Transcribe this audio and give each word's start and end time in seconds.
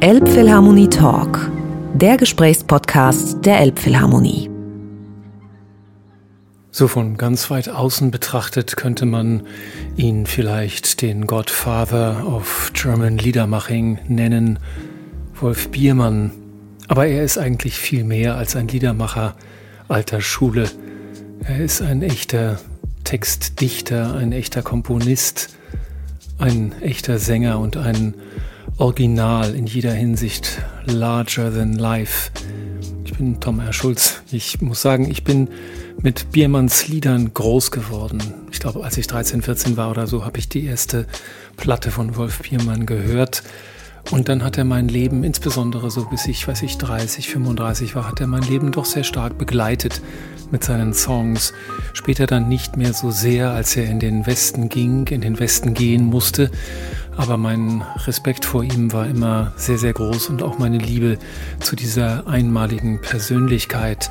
Elbphilharmonie 0.00 0.88
Talk, 0.88 1.50
der 1.94 2.16
Gesprächspodcast 2.16 3.46
der 3.46 3.60
Elbphilharmonie. 3.60 4.50
So 6.70 6.88
von 6.88 7.16
ganz 7.16 7.50
weit 7.50 7.70
außen 7.70 8.10
betrachtet 8.10 8.76
könnte 8.76 9.06
man 9.06 9.44
ihn 9.96 10.26
vielleicht 10.26 11.00
den 11.00 11.26
Godfather 11.26 12.26
of 12.26 12.72
German 12.74 13.16
Liedermaching 13.16 13.98
nennen, 14.08 14.58
Wolf 15.40 15.70
Biermann. 15.70 16.32
Aber 16.88 17.06
er 17.06 17.22
ist 17.22 17.38
eigentlich 17.38 17.76
viel 17.76 18.04
mehr 18.04 18.36
als 18.36 18.56
ein 18.56 18.68
Liedermacher 18.68 19.36
alter 19.88 20.20
Schule. 20.20 20.68
Er 21.44 21.60
ist 21.60 21.80
ein 21.80 22.02
echter 22.02 22.58
Textdichter, 23.04 24.14
ein 24.16 24.32
echter 24.32 24.62
Komponist, 24.62 25.56
ein 26.38 26.74
echter 26.82 27.18
Sänger 27.18 27.58
und 27.58 27.76
ein 27.76 28.14
Original 28.78 29.54
in 29.54 29.66
jeder 29.66 29.92
Hinsicht, 29.92 30.60
larger 30.86 31.52
than 31.52 31.74
life. 31.74 32.30
Ich 33.04 33.14
bin 33.14 33.38
Tom 33.38 33.60
R. 33.60 33.72
Schulz. 33.72 34.22
Ich 34.32 34.60
muss 34.60 34.82
sagen, 34.82 35.08
ich 35.08 35.22
bin 35.22 35.48
mit 36.02 36.32
Biermanns 36.32 36.88
Liedern 36.88 37.32
groß 37.32 37.70
geworden. 37.70 38.20
Ich 38.50 38.58
glaube, 38.58 38.82
als 38.82 38.98
ich 38.98 39.06
13, 39.06 39.42
14 39.42 39.76
war 39.76 39.90
oder 39.90 40.08
so, 40.08 40.24
habe 40.24 40.38
ich 40.38 40.48
die 40.48 40.64
erste 40.64 41.06
Platte 41.56 41.92
von 41.92 42.16
Wolf 42.16 42.40
Biermann 42.40 42.84
gehört. 42.84 43.44
Und 44.10 44.28
dann 44.28 44.44
hat 44.44 44.58
er 44.58 44.64
mein 44.64 44.88
Leben, 44.88 45.24
insbesondere 45.24 45.90
so 45.90 46.04
bis 46.04 46.26
ich, 46.26 46.46
weiß 46.46 46.62
ich, 46.62 46.76
30, 46.78 47.28
35 47.28 47.94
war, 47.94 48.08
hat 48.08 48.20
er 48.20 48.26
mein 48.26 48.42
Leben 48.42 48.70
doch 48.70 48.84
sehr 48.84 49.04
stark 49.04 49.38
begleitet 49.38 50.02
mit 50.50 50.62
seinen 50.62 50.92
Songs. 50.92 51.52
Später 51.94 52.26
dann 52.26 52.48
nicht 52.48 52.76
mehr 52.76 52.92
so 52.92 53.10
sehr, 53.10 53.50
als 53.50 53.76
er 53.76 53.86
in 53.86 53.98
den 54.00 54.26
Westen 54.26 54.68
ging, 54.68 55.06
in 55.06 55.20
den 55.20 55.40
Westen 55.40 55.74
gehen 55.74 56.04
musste. 56.04 56.50
Aber 57.16 57.36
mein 57.36 57.82
Respekt 58.06 58.44
vor 58.44 58.62
ihm 58.62 58.92
war 58.92 59.06
immer 59.06 59.52
sehr, 59.56 59.78
sehr 59.78 59.92
groß 59.92 60.28
und 60.28 60.42
auch 60.42 60.58
meine 60.58 60.78
Liebe 60.78 61.18
zu 61.60 61.74
dieser 61.74 62.26
einmaligen 62.26 63.00
Persönlichkeit 63.00 64.10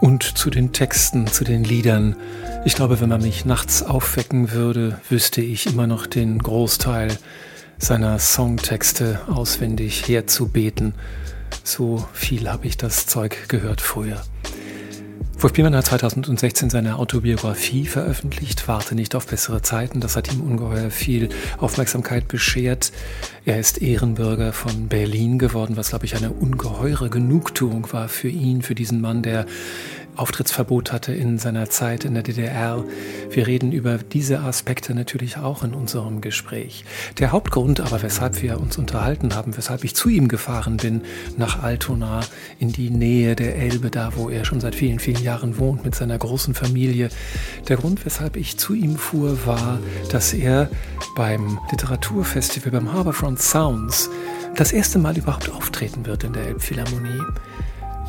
und 0.00 0.22
zu 0.22 0.50
den 0.50 0.72
Texten, 0.72 1.26
zu 1.26 1.44
den 1.44 1.64
Liedern. 1.64 2.16
Ich 2.64 2.74
glaube, 2.74 3.00
wenn 3.00 3.08
man 3.08 3.22
mich 3.22 3.44
nachts 3.44 3.82
aufwecken 3.82 4.52
würde, 4.52 5.00
wüsste 5.08 5.40
ich 5.40 5.66
immer 5.66 5.86
noch 5.86 6.06
den 6.06 6.38
Großteil 6.38 7.16
seiner 7.80 8.18
Songtexte 8.18 9.20
auswendig 9.26 10.06
herzubeten. 10.06 10.94
So 11.64 12.06
viel 12.12 12.48
habe 12.48 12.66
ich 12.66 12.76
das 12.76 13.06
Zeug 13.06 13.48
gehört 13.48 13.80
früher. 13.80 14.22
Wolf 15.38 15.54
Biermann 15.54 15.74
hat 15.74 15.86
2016 15.86 16.68
seine 16.68 16.96
Autobiografie 16.96 17.86
veröffentlicht, 17.86 18.68
Warte 18.68 18.94
nicht 18.94 19.14
auf 19.14 19.26
bessere 19.26 19.62
Zeiten. 19.62 20.00
Das 20.00 20.14
hat 20.14 20.30
ihm 20.30 20.42
ungeheuer 20.42 20.90
viel 20.90 21.30
Aufmerksamkeit 21.56 22.28
beschert. 22.28 22.92
Er 23.46 23.58
ist 23.58 23.80
Ehrenbürger 23.80 24.52
von 24.52 24.88
Berlin 24.88 25.38
geworden, 25.38 25.78
was, 25.78 25.88
glaube 25.88 26.04
ich, 26.04 26.14
eine 26.14 26.30
ungeheure 26.30 27.08
Genugtuung 27.08 27.90
war 27.90 28.08
für 28.10 28.28
ihn, 28.28 28.60
für 28.60 28.74
diesen 28.74 29.00
Mann, 29.00 29.22
der 29.22 29.46
Auftrittsverbot 30.20 30.92
hatte 30.92 31.14
in 31.14 31.38
seiner 31.38 31.70
Zeit 31.70 32.04
in 32.04 32.12
der 32.12 32.22
DDR. 32.22 32.84
Wir 33.30 33.46
reden 33.46 33.72
über 33.72 33.96
diese 33.96 34.40
Aspekte 34.40 34.94
natürlich 34.94 35.38
auch 35.38 35.64
in 35.64 35.72
unserem 35.72 36.20
Gespräch. 36.20 36.84
Der 37.18 37.32
Hauptgrund 37.32 37.80
aber, 37.80 38.02
weshalb 38.02 38.42
wir 38.42 38.60
uns 38.60 38.76
unterhalten 38.76 39.34
haben, 39.34 39.56
weshalb 39.56 39.82
ich 39.82 39.94
zu 39.94 40.10
ihm 40.10 40.28
gefahren 40.28 40.76
bin, 40.76 41.00
nach 41.38 41.62
Altona, 41.62 42.20
in 42.58 42.70
die 42.70 42.90
Nähe 42.90 43.34
der 43.34 43.56
Elbe, 43.56 43.90
da 43.90 44.12
wo 44.14 44.28
er 44.28 44.44
schon 44.44 44.60
seit 44.60 44.74
vielen, 44.74 44.98
vielen 44.98 45.22
Jahren 45.22 45.56
wohnt 45.56 45.86
mit 45.86 45.94
seiner 45.94 46.18
großen 46.18 46.52
Familie. 46.52 47.08
Der 47.68 47.78
Grund, 47.78 48.04
weshalb 48.04 48.36
ich 48.36 48.58
zu 48.58 48.74
ihm 48.74 48.96
fuhr, 48.96 49.46
war, 49.46 49.78
dass 50.10 50.34
er 50.34 50.68
beim 51.16 51.58
Literaturfestival, 51.70 52.72
beim 52.72 52.92
Harbourfront 52.92 53.40
Sounds, 53.40 54.10
das 54.54 54.72
erste 54.72 54.98
Mal 54.98 55.16
überhaupt 55.16 55.50
auftreten 55.50 56.04
wird 56.04 56.24
in 56.24 56.34
der 56.34 56.46
Elbphilharmonie. 56.46 57.22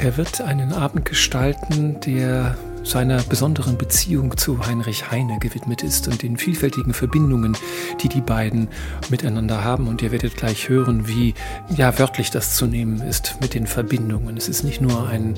Er 0.01 0.17
wird 0.17 0.41
einen 0.41 0.73
Abend 0.73 1.05
gestalten, 1.05 1.99
der 1.99 2.57
seiner 2.83 3.21
besonderen 3.21 3.77
Beziehung 3.77 4.35
zu 4.35 4.65
Heinrich 4.65 5.11
Heine 5.11 5.37
gewidmet 5.37 5.83
ist 5.83 6.07
und 6.07 6.23
den 6.23 6.37
vielfältigen 6.37 6.95
Verbindungen, 6.95 7.55
die 8.01 8.09
die 8.09 8.21
beiden 8.21 8.67
miteinander 9.11 9.63
haben. 9.63 9.87
Und 9.87 10.01
ihr 10.01 10.11
werdet 10.11 10.35
gleich 10.35 10.69
hören, 10.69 11.07
wie 11.07 11.35
ja 11.69 11.99
wörtlich 11.99 12.31
das 12.31 12.55
zu 12.55 12.65
nehmen 12.65 12.99
ist 13.01 13.35
mit 13.41 13.53
den 13.53 13.67
Verbindungen. 13.67 14.37
Es 14.37 14.49
ist 14.49 14.63
nicht 14.63 14.81
nur 14.81 15.07
ein 15.07 15.35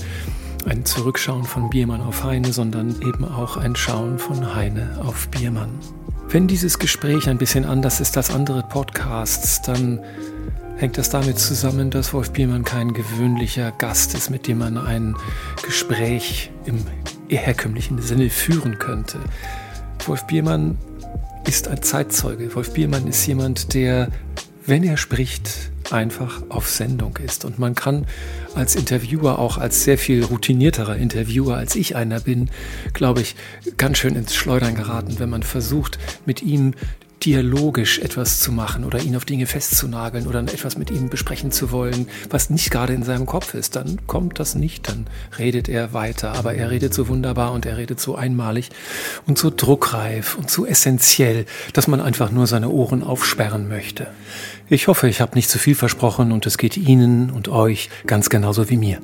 ein 0.65 0.85
Zurückschauen 0.85 1.43
von 1.43 1.69
Biermann 1.69 1.99
auf 1.99 2.23
Heine, 2.23 2.53
sondern 2.53 3.01
eben 3.01 3.25
auch 3.25 3.57
ein 3.57 3.75
Schauen 3.75 4.17
von 4.17 4.55
Heine 4.55 4.97
auf 5.03 5.27
Biermann. 5.27 5.77
Wenn 6.29 6.47
dieses 6.47 6.79
Gespräch 6.79 7.27
ein 7.27 7.37
bisschen 7.37 7.65
anders 7.65 7.99
ist 7.99 8.15
als 8.15 8.33
andere 8.33 8.63
Podcasts, 8.63 9.61
dann 9.61 9.99
hängt 10.77 10.97
das 10.97 11.09
damit 11.09 11.39
zusammen, 11.39 11.89
dass 11.89 12.13
Wolf 12.13 12.31
Biermann 12.31 12.63
kein 12.63 12.93
gewöhnlicher 12.93 13.71
Gast 13.71 14.13
ist, 14.15 14.29
mit 14.29 14.47
dem 14.47 14.59
man 14.59 14.77
ein 14.77 15.15
Gespräch 15.65 16.51
im 16.65 16.83
herkömmlichen 17.29 18.01
Sinne 18.01 18.29
führen 18.29 18.79
könnte. 18.79 19.19
Wolf 20.05 20.25
Biermann 20.27 20.77
ist 21.47 21.67
ein 21.67 21.81
Zeitzeuge. 21.81 22.53
Wolf 22.55 22.73
Biermann 22.73 23.07
ist 23.07 23.25
jemand, 23.25 23.73
der, 23.73 24.09
wenn 24.65 24.83
er 24.83 24.97
spricht, 24.97 25.71
einfach 25.91 26.43
auf 26.49 26.69
Sendung 26.69 27.17
ist. 27.17 27.45
Und 27.45 27.59
man 27.59 27.75
kann 27.75 28.05
als 28.55 28.75
Interviewer, 28.75 29.39
auch 29.39 29.57
als 29.57 29.83
sehr 29.83 29.97
viel 29.97 30.23
routinierterer 30.23 30.95
Interviewer, 30.95 31.57
als 31.57 31.75
ich 31.75 31.95
einer 31.95 32.19
bin, 32.19 32.49
glaube 32.93 33.21
ich, 33.21 33.35
ganz 33.77 33.97
schön 33.97 34.15
ins 34.15 34.33
Schleudern 34.35 34.75
geraten, 34.75 35.19
wenn 35.19 35.29
man 35.29 35.43
versucht, 35.43 35.99
mit 36.25 36.41
ihm 36.41 36.73
dialogisch 37.25 37.99
etwas 37.99 38.39
zu 38.39 38.51
machen 38.51 38.83
oder 38.83 38.99
ihn 38.99 39.15
auf 39.15 39.25
Dinge 39.25 39.45
festzunageln 39.45 40.27
oder 40.27 40.39
etwas 40.39 40.77
mit 40.77 40.91
ihm 40.91 41.09
besprechen 41.09 41.51
zu 41.51 41.71
wollen, 41.71 42.07
was 42.29 42.49
nicht 42.49 42.71
gerade 42.71 42.93
in 42.93 43.03
seinem 43.03 43.25
Kopf 43.25 43.53
ist, 43.53 43.75
dann 43.75 43.99
kommt 44.07 44.39
das 44.39 44.55
nicht, 44.55 44.87
dann 44.89 45.07
redet 45.37 45.69
er 45.69 45.93
weiter. 45.93 46.33
Aber 46.33 46.53
er 46.53 46.69
redet 46.69 46.93
so 46.93 47.07
wunderbar 47.07 47.53
und 47.53 47.65
er 47.65 47.77
redet 47.77 47.99
so 47.99 48.15
einmalig 48.15 48.69
und 49.25 49.37
so 49.37 49.51
druckreif 49.55 50.35
und 50.35 50.49
so 50.49 50.65
essentiell, 50.65 51.45
dass 51.73 51.87
man 51.87 52.01
einfach 52.01 52.31
nur 52.31 52.47
seine 52.47 52.69
Ohren 52.69 53.03
aufsperren 53.03 53.67
möchte. 53.67 54.07
Ich 54.69 54.87
hoffe, 54.87 55.07
ich 55.07 55.21
habe 55.21 55.35
nicht 55.35 55.49
zu 55.49 55.59
viel 55.59 55.75
versprochen 55.75 56.31
und 56.31 56.45
es 56.45 56.57
geht 56.57 56.77
Ihnen 56.77 57.29
und 57.29 57.47
euch 57.47 57.89
ganz 58.05 58.29
genauso 58.29 58.69
wie 58.69 58.77
mir. 58.77 58.99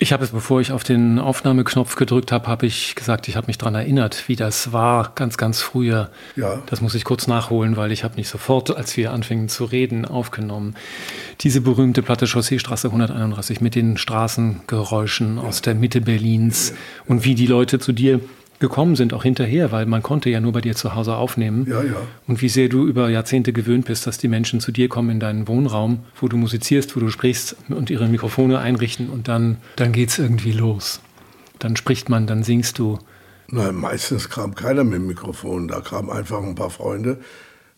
Ich 0.00 0.12
habe 0.12 0.22
es, 0.22 0.30
bevor 0.30 0.60
ich 0.60 0.70
auf 0.70 0.84
den 0.84 1.18
Aufnahmeknopf 1.18 1.96
gedrückt 1.96 2.30
habe, 2.30 2.46
habe 2.46 2.66
ich 2.66 2.94
gesagt, 2.94 3.26
ich 3.26 3.34
habe 3.34 3.48
mich 3.48 3.58
daran 3.58 3.74
erinnert, 3.74 4.28
wie 4.28 4.36
das 4.36 4.72
war, 4.72 5.10
ganz, 5.16 5.36
ganz 5.36 5.60
früher. 5.60 6.10
Ja. 6.36 6.62
Das 6.66 6.80
muss 6.80 6.94
ich 6.94 7.02
kurz 7.02 7.26
nachholen, 7.26 7.76
weil 7.76 7.90
ich 7.90 8.04
habe 8.04 8.14
nicht 8.14 8.28
sofort, 8.28 8.76
als 8.76 8.96
wir 8.96 9.12
anfingen 9.12 9.48
zu 9.48 9.64
reden, 9.64 10.04
aufgenommen. 10.04 10.76
Diese 11.40 11.60
berühmte 11.60 12.02
Platte 12.02 12.28
Chausseestraße 12.28 12.88
131 12.88 13.60
mit 13.60 13.74
den 13.74 13.96
Straßengeräuschen 13.96 15.38
ja. 15.38 15.42
aus 15.42 15.62
der 15.62 15.74
Mitte 15.74 16.00
Berlins 16.00 16.74
und 17.06 17.24
wie 17.24 17.34
die 17.34 17.48
Leute 17.48 17.80
zu 17.80 17.90
dir 17.92 18.20
gekommen 18.60 18.96
sind, 18.96 19.14
auch 19.14 19.22
hinterher, 19.22 19.70
weil 19.70 19.86
man 19.86 20.02
konnte 20.02 20.30
ja 20.30 20.40
nur 20.40 20.52
bei 20.52 20.60
dir 20.60 20.74
zu 20.74 20.94
Hause 20.94 21.16
aufnehmen. 21.16 21.66
Ja, 21.68 21.82
ja. 21.82 21.96
Und 22.26 22.42
wie 22.42 22.48
sehr 22.48 22.68
du 22.68 22.86
über 22.86 23.08
Jahrzehnte 23.08 23.52
gewöhnt 23.52 23.86
bist, 23.86 24.06
dass 24.06 24.18
die 24.18 24.28
Menschen 24.28 24.60
zu 24.60 24.72
dir 24.72 24.88
kommen 24.88 25.10
in 25.10 25.20
deinen 25.20 25.46
Wohnraum, 25.46 26.00
wo 26.20 26.28
du 26.28 26.36
musizierst, 26.36 26.94
wo 26.96 27.00
du 27.00 27.10
sprichst 27.10 27.56
und 27.68 27.90
ihre 27.90 28.08
Mikrofone 28.08 28.58
einrichten 28.58 29.10
und 29.10 29.28
dann, 29.28 29.58
dann 29.76 29.94
es 29.94 30.18
irgendwie 30.18 30.52
los. 30.52 31.00
Dann 31.58 31.76
spricht 31.76 32.08
man, 32.08 32.26
dann 32.26 32.42
singst 32.42 32.78
du. 32.78 32.98
Nein, 33.50 33.76
meistens 33.76 34.28
kam 34.28 34.54
keiner 34.54 34.84
mit 34.84 34.94
dem 34.94 35.06
Mikrofon. 35.06 35.68
Da 35.68 35.80
kamen 35.80 36.10
einfach 36.10 36.42
ein 36.42 36.54
paar 36.54 36.70
Freunde 36.70 37.18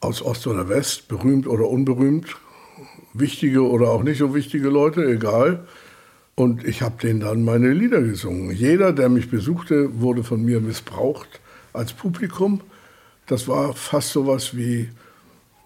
aus 0.01 0.23
Ost 0.23 0.47
oder 0.47 0.69
West, 0.69 1.09
berühmt 1.09 1.47
oder 1.47 1.69
unberühmt, 1.69 2.37
wichtige 3.13 3.69
oder 3.69 3.91
auch 3.91 4.03
nicht 4.03 4.19
so 4.19 4.35
wichtige 4.35 4.69
Leute, 4.69 5.05
egal. 5.05 5.67
Und 6.41 6.65
ich 6.65 6.81
habe 6.81 6.97
denen 7.03 7.21
dann 7.21 7.45
meine 7.45 7.71
Lieder 7.71 8.01
gesungen. 8.01 8.51
Jeder, 8.51 8.95
der 8.95 9.11
mich 9.11 9.29
besuchte, 9.29 10.01
wurde 10.01 10.25
von 10.25 10.43
mir 10.43 10.63
missbraucht 10.63 11.29
als 11.75 11.93
Publikum. 11.93 12.63
Das 13.27 13.47
war 13.47 13.75
fast 13.75 14.09
so 14.09 14.27
was 14.27 14.57
wie 14.57 14.89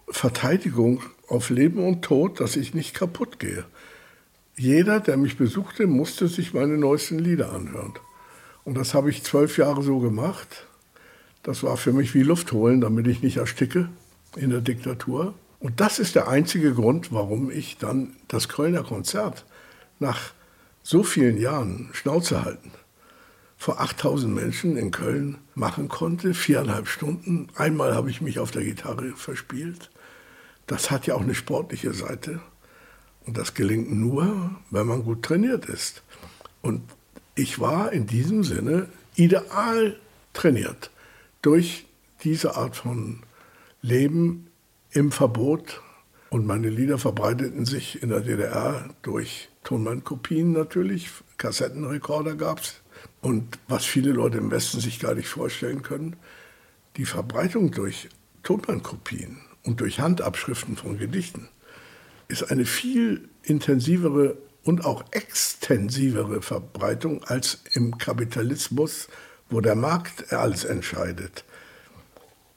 Verteidigung 0.09 1.00
auf 1.29 1.50
Leben 1.50 1.79
und 1.79 2.03
Tod, 2.03 2.41
dass 2.41 2.56
ich 2.56 2.75
nicht 2.75 2.93
kaputt 2.93 3.38
gehe. 3.38 3.65
Jeder, 4.56 4.99
der 4.99 5.17
mich 5.17 5.37
besuchte, 5.37 5.87
musste 5.87 6.26
sich 6.26 6.55
meine 6.55 6.77
neuesten 6.77 7.20
Lieder 7.20 7.53
anhören. 7.53 7.94
Und 8.65 8.77
das 8.77 8.94
habe 8.94 9.11
ich 9.11 9.23
zwölf 9.23 9.56
Jahre 9.59 9.85
so 9.85 10.00
gemacht. 10.00 10.67
Das 11.44 11.62
war 11.62 11.77
für 11.77 11.93
mich 11.93 12.17
wie 12.17 12.25
Luft 12.25 12.50
holen, 12.50 12.81
damit 12.81 13.06
ich 13.06 13.23
nicht 13.23 13.37
ersticke 13.37 13.91
in 14.35 14.50
der 14.50 14.61
Diktatur. 14.61 15.35
Und 15.61 15.79
das 15.79 16.00
ist 16.00 16.17
der 16.17 16.27
einzige 16.27 16.75
Grund, 16.75 17.12
warum 17.12 17.53
ich 17.53 17.79
dann 17.79 18.17
das 18.27 18.49
Kölner 18.49 18.82
Konzert 18.82 19.44
nach 20.00 20.32
so 20.84 21.02
vielen 21.02 21.38
Jahren 21.38 21.88
Schnauze 21.92 22.44
halten, 22.44 22.70
vor 23.56 23.81
8000 23.81 24.32
Menschen 24.32 24.76
in 24.76 24.90
Köln 24.90 25.38
machen 25.54 25.88
konnte, 25.88 26.34
viereinhalb 26.34 26.86
Stunden. 26.86 27.48
Einmal 27.56 27.94
habe 27.94 28.10
ich 28.10 28.20
mich 28.20 28.38
auf 28.38 28.50
der 28.50 28.62
Gitarre 28.62 29.12
verspielt. 29.16 29.90
Das 30.66 30.90
hat 30.90 31.06
ja 31.06 31.14
auch 31.14 31.22
eine 31.22 31.34
sportliche 31.34 31.94
Seite. 31.94 32.40
Und 33.26 33.38
das 33.38 33.54
gelingt 33.54 33.90
nur, 33.90 34.50
wenn 34.70 34.86
man 34.86 35.04
gut 35.04 35.22
trainiert 35.22 35.64
ist. 35.64 36.02
Und 36.60 36.82
ich 37.34 37.58
war 37.58 37.90
in 37.92 38.06
diesem 38.06 38.44
Sinne 38.44 38.88
ideal 39.16 39.96
trainiert 40.34 40.90
durch 41.40 41.86
diese 42.22 42.56
Art 42.56 42.76
von 42.76 43.20
Leben 43.81 44.48
im 44.90 45.10
Verbot 45.12 45.81
Und 46.28 46.46
meine 46.46 46.69
Lieder 46.69 46.98
verbreiteten 46.98 47.64
sich 47.64 48.02
in 48.02 48.10
der 48.10 48.20
DDR 48.20 48.90
durch 49.02 49.48
Tonbandkopien 49.64 50.52
natürlich, 50.52 51.11
Kassettenrekorder 51.38 52.37
gab 52.37 52.61
es. 52.61 52.81
Und 53.20 53.58
was 53.66 53.84
viele 53.84 54.12
Leute 54.12 54.38
im 54.38 54.50
Westen 54.50 54.81
sich 54.81 55.00
gar 55.00 55.14
nicht 55.14 55.28
vorstellen 55.28 55.82
können, 55.82 56.16
die 56.96 57.06
Verbreitung 57.06 57.72
durch 57.72 58.08
Tonbandkopien 58.43 59.38
und 59.64 59.81
durch 59.81 59.99
Handabschriften 59.99 60.76
von 60.76 60.99
Gedichten 60.99 61.49
ist 62.28 62.50
eine 62.50 62.64
viel 62.64 63.28
intensivere 63.43 64.37
und 64.62 64.84
auch 64.84 65.05
extensivere 65.11 66.40
Verbreitung 66.40 67.22
als 67.25 67.60
im 67.72 67.99
Kapitalismus, 67.99 69.08
wo 69.50 69.60
der 69.60 69.75
Markt 69.75 70.32
alles 70.32 70.64
entscheidet. 70.64 71.44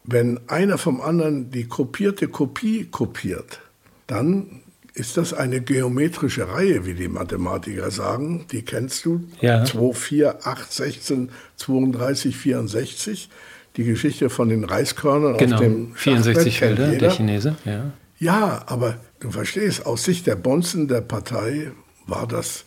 Wenn 0.04 0.40
einer 0.50 0.78
vom 0.78 1.02
anderen 1.02 1.52
die 1.52 1.68
kopierte 1.68 2.30
Kopie 2.30 2.86
kopiert, 2.86 3.60
dann 4.08 4.64
ist 4.98 5.16
das 5.16 5.34
eine 5.34 5.62
geometrische 5.62 6.50
Reihe, 6.50 6.86
wie 6.86 6.96
die 6.96 7.08
Mathematiker 7.08 7.92
sagen. 7.92 8.46
Die 8.52 8.64
kennst 8.64 9.06
du. 9.06 9.24
Ja. 9.42 9.64
2, 9.64 9.94
4, 9.94 10.48
8, 10.48 10.74
16, 10.74 11.30
32, 11.58 12.36
64. 12.36 13.30
Die 13.76 13.84
Geschichte 13.84 14.32
von 14.32 14.50
den 14.50 14.64
Reiskörnern 14.64 15.38
Genau, 15.38 15.58
auf 15.58 15.62
dem 15.62 15.96
64 15.96 16.58
Schachbrett 16.58 16.78
kennt 16.78 16.80
Felder, 16.80 17.00
der 17.00 17.12
Chinese. 17.12 17.56
Ja. 17.64 17.92
Ja, 18.20 18.64
aber 18.66 18.98
du 19.20 19.30
verstehst, 19.30 19.86
aus 19.86 20.04
Sicht 20.04 20.26
der 20.26 20.36
Bonzen 20.36 20.88
der 20.88 21.02
Partei 21.02 21.72
war 22.08 22.28
das 22.28 22.66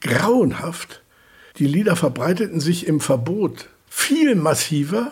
grauenhaft. 0.00 1.02
Die 1.58 1.66
Lieder 1.66 1.96
verbreiteten 1.96 2.60
sich 2.60 2.86
im 2.86 3.00
Verbot 3.00 3.68
viel 3.88 4.36
massiver, 4.36 5.10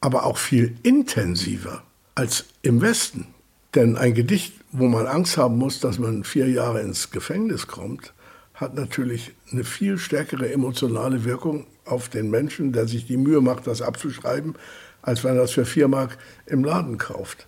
aber 0.00 0.24
auch 0.24 0.38
viel 0.38 0.76
intensiver 0.84 1.82
als 2.14 2.44
im 2.62 2.80
Westen. 2.80 3.26
Denn 3.74 3.96
ein 3.96 4.14
Gedicht, 4.14 4.52
wo 4.76 4.88
man 4.88 5.06
Angst 5.06 5.36
haben 5.36 5.56
muss, 5.56 5.78
dass 5.78 5.98
man 5.98 6.24
vier 6.24 6.48
Jahre 6.48 6.80
ins 6.80 7.12
Gefängnis 7.12 7.68
kommt, 7.68 8.12
hat 8.54 8.74
natürlich 8.74 9.32
eine 9.52 9.62
viel 9.62 9.98
stärkere 9.98 10.52
emotionale 10.52 11.24
Wirkung 11.24 11.66
auf 11.84 12.08
den 12.08 12.28
Menschen, 12.28 12.72
der 12.72 12.88
sich 12.88 13.06
die 13.06 13.16
Mühe 13.16 13.40
macht, 13.40 13.68
das 13.68 13.82
abzuschreiben, 13.82 14.54
als 15.00 15.22
wenn 15.22 15.36
er 15.36 15.42
das 15.42 15.52
für 15.52 15.64
vier 15.64 15.86
Mark 15.86 16.18
im 16.46 16.64
Laden 16.64 16.98
kauft. 16.98 17.46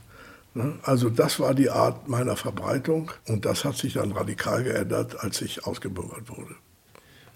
Ne? 0.55 0.75
Also 0.82 1.11
das 1.11 1.40
war 1.40 1.52
die 1.55 1.69
Art 1.69 2.08
meiner 2.08 2.37
Verbreitung 2.37 3.11
und 3.26 3.44
das 3.44 3.64
hat 3.64 3.76
sich 3.76 3.94
dann 3.94 4.12
radikal 4.12 4.62
geändert, 4.62 5.17
als 5.19 5.43
ich 5.43 5.67
ausgebürgert 5.67 6.29
wurde. 6.29 6.55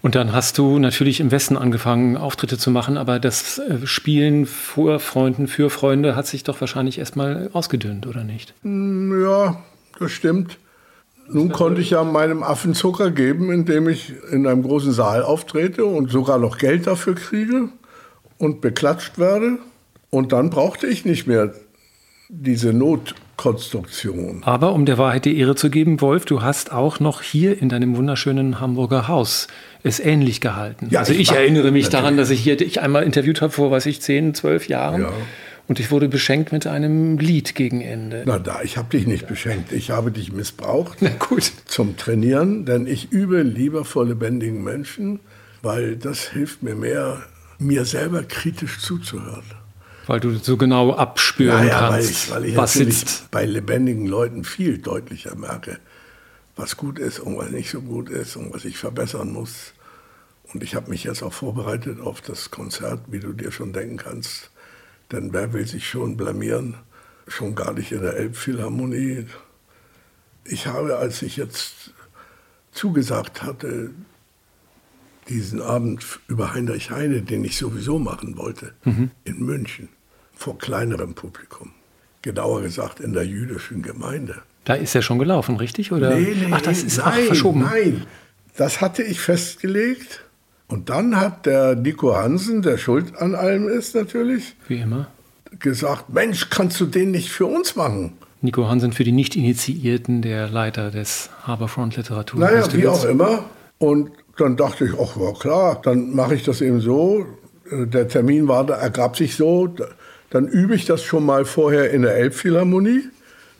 Und 0.01 0.15
dann 0.15 0.31
hast 0.31 0.57
du 0.57 0.79
natürlich 0.79 1.19
im 1.19 1.31
Westen 1.31 1.57
angefangen, 1.57 2.17
Auftritte 2.17 2.57
zu 2.57 2.71
machen, 2.71 2.97
aber 2.97 3.19
das 3.19 3.59
äh, 3.59 3.85
Spielen 3.85 4.45
vor 4.45 4.99
Freunden, 4.99 5.47
für 5.47 5.69
Freunde 5.69 6.15
hat 6.15 6.27
sich 6.27 6.43
doch 6.43 6.59
wahrscheinlich 6.61 6.97
erstmal 6.97 7.49
ausgedünnt, 7.53 8.07
oder 8.07 8.23
nicht? 8.23 8.53
Ja, 8.63 9.61
das 10.01 10.11
stimmt. 10.11 10.57
Nun 11.29 11.51
konnte 11.51 11.79
ich 11.79 11.91
ja 11.91 12.03
meinem 12.03 12.43
Affen 12.43 12.73
Zucker 12.73 13.11
geben, 13.11 13.51
indem 13.51 13.87
ich 13.87 14.13
in 14.31 14.45
einem 14.45 14.63
großen 14.63 14.91
Saal 14.91 15.23
auftrete 15.23 15.85
und 15.85 16.11
sogar 16.11 16.37
noch 16.37 16.57
Geld 16.57 16.87
dafür 16.87 17.15
kriege 17.15 17.69
und 18.37 18.59
beklatscht 18.59 19.17
werde. 19.17 19.59
Und 20.09 20.33
dann 20.33 20.49
brauchte 20.49 20.87
ich 20.87 21.05
nicht 21.05 21.27
mehr 21.27 21.53
diese 22.27 22.73
Notkonstruktion. 22.73 24.41
Aber 24.43 24.73
um 24.73 24.85
der 24.85 24.97
Wahrheit 24.97 25.25
die 25.25 25.37
Ehre 25.37 25.55
zu 25.55 25.69
geben, 25.69 26.01
Wolf, 26.01 26.25
du 26.25 26.41
hast 26.41 26.71
auch 26.71 26.99
noch 26.99 27.21
hier 27.21 27.61
in 27.61 27.69
deinem 27.69 27.95
wunderschönen 27.95 28.59
Hamburger 28.59 29.07
Haus 29.07 29.47
es 29.83 29.99
ähnlich 29.99 30.41
gehalten. 30.41 30.87
Ja, 30.89 30.99
also 30.99 31.13
ich 31.13 31.19
ich, 31.19 31.31
erinnere 31.31 31.71
mich 31.71 31.85
natürlich. 31.85 31.89
daran, 31.89 32.17
dass 32.17 32.29
ich 32.29 32.41
hier 32.41 32.57
dich 32.57 32.81
einmal 32.81 33.03
interviewt 33.03 33.41
habe 33.41 33.51
vor, 33.51 33.71
weiß 33.71 33.85
ich, 33.85 34.01
10, 34.01 34.33
12 34.33 34.67
Jahren. 34.67 35.01
Ja. 35.01 35.13
Und 35.67 35.79
ich 35.79 35.91
wurde 35.91 36.09
beschenkt 36.09 36.51
mit 36.51 36.67
einem 36.67 37.17
Lied 37.17 37.55
gegen 37.55 37.81
Ende. 37.81 38.23
Na 38.25 38.39
da, 38.39 38.61
ich 38.61 38.77
habe 38.77 38.89
dich 38.89 39.07
nicht 39.07 39.27
beschenkt. 39.27 39.71
Ich 39.71 39.89
habe 39.91 40.11
dich 40.11 40.31
missbraucht. 40.31 40.97
Na 41.01 41.09
gut. 41.09 41.51
zum 41.65 41.95
Trainieren, 41.97 42.65
denn 42.65 42.87
ich 42.87 43.11
übe 43.11 43.41
lieber 43.41 43.85
vor 43.85 44.05
lebendigen 44.05 44.63
Menschen, 44.63 45.19
weil 45.61 45.95
das 45.95 46.29
hilft 46.29 46.63
mir 46.63 46.75
mehr, 46.75 47.23
mir 47.57 47.85
selber 47.85 48.23
kritisch 48.23 48.79
zuzuhören. 48.79 49.43
Weil 50.07 50.19
du 50.19 50.35
so 50.35 50.57
genau 50.57 50.93
abspüren 50.93 51.59
Naja, 51.59 51.83
weil 51.89 52.01
kannst, 52.01 52.09
ich, 52.09 52.31
weil 52.31 52.45
ich 52.45 52.55
was 52.57 52.73
sitzt. 52.73 53.31
bei 53.31 53.45
lebendigen 53.45 54.07
Leuten 54.07 54.43
viel 54.43 54.79
deutlicher 54.79 55.35
merke, 55.35 55.77
was 56.55 56.75
gut 56.75 56.99
ist 56.99 57.19
und 57.19 57.37
was 57.37 57.51
nicht 57.51 57.69
so 57.69 57.81
gut 57.81 58.09
ist 58.09 58.35
und 58.35 58.53
was 58.53 58.65
ich 58.65 58.77
verbessern 58.77 59.31
muss. 59.31 59.73
Und 60.53 60.63
ich 60.63 60.75
habe 60.75 60.89
mich 60.89 61.05
jetzt 61.05 61.23
auch 61.23 61.31
vorbereitet 61.31 62.01
auf 62.01 62.19
das 62.19 62.51
Konzert, 62.51 62.99
wie 63.07 63.19
du 63.19 63.31
dir 63.31 63.51
schon 63.51 63.71
denken 63.71 63.97
kannst. 63.97 64.50
Denn 65.11 65.33
wer 65.33 65.53
will 65.53 65.67
sich 65.67 65.87
schon 65.87 66.17
blamieren? 66.17 66.75
Schon 67.27 67.55
gar 67.55 67.73
nicht 67.73 67.91
in 67.91 68.01
der 68.01 68.15
Elbphilharmonie. 68.15 69.25
Ich 70.45 70.67
habe, 70.67 70.97
als 70.97 71.21
ich 71.21 71.37
jetzt 71.37 71.93
zugesagt 72.71 73.43
hatte, 73.43 73.91
diesen 75.29 75.61
Abend 75.61 76.19
über 76.27 76.53
Heinrich 76.53 76.91
Heine, 76.91 77.21
den 77.21 77.43
ich 77.43 77.57
sowieso 77.57 77.99
machen 77.99 78.37
wollte, 78.37 78.73
in 79.23 79.39
München, 79.45 79.89
vor 80.33 80.57
kleinerem 80.57 81.13
Publikum. 81.13 81.71
Genauer 82.21 82.61
gesagt 82.61 82.99
in 82.99 83.13
der 83.13 83.25
jüdischen 83.25 83.81
Gemeinde. 83.81 84.41
Da 84.63 84.75
ist 84.75 84.95
er 84.95 85.01
schon 85.01 85.19
gelaufen, 85.19 85.57
richtig? 85.57 85.91
Oder? 85.91 86.17
ach, 86.51 86.61
das 86.61 86.83
ist 86.83 86.99
ach, 86.99 87.15
nein, 87.15 87.25
verschoben. 87.25 87.61
Nein, 87.61 88.05
das 88.57 88.81
hatte 88.81 89.03
ich 89.03 89.19
festgelegt. 89.19 90.23
Und 90.71 90.89
dann 90.89 91.19
hat 91.19 91.45
der 91.45 91.75
Nico 91.75 92.15
Hansen, 92.15 92.61
der 92.61 92.77
schuld 92.77 93.17
an 93.17 93.35
allem 93.35 93.67
ist 93.67 93.93
natürlich, 93.93 94.55
Wie 94.69 94.77
immer. 94.77 95.07
gesagt, 95.59 96.09
Mensch, 96.13 96.49
kannst 96.49 96.79
du 96.79 96.85
den 96.85 97.11
nicht 97.11 97.29
für 97.29 97.45
uns 97.45 97.75
machen? 97.75 98.13
Nico 98.41 98.67
Hansen 98.69 98.93
für 98.93 99.03
die 99.03 99.11
Nicht-Initiierten, 99.11 100.21
der 100.21 100.47
Leiter 100.49 100.89
des 100.89 101.29
Harbourfront 101.43 101.97
Literatur. 101.97 102.39
Naja, 102.39 102.65
wie 102.73 102.87
auch 102.87 103.03
immer. 103.05 103.43
Und 103.79 104.11
dann 104.37 104.55
dachte 104.55 104.85
ich, 104.85 104.91
ach 104.99 105.17
ja 105.17 105.33
klar, 105.33 105.81
dann 105.83 106.15
mache 106.15 106.35
ich 106.35 106.43
das 106.43 106.61
eben 106.61 106.79
so. 106.79 107.25
Äh, 107.69 107.85
Der 107.87 108.07
Termin 108.07 108.47
war, 108.47 108.65
da 108.65 108.75
ergab 108.75 109.17
sich 109.17 109.35
so. 109.35 109.67
Da- 109.67 109.87
Dann 110.29 110.47
übe 110.47 110.73
ich 110.75 110.85
das 110.85 111.03
schon 111.03 111.25
mal 111.25 111.43
vorher 111.43 111.91
in 111.91 112.03
der 112.03 112.15
Elbphilharmonie, 112.15 113.03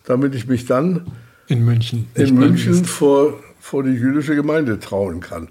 damit 0.06 0.34
ich 0.34 0.48
mich 0.48 0.66
dann 0.66 1.12
In 1.48 1.66
München. 1.66 2.08
in 2.16 2.36
München 2.36 2.86
vor, 2.86 3.34
vor 3.60 3.84
die 3.84 3.92
jüdische 3.92 4.34
Gemeinde 4.36 4.80
trauen 4.80 5.19
kann. 5.19 5.50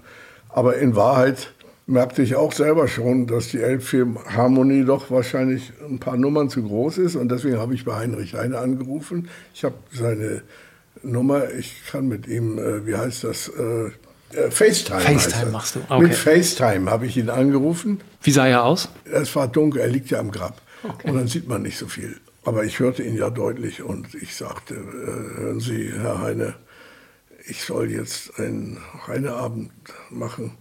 Aber 0.53 0.77
in 0.77 0.95
Wahrheit 0.95 1.53
merkte 1.87 2.21
ich 2.21 2.35
auch 2.35 2.51
selber 2.53 2.87
schon, 2.87 3.27
dass 3.27 3.49
die 3.49 3.61
Elbphilharmonie 3.61 4.85
doch 4.85 5.11
wahrscheinlich 5.11 5.71
ein 5.87 5.99
paar 5.99 6.17
Nummern 6.17 6.49
zu 6.49 6.63
groß 6.63 6.99
ist. 6.99 7.15
Und 7.15 7.29
deswegen 7.29 7.57
habe 7.57 7.73
ich 7.73 7.85
bei 7.85 7.95
Heinrich 7.95 8.33
Heine 8.33 8.59
angerufen. 8.59 9.29
Ich 9.53 9.63
habe 9.63 9.75
seine 9.91 10.41
Nummer, 11.03 11.51
ich 11.51 11.85
kann 11.89 12.07
mit 12.07 12.27
ihm, 12.27 12.57
äh, 12.57 12.85
wie 12.85 12.95
heißt 12.95 13.23
das, 13.23 13.49
äh, 13.49 13.91
äh, 14.33 14.51
FaceTime. 14.51 15.01
FaceTime 15.01 15.51
machst 15.51 15.75
du, 15.75 15.79
okay. 15.89 16.01
Mit 16.01 16.15
FaceTime 16.15 16.89
habe 16.89 17.05
ich 17.05 17.17
ihn 17.17 17.29
angerufen. 17.29 18.01
Wie 18.21 18.31
sah 18.31 18.47
er 18.47 18.63
aus? 18.63 18.89
Es 19.05 19.35
war 19.35 19.47
dunkel, 19.47 19.81
er 19.81 19.87
liegt 19.87 20.09
ja 20.09 20.19
am 20.19 20.31
Grab. 20.31 20.61
Und 21.03 21.15
dann 21.15 21.27
sieht 21.27 21.47
man 21.47 21.61
nicht 21.61 21.77
so 21.77 21.87
viel. 21.87 22.17
Aber 22.43 22.63
ich 22.63 22.79
hörte 22.79 23.03
ihn 23.03 23.15
ja 23.15 23.29
deutlich 23.29 23.83
und 23.83 24.15
ich 24.15 24.35
sagte, 24.35 24.75
äh, 24.75 25.39
hören 25.39 25.59
Sie, 25.59 25.91
Herr 25.95 26.21
Heine, 26.21 26.55
ich 27.51 27.63
soll 27.65 27.91
jetzt 27.91 28.39
einen 28.39 28.79
Heineabend 29.07 29.73
machen 30.09 30.57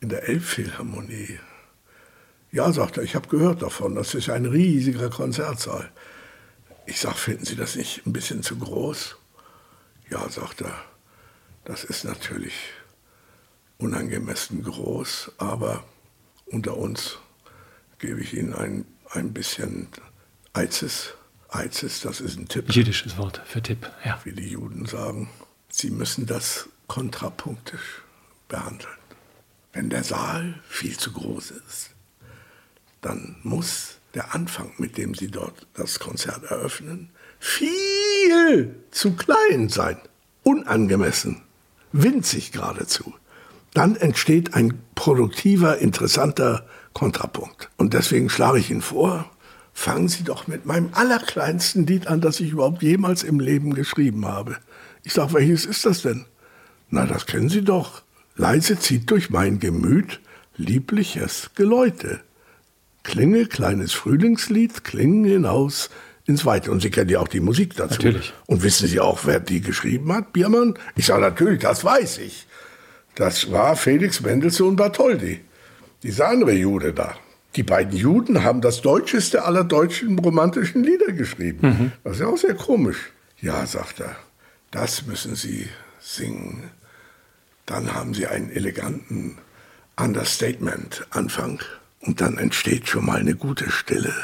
in 0.00 0.10
der 0.10 0.28
Elbphilharmonie. 0.28 1.40
Ja, 2.52 2.70
sagt 2.72 2.98
er, 2.98 3.04
ich 3.04 3.14
habe 3.14 3.28
gehört 3.28 3.62
davon, 3.62 3.94
das 3.94 4.12
ist 4.12 4.28
ein 4.28 4.44
riesiger 4.44 5.08
Konzertsaal. 5.08 5.90
Ich 6.84 7.00
sage, 7.00 7.16
finden 7.16 7.46
Sie 7.46 7.56
das 7.56 7.74
nicht 7.74 8.06
ein 8.06 8.12
bisschen 8.12 8.42
zu 8.42 8.58
groß? 8.58 9.16
Ja, 10.10 10.28
sagt 10.28 10.60
er, 10.60 10.74
das 11.64 11.84
ist 11.84 12.04
natürlich 12.04 12.54
unangemessen 13.78 14.62
groß, 14.62 15.32
aber 15.38 15.84
unter 16.46 16.76
uns 16.76 17.16
gebe 17.98 18.20
ich 18.20 18.34
Ihnen 18.34 18.52
ein, 18.52 18.84
ein 19.08 19.32
bisschen 19.32 19.88
Eizes. 20.52 21.14
Eizes, 21.48 22.02
das 22.02 22.20
ist 22.20 22.38
ein 22.38 22.46
Tipp, 22.46 22.70
Jüdisches 22.70 23.16
Wort 23.16 23.40
für 23.46 23.62
Tipp. 23.62 23.90
Ja. 24.04 24.20
wie 24.24 24.32
die 24.32 24.48
Juden 24.48 24.84
sagen. 24.84 25.30
Sie 25.70 25.90
müssen 25.90 26.26
das 26.26 26.68
kontrapunktisch 26.88 28.02
behandeln. 28.48 28.92
Wenn 29.72 29.88
der 29.88 30.02
Saal 30.02 30.60
viel 30.68 30.98
zu 30.98 31.12
groß 31.12 31.52
ist, 31.52 31.90
dann 33.00 33.36
muss 33.44 33.98
der 34.14 34.34
Anfang, 34.34 34.72
mit 34.78 34.98
dem 34.98 35.14
Sie 35.14 35.28
dort 35.28 35.68
das 35.74 36.00
Konzert 36.00 36.42
eröffnen, 36.50 37.10
viel 37.38 38.74
zu 38.90 39.12
klein 39.12 39.68
sein. 39.68 39.96
Unangemessen, 40.42 41.42
winzig 41.92 42.50
geradezu. 42.50 43.14
Dann 43.72 43.94
entsteht 43.94 44.54
ein 44.54 44.82
produktiver, 44.96 45.78
interessanter 45.78 46.66
Kontrapunkt. 46.92 47.70
Und 47.76 47.94
deswegen 47.94 48.28
schlage 48.28 48.58
ich 48.58 48.70
Ihnen 48.70 48.82
vor, 48.82 49.30
fangen 49.72 50.08
Sie 50.08 50.24
doch 50.24 50.48
mit 50.48 50.66
meinem 50.66 50.90
allerkleinsten 50.92 51.86
Lied 51.86 52.08
an, 52.08 52.20
das 52.20 52.40
ich 52.40 52.50
überhaupt 52.50 52.82
jemals 52.82 53.22
im 53.22 53.38
Leben 53.38 53.74
geschrieben 53.74 54.26
habe. 54.26 54.56
Ich 55.02 55.12
sage, 55.12 55.34
welches 55.34 55.64
ist 55.64 55.86
das 55.86 56.02
denn? 56.02 56.26
Na, 56.90 57.06
das 57.06 57.26
kennen 57.26 57.48
Sie 57.48 57.62
doch. 57.62 58.02
Leise 58.36 58.78
zieht 58.78 59.10
durch 59.10 59.30
mein 59.30 59.58
Gemüt 59.58 60.20
liebliches 60.56 61.50
Geläute. 61.54 62.20
Klinge, 63.02 63.46
kleines 63.46 63.92
Frühlingslied, 63.92 64.84
klingen 64.84 65.24
hinaus 65.24 65.90
ins 66.26 66.44
Weite. 66.44 66.70
Und 66.70 66.82
Sie 66.82 66.90
kennen 66.90 67.10
ja 67.10 67.20
auch 67.20 67.28
die 67.28 67.40
Musik 67.40 67.76
dazu. 67.76 67.94
Natürlich. 67.94 68.32
Und 68.46 68.62
wissen 68.62 68.88
Sie 68.88 69.00
auch, 69.00 69.20
wer 69.24 69.40
die 69.40 69.60
geschrieben 69.60 70.12
hat, 70.12 70.32
Biermann? 70.32 70.74
Ich 70.96 71.06
sage 71.06 71.22
natürlich, 71.22 71.60
das 71.60 71.84
weiß 71.84 72.18
ich. 72.18 72.46
Das 73.14 73.50
war 73.50 73.76
Felix 73.76 74.20
Mendelssohn 74.20 74.76
Bartholdy, 74.76 75.40
dieser 76.02 76.28
andere 76.28 76.52
Jude 76.52 76.92
da. 76.92 77.16
Die 77.56 77.64
beiden 77.64 77.96
Juden 77.96 78.44
haben 78.44 78.60
das 78.60 78.80
deutscheste 78.80 79.44
aller 79.44 79.64
deutschen 79.64 80.18
romantischen 80.18 80.84
Lieder 80.84 81.12
geschrieben. 81.12 81.68
Mhm. 81.68 81.92
Das 82.04 82.14
ist 82.14 82.20
ja 82.20 82.28
auch 82.28 82.38
sehr 82.38 82.54
komisch. 82.54 83.10
Ja, 83.40 83.66
sagt 83.66 84.00
er, 84.00 84.16
das 84.70 85.06
müssen 85.06 85.34
Sie 85.34 85.68
singen. 86.00 86.70
Dann 87.66 87.94
haben 87.94 88.14
Sie 88.14 88.26
einen 88.26 88.50
eleganten 88.50 89.38
Understatement-Anfang. 89.96 91.60
Und 92.00 92.20
dann 92.20 92.38
entsteht 92.38 92.88
schon 92.88 93.04
mal 93.04 93.20
eine 93.20 93.34
gute 93.34 93.70
Stille 93.70 94.14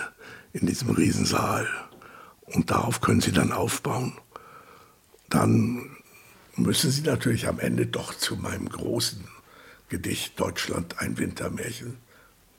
in 0.53 0.67
diesem 0.67 0.91
Riesensaal. 0.91 1.69
Und 2.47 2.71
darauf 2.71 3.01
können 3.01 3.21
Sie 3.21 3.33
dann 3.33 3.53
aufbauen. 3.53 4.15
Dann 5.29 5.91
müssen 6.57 6.91
Sie 6.91 7.03
natürlich 7.03 7.49
am 7.49 7.59
Ende 7.59 7.87
doch 7.87 8.15
zu 8.15 8.37
meinem 8.37 8.69
großen 8.69 9.25
Gedicht 9.89 10.41
Deutschland 10.41 11.01
ein 11.01 11.19
Wintermärchen 11.19 11.99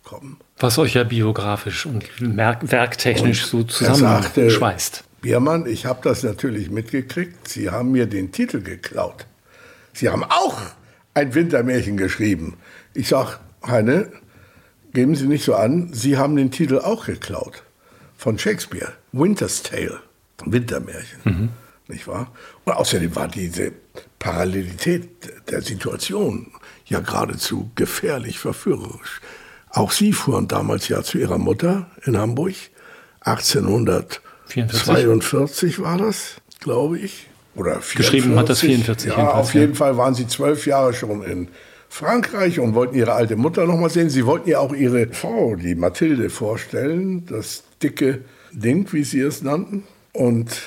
kommen. 0.04 0.38
Was 0.60 0.78
euch 0.78 0.94
ja 0.94 1.04
biografisch 1.04 1.86
und 1.86 2.06
werktechnisch 2.20 3.44
und 3.44 3.50
so 3.50 3.64
zusammenschweißt. 3.64 5.04
Biermann, 5.28 5.66
ich 5.66 5.86
habe 5.86 6.00
das 6.04 6.24
natürlich 6.24 6.70
mitgekriegt. 6.70 7.50
Sie 7.50 7.70
haben 7.70 7.92
mir 7.92 8.06
den 8.06 8.32
Titel 8.32 8.62
geklaut. 8.62 9.26
Sie 9.92 10.08
haben 10.08 10.24
auch 10.24 10.58
ein 11.14 11.36
Wintermärchen 11.36 11.98
geschrieben. 11.98 12.56
Ich 12.94 13.10
sage, 13.10 13.32
Heine, 13.68 14.10
geben 14.94 15.16
Sie 15.16 15.28
nicht 15.28 15.44
so 15.44 15.54
an, 15.56 15.90
Sie 15.92 16.18
haben 16.18 16.38
den 16.38 16.50
Titel 16.50 16.80
auch 16.80 17.08
geklaut. 17.08 17.64
Von 18.16 18.40
Shakespeare. 18.40 18.94
Winter's 19.12 19.64
Tale. 19.64 20.00
Wintermärchen. 20.46 21.20
Mhm. 21.26 21.50
Nicht 21.90 22.08
wahr? 22.08 22.32
Und 22.64 22.72
außerdem 22.72 23.14
war 23.18 23.28
diese 23.28 23.74
Parallelität 24.20 25.10
der 25.52 25.62
Situation 25.62 26.54
ja 26.86 27.02
geradezu 27.02 27.70
gefährlich 27.76 28.40
verführerisch. 28.40 29.20
Auch 29.72 29.92
Sie 29.92 30.14
fuhren 30.14 30.48
damals 30.48 30.88
ja 30.88 31.04
zu 31.04 31.18
Ihrer 31.18 31.38
Mutter 31.38 31.92
in 32.06 32.18
Hamburg. 32.18 32.56
1842 34.50 35.80
war 35.82 35.98
das, 35.98 36.36
glaube 36.60 37.00
ich. 37.00 37.28
Oder 37.56 37.82
44. 37.82 37.96
Geschrieben 37.96 38.40
hat 38.40 38.50
das 38.50 38.60
44. 38.60 39.12
Ja, 39.12 39.32
auf 39.32 39.54
jeden 39.54 39.76
Fall 39.76 39.98
waren 39.98 40.14
Sie 40.14 40.28
zwölf 40.28 40.68
Jahre 40.68 40.94
schon 40.94 41.24
in 41.24 41.48
Frankreich 41.90 42.60
und 42.60 42.76
wollten 42.76 42.96
Ihre 42.96 43.14
alte 43.14 43.36
Mutter 43.36 43.66
noch 43.66 43.78
mal 43.78 43.90
sehen. 43.90 44.10
Sie 44.10 44.26
wollten 44.26 44.50
ja 44.50 44.60
auch 44.60 44.74
Ihre 44.74 45.08
Frau, 45.08 45.56
die 45.56 45.76
Mathilde, 45.76 46.30
vorstellen. 46.30 47.26
Das 47.26 47.64
dicke 47.82 48.22
Ding, 48.52 48.92
wie 48.94 49.04
Sie 49.04 49.22
es 49.22 49.42
nannten. 49.42 49.84
Und 50.14 50.62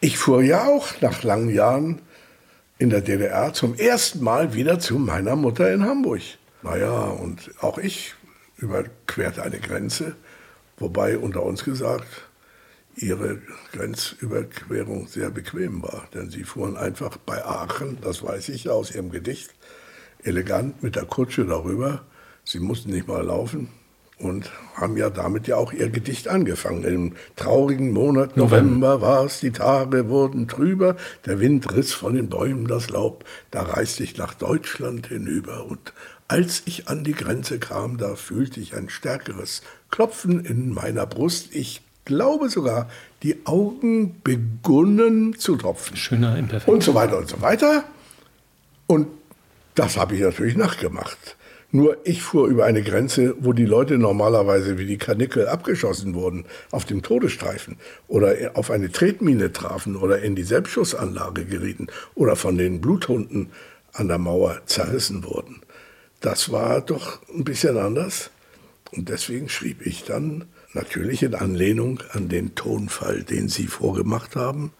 ich 0.00 0.18
fuhr 0.18 0.42
ja 0.42 0.66
auch 0.66 0.88
nach 1.00 1.22
langen 1.22 1.52
Jahren 1.52 2.00
in 2.78 2.90
der 2.90 3.00
DDR 3.00 3.52
zum 3.52 3.74
ersten 3.74 4.22
Mal 4.22 4.54
wieder 4.54 4.78
zu 4.78 4.98
meiner 4.98 5.34
Mutter 5.34 5.72
in 5.72 5.84
Hamburg. 5.84 6.22
Naja, 6.62 7.02
und 7.02 7.50
auch 7.60 7.78
ich 7.78 8.14
überquerte 8.56 9.42
eine 9.42 9.58
Grenze, 9.58 10.14
wobei 10.78 11.18
unter 11.18 11.42
uns 11.42 11.64
gesagt, 11.64 12.27
ihre 13.02 13.40
Grenzüberquerung 13.72 15.06
sehr 15.06 15.30
bequem 15.30 15.82
war. 15.82 16.08
Denn 16.14 16.30
sie 16.30 16.44
fuhren 16.44 16.76
einfach 16.76 17.16
bei 17.16 17.44
Aachen, 17.44 17.98
das 18.00 18.22
weiß 18.22 18.50
ich 18.50 18.68
aus 18.68 18.94
ihrem 18.94 19.10
Gedicht, 19.10 19.54
elegant 20.22 20.82
mit 20.82 20.96
der 20.96 21.04
Kutsche 21.04 21.44
darüber. 21.44 22.04
Sie 22.44 22.60
mussten 22.60 22.90
nicht 22.90 23.08
mal 23.08 23.24
laufen 23.24 23.68
und 24.18 24.50
haben 24.74 24.96
ja 24.96 25.10
damit 25.10 25.46
ja 25.46 25.56
auch 25.56 25.72
ihr 25.72 25.90
Gedicht 25.90 26.28
angefangen. 26.28 26.84
Im 26.84 27.12
traurigen 27.36 27.92
Monat 27.92 28.36
November 28.36 29.00
war 29.00 29.24
es, 29.24 29.40
die 29.40 29.52
Tage 29.52 30.08
wurden 30.08 30.48
trüber, 30.48 30.96
der 31.26 31.40
Wind 31.40 31.72
riss 31.72 31.92
von 31.92 32.14
den 32.14 32.28
Bäumen 32.28 32.66
das 32.66 32.90
Laub, 32.90 33.24
da 33.50 33.62
reiste 33.62 34.02
ich 34.02 34.16
nach 34.16 34.34
Deutschland 34.34 35.06
hinüber 35.06 35.66
und 35.66 35.92
als 36.30 36.62
ich 36.66 36.88
an 36.88 37.04
die 37.04 37.12
Grenze 37.12 37.58
kam, 37.58 37.96
da 37.96 38.14
fühlte 38.14 38.60
ich 38.60 38.76
ein 38.76 38.90
stärkeres 38.90 39.62
Klopfen 39.90 40.44
in 40.44 40.74
meiner 40.74 41.06
Brust. 41.06 41.54
Ich 41.54 41.80
glaube 42.08 42.48
sogar, 42.48 42.90
die 43.22 43.46
Augen 43.46 44.20
begonnen 44.24 45.38
zu 45.38 45.54
tropfen. 45.54 45.96
Schöner 45.96 46.36
Imperfekt. 46.36 46.68
Und 46.68 46.82
so 46.82 46.94
weiter 46.94 47.18
und 47.18 47.28
so 47.28 47.40
weiter. 47.40 47.84
Und 48.88 49.06
das 49.76 49.96
habe 49.96 50.16
ich 50.16 50.22
natürlich 50.22 50.56
nachgemacht. 50.56 51.36
Nur 51.70 51.98
ich 52.04 52.22
fuhr 52.22 52.48
über 52.48 52.64
eine 52.64 52.82
Grenze, 52.82 53.36
wo 53.40 53.52
die 53.52 53.66
Leute 53.66 53.98
normalerweise 53.98 54.78
wie 54.78 54.86
die 54.86 54.96
Kanickel 54.96 55.46
abgeschossen 55.46 56.14
wurden, 56.14 56.46
auf 56.70 56.86
dem 56.86 57.02
Todesstreifen 57.02 57.76
oder 58.08 58.34
auf 58.54 58.70
eine 58.70 58.90
Tretmine 58.90 59.52
trafen 59.52 59.94
oder 59.94 60.22
in 60.22 60.34
die 60.34 60.44
Selbstschussanlage 60.44 61.44
gerieten 61.44 61.88
oder 62.14 62.36
von 62.36 62.56
den 62.56 62.80
Bluthunden 62.80 63.50
an 63.92 64.08
der 64.08 64.18
Mauer 64.18 64.62
zerrissen 64.64 65.24
wurden. 65.24 65.60
Das 66.20 66.50
war 66.50 66.80
doch 66.80 67.20
ein 67.28 67.44
bisschen 67.44 67.76
anders. 67.76 68.30
Und 68.92 69.10
deswegen 69.10 69.50
schrieb 69.50 69.86
ich 69.86 70.04
dann, 70.04 70.46
natürlich 70.72 71.22
in 71.22 71.34
Anlehnung 71.34 72.02
an 72.12 72.28
den 72.28 72.54
Tonfall, 72.54 73.22
den 73.22 73.48
Sie 73.48 73.66
vorgemacht 73.66 74.36
haben, 74.36 74.72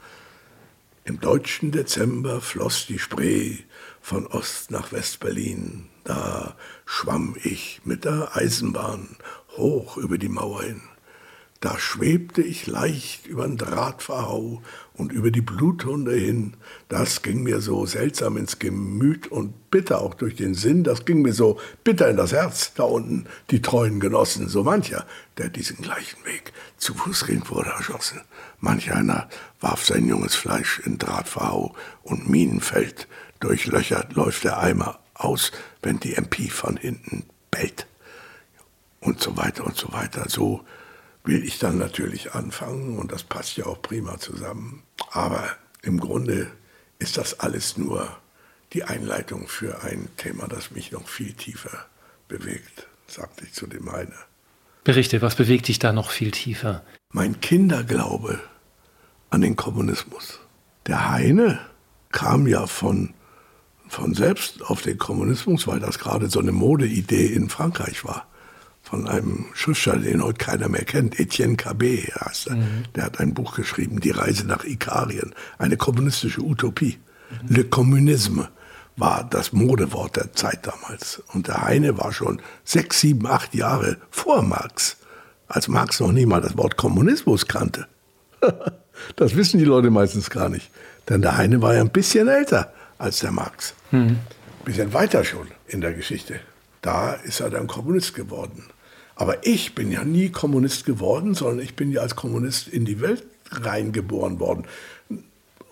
im 1.05 1.21
deutschen 1.21 1.73
Dezember 1.73 2.43
floss 2.43 2.85
die 2.87 2.99
Spree 2.99 3.57
von 4.03 4.27
Ost 4.27 4.71
nach 4.71 4.93
West-Berlin. 4.93 5.87
Da 6.05 6.55
schwamm 6.85 7.35
ich 7.43 7.81
mit 7.85 8.05
der 8.05 8.37
Eisenbahn 8.37 9.17
hoch 9.57 9.97
über 9.97 10.19
die 10.19 10.29
Mauer 10.29 10.65
hin. 10.65 10.83
Da 11.61 11.77
schwebte 11.77 12.41
ich 12.41 12.69
leicht 12.69 13.27
übern 13.27 13.57
Drahtverhau 13.57 14.63
und 14.95 15.11
über 15.11 15.33
die 15.33 15.41
Bluthunde 15.41 16.15
hin. 16.15 16.55
Das 16.89 17.23
ging 17.23 17.43
mir 17.43 17.61
so 17.61 17.85
seltsam 17.85 18.37
ins 18.37 18.61
Gemüt 18.61 19.27
und 19.27 19.69
bitter 19.73 20.01
auch 20.01 20.15
durch 20.15 20.37
den 20.37 20.55
Sinn. 20.55 20.85
Das 20.85 21.05
ging 21.05 21.21
mir 21.21 21.33
so 21.33 21.59
bitter 21.83 22.09
in 22.09 22.17
das 22.17 22.33
Herz. 22.33 22.75
Da 22.75 22.85
unten 22.85 23.27
die 23.51 23.61
treuen 23.61 23.99
Genossen, 23.99 24.49
so 24.49 24.63
mancher, 24.63 25.05
der 25.37 25.49
diesen 25.49 25.79
gleichen 25.79 26.25
Weg 26.25 26.53
zu 26.77 26.95
Fuß 26.95 27.27
ging, 27.27 27.43
wurde 27.49 27.71
erschossen. 27.71 28.21
Manch 28.61 28.93
einer 28.93 29.29
warf 29.61 29.85
sein 29.85 30.07
junges 30.07 30.37
Fleisch 30.37 30.79
in 30.79 30.99
Drahtverhau 30.99 31.75
und 32.05 32.31
Minenfeld. 32.31 33.09
Durchlöchert 33.41 34.15
läuft 34.15 34.45
der 34.45 34.61
Eimer 34.61 35.01
aus, 35.15 35.51
wenn 35.83 35.99
die 35.99 36.15
MP 36.15 36.51
von 36.51 36.77
hinten 36.77 37.25
bellt. 37.51 37.89
Und 39.01 39.21
so 39.21 39.37
weiter 39.37 39.65
und 39.65 39.77
so 39.77 39.93
weiter. 39.93 40.29
So 40.29 40.65
will 41.29 41.45
ich 41.45 41.59
dann 41.59 41.77
natürlich 41.77 42.33
anfangen 42.33 42.99
und 42.99 43.13
das 43.13 43.23
passt 43.23 43.57
ja 43.59 43.67
auch 43.67 43.83
prima 43.83 44.19
zusammen. 44.19 44.83
Aber 45.11 45.45
im 45.83 46.01
Grunde 46.01 46.51
ist 46.99 47.19
das 47.19 47.39
alles 47.41 47.77
nur 47.77 48.17
die 48.73 48.85
Einleitung 48.85 49.47
für 49.47 49.83
ein 49.83 50.09
Thema, 50.17 50.49
das 50.49 50.71
mich 50.71 50.91
noch 50.91 51.07
viel 51.07 51.35
tiefer 51.35 51.87
bewegt, 52.29 52.87
sagte 53.07 53.45
ich 53.45 53.53
zu 53.53 53.67
dem 53.67 53.93
Heine. 53.93 54.15
Berichte, 54.85 55.21
was 55.21 55.37
bewegt 55.37 55.69
dich 55.69 55.79
da 55.79 55.93
noch 55.93 56.11
viel 56.11 56.31
tiefer? 56.31 56.83
Mein 57.13 57.41
Kinderglaube 57.41 58.41
an 59.29 59.43
den 59.43 59.55
Kommunismus. 59.55 60.41
Der 60.87 61.11
Heine 61.11 61.61
kam 62.11 62.47
ja 62.47 62.67
von, 62.67 63.13
von 63.87 64.15
selbst 64.15 64.63
auf 64.63 64.81
den 64.81 64.97
Kommunismus, 64.97 65.67
weil 65.67 65.81
das 65.81 65.99
gerade 65.99 66.31
so 66.31 66.41
eine 66.41 66.53
Modeidee 66.53 67.27
in 67.27 67.51
Frankreich 67.51 68.05
war 68.07 68.28
von 68.89 69.07
einem 69.07 69.47
Schriftsteller, 69.53 69.99
den 69.99 70.25
heute 70.25 70.39
keiner 70.39 70.69
mehr 70.69 70.85
kennt, 70.85 71.21
Etienne 71.21 71.57
Cabet 71.57 72.15
heißt 72.21 72.49
er. 72.49 72.57
Mhm. 72.57 72.85
Der 72.95 73.05
hat 73.05 73.21
ein 73.21 73.35
Buch 73.35 73.55
geschrieben, 73.55 74.01
Die 74.01 74.11
Reise 74.11 74.47
nach 74.47 74.65
Ikarien, 74.65 75.35
eine 75.59 75.77
kommunistische 75.77 76.41
Utopie. 76.41 76.99
Mhm. 77.31 77.55
Le 77.55 77.65
Communisme 77.65 78.49
war 78.97 79.29
das 79.29 79.53
Modewort 79.53 80.17
der 80.17 80.33
Zeit 80.33 80.67
damals. 80.67 81.23
Und 81.35 81.49
der 81.49 81.63
Heine 81.63 81.99
war 81.99 82.13
schon 82.13 82.41
sechs, 82.65 83.01
sieben, 83.01 83.27
acht 83.27 83.55
Jahre 83.55 83.99
vor 84.11 84.43
Marx, 84.43 84.97
als 85.49 85.69
Marx 85.69 86.01
noch 86.01 86.13
nie 86.13 86.27
mal 86.27 86.41
das 86.41 86.57
Wort 86.57 86.77
Kommunismus 86.79 87.47
kannte. 87.47 87.87
das 89.17 89.37
wissen 89.37 89.59
die 89.59 89.67
Leute 89.67 89.91
meistens 89.91 90.31
gar 90.31 90.49
nicht. 90.49 90.71
Denn 91.11 91.21
der 91.21 91.37
Heine 91.37 91.61
war 91.61 91.75
ja 91.75 91.81
ein 91.83 91.91
bisschen 91.91 92.27
älter 92.27 92.73
als 92.97 93.19
der 93.21 93.33
Marx. 93.33 93.75
Mhm. 93.91 93.99
Ein 93.99 94.19
bisschen 94.65 94.95
weiter 94.95 95.25
schon 95.25 95.49
in 95.67 95.83
der 95.83 95.93
Geschichte. 95.93 96.41
Da 96.81 97.13
ist 97.13 97.41
er 97.41 97.51
dann 97.51 97.67
Kommunist 97.67 98.15
geworden. 98.15 98.65
Aber 99.19 99.45
ich 99.45 99.75
bin 99.75 99.91
ja 99.91 100.05
nie 100.05 100.31
Kommunist 100.31 100.85
geworden, 100.87 101.35
sondern 101.35 101.59
ich 101.59 101.75
bin 101.75 101.91
ja 101.91 102.03
als 102.03 102.15
Kommunist 102.15 102.69
in 102.69 102.85
die 102.85 103.01
Welt 103.01 103.25
reingeboren 103.51 104.39
worden. 104.39 104.65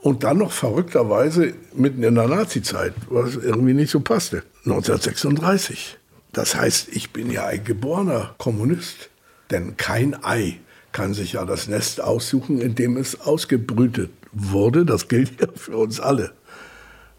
Und 0.03 0.25
dann 0.25 0.39
noch 0.39 0.51
verrückterweise 0.51 1.55
mitten 1.73 2.03
in 2.03 2.17
der 2.17 2.27
Nazizeit, 2.27 2.93
was 3.09 3.37
irgendwie 3.37 3.73
nicht 3.73 3.93
so 3.93 4.01
passte. 4.01 4.43
1936. 4.65 5.97
Das 6.33 6.57
heißt, 6.57 6.89
ich 6.91 7.13
bin 7.13 7.31
ja 7.31 7.47
ein 7.47 7.63
geborener 7.63 8.35
Kommunist. 8.37 9.11
Denn 9.53 9.77
kein 9.77 10.25
Ei 10.25 10.59
kann 10.91 11.15
sich 11.15 11.35
ja 11.35 11.45
das 11.45 11.69
Nest 11.69 12.01
aussuchen, 12.01 12.61
in 12.61 12.75
dem 12.75 12.97
es 12.97 13.21
ausgebrütet 13.21 14.11
wurde. 14.33 14.85
Das 14.85 15.07
gilt 15.07 15.41
ja 15.41 15.47
für 15.55 15.77
uns 15.77 16.01
alle. 16.01 16.33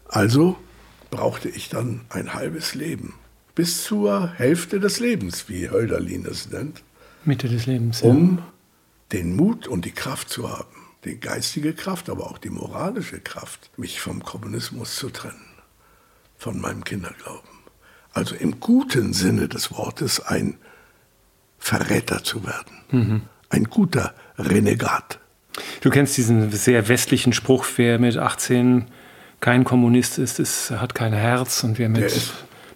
Also 0.06 0.58
brauchte 1.10 1.48
ich 1.48 1.70
dann 1.70 2.02
ein 2.10 2.34
halbes 2.34 2.74
Leben 2.74 3.14
bis 3.58 3.82
zur 3.82 4.34
Hälfte 4.34 4.78
des 4.78 5.00
Lebens, 5.00 5.48
wie 5.48 5.68
Hölderlin 5.68 6.24
es 6.30 6.48
nennt. 6.48 6.84
Mitte 7.24 7.48
des 7.48 7.66
Lebens. 7.66 8.02
Ja. 8.02 8.10
Um 8.10 8.40
den 9.10 9.34
Mut 9.34 9.66
und 9.66 9.84
die 9.84 9.90
Kraft 9.90 10.30
zu 10.30 10.48
haben, 10.48 10.76
die 11.04 11.18
geistige 11.18 11.72
Kraft, 11.72 12.08
aber 12.08 12.30
auch 12.30 12.38
die 12.38 12.50
moralische 12.50 13.18
Kraft, 13.18 13.70
mich 13.76 14.00
vom 14.00 14.22
Kommunismus 14.22 14.94
zu 14.94 15.10
trennen, 15.10 15.56
von 16.36 16.60
meinem 16.60 16.84
Kinderglauben. 16.84 17.50
Also 18.12 18.36
im 18.36 18.60
guten 18.60 19.12
Sinne 19.12 19.48
des 19.48 19.72
Wortes 19.72 20.20
ein 20.20 20.54
Verräter 21.58 22.22
zu 22.22 22.46
werden, 22.46 22.76
mhm. 22.92 23.22
ein 23.48 23.64
guter 23.64 24.14
Renegat. 24.38 25.18
Du 25.80 25.90
kennst 25.90 26.16
diesen 26.16 26.52
sehr 26.52 26.86
westlichen 26.86 27.32
Spruch, 27.32 27.66
wer 27.74 27.98
mit 27.98 28.18
18 28.18 28.86
kein 29.40 29.64
Kommunist 29.64 30.18
ist, 30.18 30.38
ist 30.38 30.70
hat 30.70 30.94
kein 30.94 31.12
Herz 31.12 31.64
und 31.64 31.78
wer 31.78 31.88
mit, 31.88 32.04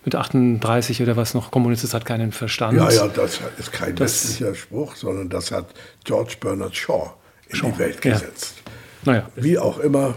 mit 0.05 0.15
38 0.15 1.03
oder 1.03 1.17
was 1.17 1.35
noch 1.35 1.51
Kommunist 1.51 1.85
ist, 1.85 1.95
hat 1.95 2.05
keinen 2.05 2.33
Verstand. 2.33 2.77
Ja, 2.79 2.91
ja, 2.91 3.09
das 3.09 3.41
ist 3.59 3.73
kein 3.73 3.95
das, 3.95 4.25
westlicher 4.25 4.55
Spruch, 4.55 4.97
sondern 4.97 5.29
das 5.29 5.51
hat 5.51 5.75
George 6.05 6.37
Bernard 6.41 6.77
Shaw 6.77 7.13
in 7.49 7.57
Shaw, 7.57 7.71
die 7.73 7.79
Welt 7.79 8.03
gesetzt. 8.03 8.63
Ja. 9.05 9.13
Naja. 9.13 9.29
Wie 9.37 9.59
auch 9.59 9.79
immer. 9.79 10.15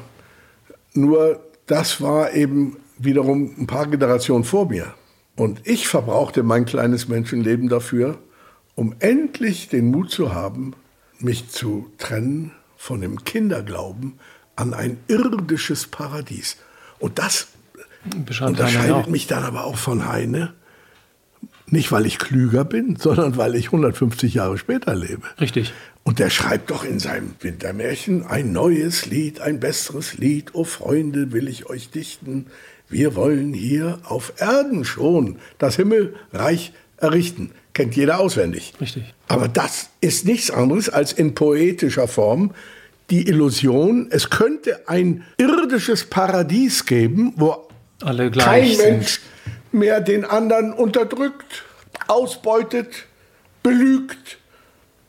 Nur 0.94 1.40
das 1.68 2.02
war 2.02 2.34
eben 2.34 2.78
wiederum 2.98 3.54
ein 3.58 3.68
paar 3.68 3.88
Generationen 3.88 4.44
vor 4.44 4.68
mir. 4.70 4.94
Und 5.36 5.62
ich 5.68 5.88
verbrauchte 5.88 6.44
mein 6.44 6.66
kleines 6.66 7.08
Menschenleben 7.08 7.68
dafür, 7.68 8.18
um 8.76 8.96
endlich 9.00 9.70
den 9.70 9.92
Mut 9.92 10.12
zu 10.12 10.34
haben, 10.34 10.74
mich 11.20 11.50
zu 11.50 11.92
trennen 11.98 12.52
von 12.78 13.02
dem 13.02 13.24
Kinderglauben 13.24 14.20
an 14.56 14.74
ein 14.74 14.98
irdisches 15.08 15.88
Paradies. 15.88 16.58
Und 17.00 17.20
das 17.20 17.48
unterscheidet 18.14 19.08
mich 19.08 19.28
dann 19.28 19.44
aber 19.44 19.66
auch 19.66 19.78
von 19.78 20.08
Heine. 20.08 20.54
Nicht, 21.68 21.92
weil 21.92 22.06
ich 22.06 22.20
klüger 22.20 22.64
bin, 22.64 22.96
sondern 23.00 23.38
weil 23.38 23.56
ich 23.56 23.68
150 23.68 24.34
Jahre 24.34 24.58
später 24.58 24.96
lebe. 24.96 25.24
Richtig. 25.40 25.74
Und 26.04 26.20
der 26.20 26.30
schreibt 26.30 26.70
doch 26.70 26.84
in 26.84 27.00
seinem 27.00 27.34
Wintermärchen 27.40 28.26
ein 28.28 28.52
neues 28.52 29.08
Lied, 29.08 29.42
ein 29.42 29.60
besseres 29.60 30.18
Lied. 30.18 30.54
O 30.54 30.64
Freunde, 30.64 31.32
will 31.32 31.48
ich 31.48 31.68
euch 31.68 31.90
dichten. 31.90 32.48
Wir 32.88 33.16
wollen 33.16 33.54
hier 33.54 34.00
auf 34.04 34.34
Erden 34.38 34.86
schon 34.86 35.38
das 35.58 35.76
Himmelreich 35.76 36.74
errichten 36.98 37.52
kennt 37.74 37.98
jeder 37.98 38.22
auswendig. 38.22 38.74
Richtig. 38.80 39.14
Aber 39.28 39.50
das 39.50 39.90
ist 40.00 40.26
nichts 40.26 40.50
anderes 40.50 40.88
als 40.88 41.12
in 41.12 41.36
poetischer 41.36 42.08
Form 42.08 42.54
die 43.10 43.28
Illusion, 43.28 44.08
es 44.10 44.30
könnte 44.30 44.90
ein 44.90 45.24
irdisches 45.38 46.06
Paradies 46.06 46.86
geben, 46.86 47.34
wo 47.36 47.68
Alle 48.06 48.30
kein 48.30 48.78
Mensch 48.78 49.20
mehr 49.72 50.00
den 50.00 50.26
anderen 50.26 50.74
unterdrückt, 50.74 51.64
ausbeutet, 52.08 53.06
belügt, 53.64 54.38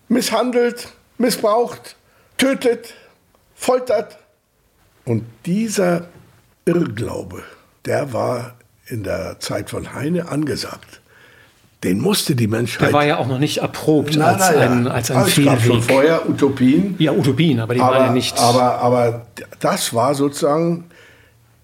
misshandelt, 0.08 0.88
missbraucht, 1.18 1.96
tötet, 2.38 2.94
foltert. 3.54 4.18
Und 5.04 5.24
dieser 5.44 6.08
Irrglaube, 6.64 7.44
der 7.84 8.12
war 8.12 8.54
in 8.86 9.04
der 9.04 9.40
Zeit 9.40 9.70
von 9.70 9.94
Heine 9.94 10.28
angesagt. 10.28 11.00
Den 11.84 12.00
musste 12.00 12.34
die 12.34 12.46
Menschheit. 12.46 12.88
Der 12.88 12.92
war 12.94 13.04
ja 13.04 13.18
auch 13.18 13.26
noch 13.26 13.38
nicht 13.38 13.58
erprobt 13.58 14.16
nein, 14.16 14.34
als, 14.34 14.50
nein, 14.50 14.72
ein, 14.72 14.88
als 14.88 15.10
ein 15.10 15.18
also 15.18 15.30
Fehlweg. 15.30 15.60
Schon 15.60 15.82
vorher 15.82 16.28
Utopien. 16.28 16.96
Ja, 16.98 17.12
Utopien, 17.12 17.60
aber 17.60 17.74
die 17.74 17.80
aber, 17.80 17.94
waren 17.94 18.06
ja 18.06 18.12
nicht. 18.12 18.38
Aber, 18.38 18.78
aber 18.78 19.26
das 19.60 19.92
war 19.92 20.14
sozusagen 20.14 20.84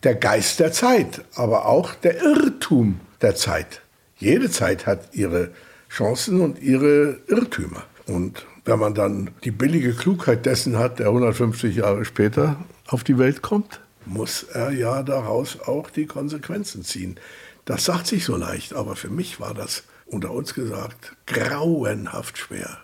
der 0.03 0.15
Geist 0.15 0.61
der 0.61 0.73
Zeit, 0.73 1.25
aber 1.35 1.67
auch 1.67 1.95
der 1.95 2.23
Irrtum 2.23 3.01
der 3.21 3.35
Zeit. 3.35 3.83
Jede 4.17 4.51
Zeit 4.51 4.87
hat 4.87 5.15
ihre 5.15 5.51
Chancen 5.89 6.41
und 6.41 6.61
ihre 6.61 7.19
Irrtümer. 7.29 7.85
Und 8.07 8.47
wenn 8.65 8.79
man 8.79 8.95
dann 8.95 9.31
die 9.45 9.51
billige 9.51 9.95
Klugheit 9.95 10.47
dessen 10.47 10.79
hat, 10.79 10.99
der 10.99 11.07
150 11.07 11.77
Jahre 11.77 12.05
später 12.05 12.57
auf 12.87 13.05
die 13.05 13.19
Welt 13.19 13.43
kommt, 13.43 13.81
muss 14.05 14.43
er 14.45 14.71
ja 14.71 15.03
daraus 15.03 15.61
auch 15.61 15.91
die 15.91 16.07
Konsequenzen 16.07 16.83
ziehen. 16.83 17.19
Das 17.65 17.85
sagt 17.85 18.07
sich 18.07 18.25
so 18.25 18.37
leicht, 18.37 18.75
aber 18.75 18.97
für 18.97 19.11
mich 19.11 19.39
war 19.39 19.55
das 19.55 19.85
unter 20.07 20.33
uns 20.33 20.55
gesagt, 20.55 21.17
grauenhaft 21.27 22.39
schwer. 22.39 22.79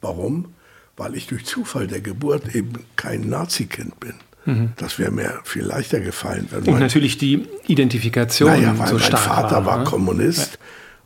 Warum? 0.00 0.54
Weil 0.96 1.14
ich 1.14 1.26
durch 1.26 1.44
Zufall 1.44 1.86
der 1.86 2.00
Geburt 2.00 2.54
eben 2.54 2.84
kein 2.96 3.28
Nazi-Kind 3.28 4.00
bin. 4.00 4.14
Mhm. 4.44 4.72
Das 4.76 4.98
wäre 4.98 5.10
mir 5.10 5.40
viel 5.44 5.64
leichter 5.64 6.00
gefallen. 6.00 6.48
Wenn 6.50 6.74
und 6.74 6.80
natürlich 6.80 7.18
die 7.18 7.46
Identifikation 7.66 8.50
naja, 8.50 8.78
weil 8.78 8.88
so 8.88 8.98
mein 8.98 9.10
Vater 9.12 9.56
war, 9.56 9.66
war 9.66 9.78
ne? 9.78 9.84
Kommunist 9.84 10.58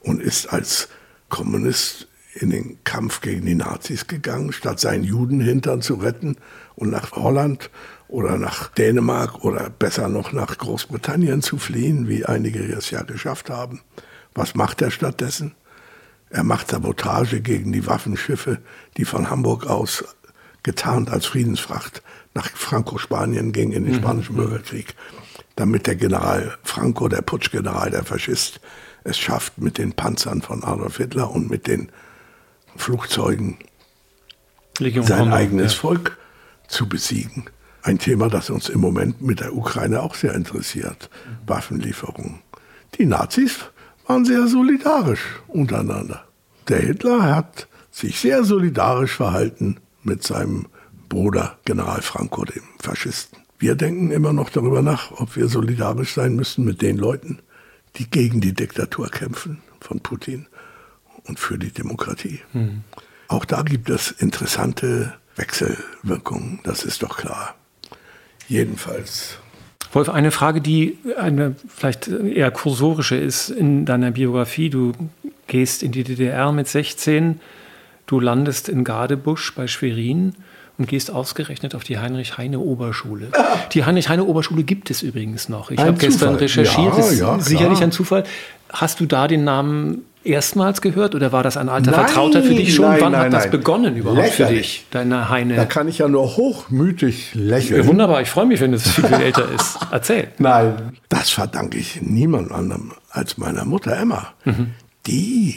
ja. 0.03 0.11
und 0.11 0.21
ist 0.21 0.53
als 0.53 0.89
Kommunist 1.29 2.09
in 2.35 2.51
den 2.51 2.79
Kampf 2.85 3.21
gegen 3.21 3.47
die 3.47 3.55
Nazis 3.55 4.07
gegangen, 4.07 4.53
statt 4.53 4.81
seinen 4.81 5.05
Judenhintern 5.05 5.83
zu 5.83 5.95
retten 5.95 6.37
und 6.75 6.91
nach 6.91 7.13
Holland 7.13 7.71
oder 8.07 8.39
nach 8.39 8.69
Dänemark 8.69 9.45
oder 9.45 9.71
besser 9.71 10.09
noch 10.09 10.33
nach 10.33 10.57
Großbritannien 10.57 11.43
zu 11.43 11.59
fliehen, 11.59 12.09
wie 12.09 12.25
einige 12.25 12.61
es 12.61 12.91
ja 12.91 13.03
geschafft 13.03 13.51
haben. 13.51 13.81
Was 14.35 14.55
macht 14.55 14.83
er 14.83 14.91
stattdessen? 14.91 15.55
Er 16.31 16.45
macht 16.45 16.71
Sabotage 16.71 17.41
gegen 17.41 17.73
die 17.73 17.87
Waffenschiffe, 17.87 18.59
die 18.97 19.05
von 19.05 19.31
Hamburg 19.31 19.67
aus 19.67 20.05
getarnt 20.63 21.11
als 21.11 21.27
Friedensfracht 21.27 22.03
nach 22.39 22.51
Franco-Spanien 22.51 23.51
gingen 23.51 23.73
in 23.73 23.85
den 23.85 23.95
mhm. 23.95 23.99
Spanischen 23.99 24.37
mhm. 24.37 24.43
Bürgerkrieg, 24.43 24.95
damit 25.57 25.89
der 25.89 25.97
General 25.97 26.57
Franco, 26.63 27.09
der 27.09 27.21
Putschgeneral, 27.23 27.91
der 27.91 28.05
Faschist, 28.05 28.61
es 29.03 29.19
schafft, 29.19 29.59
mit 29.59 29.77
den 29.77 29.93
Panzern 29.93 30.41
von 30.41 30.63
Adolf 30.63 30.99
Hitler 30.99 31.31
und 31.33 31.51
mit 31.51 31.67
den 31.67 31.91
Flugzeugen 32.77 33.59
Legion 34.79 35.05
sein 35.05 35.19
Hamburg, 35.19 35.35
eigenes 35.35 35.73
ja. 35.73 35.81
Volk 35.81 36.17
zu 36.69 36.89
besiegen. 36.89 37.47
Ein 37.83 37.99
Thema, 37.99 38.29
das 38.29 38.51
uns 38.51 38.69
im 38.69 38.81
Moment 38.81 39.21
mit 39.21 39.41
der 39.41 39.55
Ukraine 39.55 40.01
auch 40.03 40.15
sehr 40.15 40.35
interessiert. 40.35 41.11
Mhm. 41.11 41.49
Waffenlieferungen. 41.49 42.39
Die 42.99 43.07
Nazis 43.07 43.59
waren 44.07 44.25
sehr 44.25 44.47
solidarisch 44.47 45.41
untereinander. 45.49 46.25
Der 46.69 46.79
Hitler 46.79 47.23
hat 47.23 47.67
sich 47.91 48.21
sehr 48.21 48.45
solidarisch 48.45 49.17
verhalten 49.17 49.79
mit 50.05 50.23
seinem 50.23 50.67
Bruder 51.09 51.59
General 51.65 52.03
Franco, 52.03 52.45
dem 52.45 52.63
Faschisten. 52.81 53.39
Wir 53.59 53.75
denken 53.75 54.11
immer 54.11 54.33
noch 54.33 54.51
darüber 54.51 54.83
nach, 54.83 55.11
ob 55.13 55.37
wir 55.37 55.49
solidarisch 55.49 56.15
sein 56.15 56.37
müssen 56.37 56.65
mit 56.65 56.81
den 56.83 56.97
Leuten, 56.97 57.41
die 57.97 58.09
gegen 58.09 58.41
die 58.41 58.53
Diktatur 58.53 59.09
kämpfen 59.09 59.63
von 59.81 60.01
Putin 60.01 60.47
und 61.25 61.41
für 61.41 61.59
die 61.59 61.73
Demokratie. 61.73 62.41
Mhm. 62.53 62.85
Auch 63.27 63.45
da 63.45 63.63
gibt 63.63 63.91
es 63.91 64.11
interessante 64.11 65.15
Wechselwirkungen, 65.37 66.61
das 66.65 66.85
ist 66.85 67.03
doch 67.03 67.17
klar. 67.19 67.55
Jedenfalls 68.47 69.39
Wolf, 69.93 70.11
eine 70.11 70.31
Frage, 70.31 70.61
die 70.61 70.99
eine 71.17 71.55
vielleicht 71.69 72.09
eher 72.09 72.51
kursorische 72.51 73.17
ist 73.17 73.49
in 73.49 73.87
deiner 73.87 74.11
Biografie. 74.11 74.69
Du 74.69 74.93
gehst 75.47 75.83
in 75.83 75.93
die 75.93 76.05
DDR 76.05 76.53
mit 76.53 76.69
16, 76.69 77.41
du 78.07 78.21
landest 78.21 78.69
in 78.69 78.85
Gadebusch 78.85 79.55
bei 79.55 79.67
Schwerin 79.67 80.35
und 80.79 80.87
gehst 80.87 81.11
ausgerechnet 81.11 81.75
auf 81.75 81.83
die 81.83 81.99
Heinrich-Heine-Oberschule. 81.99 83.33
Die 83.73 83.85
Heinrich-Heine-Oberschule 83.85 84.63
gibt 84.63 84.91
es 84.91 85.03
übrigens 85.03 85.49
noch. 85.49 85.71
Ich 85.73 85.79
habe 85.79 85.95
gestern 85.95 86.37
recherchiert, 86.37 86.97
ja, 86.97 86.99
ist 86.99 87.19
ja, 87.19 87.41
sicherlich 87.41 87.83
ein 87.83 87.91
Zufall. 87.91 88.25
Hast 88.73 89.01
du 89.01 89.07
da 89.07 89.27
den 89.27 89.45
Namen 89.45 90.03
erstmals 90.23 90.81
gehört 90.81 91.15
oder 91.15 91.33
war 91.33 91.43
das 91.43 91.57
ein 91.57 91.69
alter 91.69 91.91
nein, 91.91 92.01
Vertrauter 92.07 92.43
für 92.43 92.55
dich 92.55 92.75
schon? 92.75 92.85
Nein, 92.85 93.01
Wann 93.01 93.13
nein, 93.13 93.25
hat 93.27 93.33
das 93.33 93.51
begonnen 93.51 93.97
überhaupt 93.97 94.21
Lächerlich. 94.21 94.49
für 94.49 94.63
dich, 94.63 94.87
deine 94.91 95.29
Heine? 95.29 95.57
Da 95.57 95.65
kann 95.65 95.89
ich 95.89 95.99
ja 95.99 96.09
nur 96.09 96.37
hochmütig 96.37 97.35
lächeln. 97.35 97.83
Ja, 97.83 97.87
wunderbar, 97.87 98.23
ich 98.23 98.31
freue 98.31 98.47
mich, 98.47 98.61
wenn 98.61 98.73
es 98.73 98.89
viel, 98.89 99.05
viel 99.05 99.21
älter 99.21 99.51
ist. 99.51 99.79
Erzähl. 99.91 100.29
Nein, 100.39 100.93
das 101.09 101.31
verdanke 101.31 101.79
ich 101.79 102.03
niemand 102.03 102.53
anderem 102.53 102.93
als 103.11 103.39
meiner 103.39 103.65
Mutter 103.65 103.97
Emma. 103.97 104.29
Mhm. 104.45 104.75
Die 105.07 105.57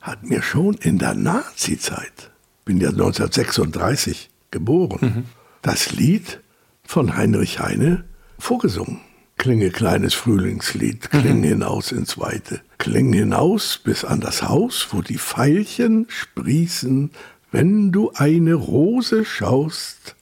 hat 0.00 0.24
mir 0.24 0.42
schon 0.42 0.74
in 0.74 0.98
der 0.98 1.14
Nazi-Zeit, 1.14 2.30
bin 2.64 2.80
ja 2.80 2.88
1936 2.88 4.29
geboren, 4.50 4.98
mhm. 5.00 5.24
das 5.62 5.92
Lied 5.92 6.40
von 6.84 7.16
Heinrich 7.16 7.60
Heine 7.60 8.04
vorgesungen. 8.38 9.00
Klinge 9.36 9.70
kleines 9.70 10.12
Frühlingslied, 10.12 11.10
kling 11.10 11.38
mhm. 11.38 11.44
hinaus 11.44 11.92
ins 11.92 12.18
Weite, 12.18 12.60
kling 12.76 13.12
hinaus 13.12 13.78
bis 13.78 14.04
an 14.04 14.20
das 14.20 14.42
Haus, 14.42 14.88
wo 14.90 15.00
die 15.00 15.16
Veilchen 15.16 16.06
sprießen, 16.08 17.10
wenn 17.50 17.90
du 17.90 18.12
eine 18.14 18.54
Rose 18.54 19.24
schaust, 19.24 20.14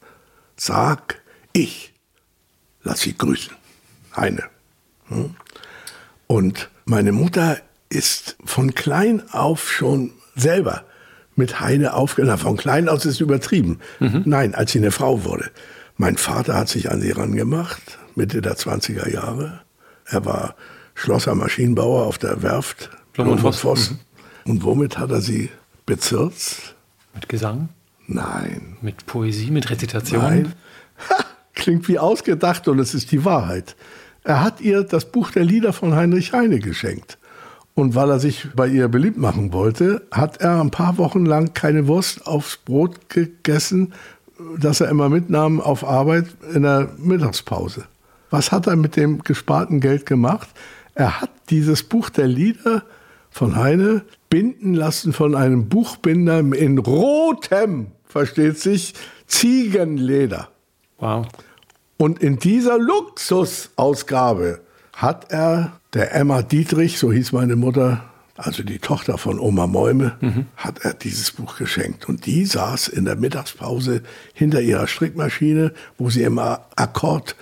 sag 0.56 1.20
ich, 1.52 1.92
lass 2.82 3.00
sie 3.00 3.16
grüßen. 3.16 3.54
Heine. 4.16 4.44
Hm? 5.08 5.34
Und 6.26 6.70
meine 6.84 7.12
Mutter 7.12 7.58
ist 7.88 8.36
von 8.44 8.74
klein 8.74 9.22
auf 9.30 9.70
schon 9.70 10.12
selber 10.36 10.84
mit 11.38 11.60
Heine 11.60 11.94
aufgenommen. 11.94 12.38
Von 12.38 12.56
klein 12.56 12.88
aus 12.88 13.06
ist 13.06 13.20
übertrieben. 13.20 13.78
Mhm. 14.00 14.22
Nein, 14.26 14.54
als 14.54 14.72
sie 14.72 14.78
eine 14.78 14.90
Frau 14.90 15.24
wurde. 15.24 15.50
Mein 15.96 16.16
Vater 16.16 16.54
hat 16.54 16.68
sich 16.68 16.90
an 16.90 17.00
sie 17.00 17.10
rangemacht, 17.10 17.98
Mitte 18.14 18.42
der 18.42 18.56
20er 18.56 19.10
Jahre. 19.10 19.60
Er 20.04 20.24
war 20.24 20.54
Schlosser 20.94 21.34
Maschinenbauer 21.34 22.06
auf 22.06 22.18
der 22.18 22.42
Werft 22.42 22.90
Blom 23.12 23.28
und 23.28 23.40
Voss. 23.40 23.90
Mhm. 23.90 23.98
Und 24.44 24.64
womit 24.64 24.98
hat 24.98 25.10
er 25.10 25.20
sie 25.20 25.50
bezirzt? 25.86 26.74
Mit 27.14 27.28
Gesang? 27.28 27.68
Nein. 28.06 28.76
Mit 28.80 29.06
Poesie, 29.06 29.50
mit 29.50 29.70
Rezitation? 29.70 30.22
Nein. 30.22 30.52
Ha, 31.10 31.24
klingt 31.54 31.88
wie 31.88 31.98
ausgedacht 31.98 32.66
und 32.68 32.78
es 32.78 32.94
ist 32.94 33.12
die 33.12 33.24
Wahrheit. 33.24 33.76
Er 34.24 34.42
hat 34.42 34.60
ihr 34.60 34.82
das 34.82 35.04
Buch 35.06 35.30
der 35.30 35.44
Lieder 35.44 35.72
von 35.72 35.94
Heinrich 35.94 36.32
Heine 36.32 36.58
geschenkt. 36.58 37.18
Und 37.78 37.94
weil 37.94 38.10
er 38.10 38.18
sich 38.18 38.48
bei 38.56 38.66
ihr 38.66 38.88
beliebt 38.88 39.18
machen 39.18 39.52
wollte, 39.52 40.02
hat 40.10 40.38
er 40.38 40.60
ein 40.60 40.72
paar 40.72 40.98
Wochen 40.98 41.24
lang 41.24 41.54
keine 41.54 41.86
Wurst 41.86 42.26
aufs 42.26 42.56
Brot 42.56 43.08
gegessen, 43.08 43.94
das 44.58 44.80
er 44.80 44.88
immer 44.88 45.08
mitnahm 45.08 45.60
auf 45.60 45.84
Arbeit 45.84 46.26
in 46.52 46.64
der 46.64 46.88
Mittagspause. 46.98 47.84
Was 48.30 48.50
hat 48.50 48.66
er 48.66 48.74
mit 48.74 48.96
dem 48.96 49.22
gesparten 49.22 49.78
Geld 49.78 50.06
gemacht? 50.06 50.48
Er 50.96 51.20
hat 51.20 51.30
dieses 51.50 51.84
Buch 51.84 52.10
der 52.10 52.26
Lieder 52.26 52.82
von 53.30 53.54
Heine 53.54 54.02
binden 54.28 54.74
lassen 54.74 55.12
von 55.12 55.36
einem 55.36 55.68
Buchbinder 55.68 56.40
in 56.40 56.78
rotem, 56.78 57.92
versteht 58.06 58.58
sich, 58.58 58.94
Ziegenleder. 59.28 60.48
Wow. 60.98 61.28
Und 61.96 62.18
in 62.18 62.40
dieser 62.40 62.76
Luxusausgabe 62.76 64.62
hat 64.94 65.30
er 65.30 65.77
der 65.94 66.14
Emma 66.14 66.42
Dietrich, 66.42 66.98
so 66.98 67.12
hieß 67.12 67.32
meine 67.32 67.56
Mutter, 67.56 68.04
also 68.36 68.62
die 68.62 68.78
Tochter 68.78 69.18
von 69.18 69.40
Oma 69.40 69.66
Mäume, 69.66 70.16
mhm. 70.20 70.46
hat 70.56 70.84
er 70.84 70.94
dieses 70.94 71.32
Buch 71.32 71.56
geschenkt. 71.56 72.08
Und 72.08 72.26
die 72.26 72.44
saß 72.44 72.88
in 72.88 73.04
der 73.04 73.16
Mittagspause 73.16 74.02
hinter 74.32 74.60
ihrer 74.60 74.86
Strickmaschine, 74.86 75.72
wo 75.96 76.10
sie 76.10 76.22
immer 76.22 76.66
Akkord 76.76 77.36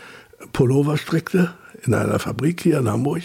Pullover 0.53 0.97
strickte, 0.97 1.55
in 1.85 1.95
einer 1.95 2.19
Fabrik 2.19 2.63
hier 2.63 2.79
in 2.79 2.89
Hamburg. 2.89 3.23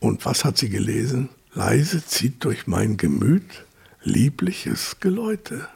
Und 0.00 0.24
was 0.26 0.44
hat 0.44 0.58
sie 0.58 0.68
gelesen? 0.68 1.28
Leise 1.54 2.04
zieht 2.04 2.44
durch 2.44 2.66
mein 2.66 2.96
Gemüt 2.96 3.64
liebliches 4.02 5.00
Geläute. 5.00 5.68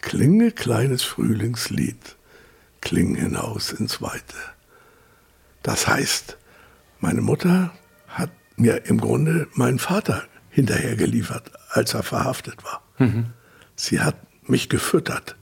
Klinge 0.00 0.50
kleines 0.50 1.02
Frühlingslied, 1.02 2.16
kling 2.80 3.14
hinaus 3.14 3.72
ins 3.72 4.00
Weite. 4.00 4.36
Das 5.62 5.86
heißt, 5.86 6.38
meine 7.00 7.20
Mutter 7.20 7.72
hat 8.10 8.30
mir 8.56 8.86
im 8.86 9.00
Grunde 9.00 9.48
meinen 9.54 9.78
Vater 9.78 10.24
hinterhergeliefert, 10.50 11.50
als 11.70 11.94
er 11.94 12.02
verhaftet 12.02 12.62
war. 12.64 12.82
Mhm. 12.98 13.26
Sie 13.76 14.00
hat 14.00 14.16
mich 14.46 14.68
gefüttert 14.68 15.36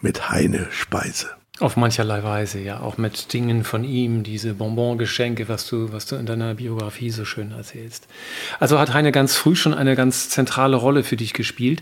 mit 0.00 0.30
Heine-Speise. 0.30 1.28
Auf 1.58 1.76
mancherlei 1.76 2.22
Weise, 2.22 2.58
ja, 2.60 2.80
auch 2.80 2.98
mit 2.98 3.32
Dingen 3.32 3.64
von 3.64 3.82
ihm, 3.82 4.22
diese 4.22 4.52
Bonbon-Geschenke, 4.54 5.48
was 5.48 5.66
du, 5.66 5.90
was 5.90 6.04
du 6.04 6.16
in 6.16 6.26
deiner 6.26 6.54
Biografie 6.54 7.10
so 7.10 7.24
schön 7.24 7.52
erzählst. 7.52 8.06
Also 8.60 8.78
hat 8.78 8.92
Heine 8.92 9.10
ganz 9.10 9.34
früh 9.36 9.56
schon 9.56 9.72
eine 9.72 9.96
ganz 9.96 10.28
zentrale 10.28 10.76
Rolle 10.76 11.02
für 11.02 11.16
dich 11.16 11.32
gespielt. 11.32 11.80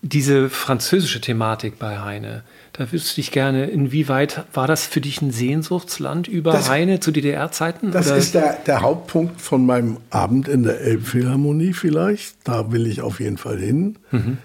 Diese 0.00 0.48
französische 0.48 1.20
Thematik 1.20 1.78
bei 1.78 2.00
Heine, 2.00 2.42
da 2.82 2.90
wüsste 2.90 3.20
ich 3.20 3.30
gerne, 3.30 3.66
inwieweit 3.66 4.44
war 4.52 4.66
das 4.66 4.86
für 4.86 5.00
dich 5.00 5.22
ein 5.22 5.30
Sehnsuchtsland 5.30 6.26
über 6.26 6.50
das, 6.50 6.68
Heine 6.68 6.98
zu 6.98 7.12
DDR-Zeiten? 7.12 7.92
Das 7.92 8.08
oder? 8.08 8.16
ist 8.16 8.34
der, 8.34 8.54
der 8.66 8.80
Hauptpunkt 8.80 9.40
von 9.40 9.64
meinem 9.64 9.98
Abend 10.10 10.48
in 10.48 10.64
der 10.64 10.80
Elbphilharmonie 10.80 11.74
vielleicht. 11.74 12.36
Da 12.42 12.72
will 12.72 12.88
ich 12.88 13.00
auf 13.00 13.20
jeden 13.20 13.38
Fall 13.38 13.58
hin. 13.58 13.98
Mhm. 14.10 14.38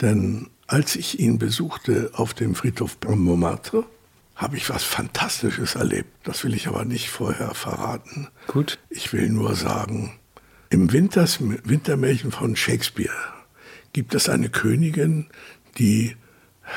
Denn 0.00 0.48
als 0.66 0.96
ich 0.96 1.20
ihn 1.20 1.38
besuchte 1.38 2.10
auf 2.14 2.34
dem 2.34 2.56
Friedhof 2.56 2.98
Montmartre, 3.06 3.84
habe 4.34 4.56
ich 4.56 4.68
was 4.68 4.82
Fantastisches 4.82 5.76
erlebt. 5.76 6.08
Das 6.24 6.42
will 6.42 6.54
ich 6.54 6.66
aber 6.66 6.84
nicht 6.84 7.08
vorher 7.08 7.54
verraten. 7.54 8.28
Gut. 8.48 8.80
Ich 8.88 9.12
will 9.12 9.28
nur 9.28 9.54
sagen, 9.54 10.18
im 10.70 10.92
Winters, 10.92 11.38
Wintermärchen 11.40 12.32
von 12.32 12.56
Shakespeare 12.56 13.14
gibt 13.92 14.14
es 14.16 14.28
eine 14.28 14.48
Königin, 14.48 15.28
die 15.78 16.16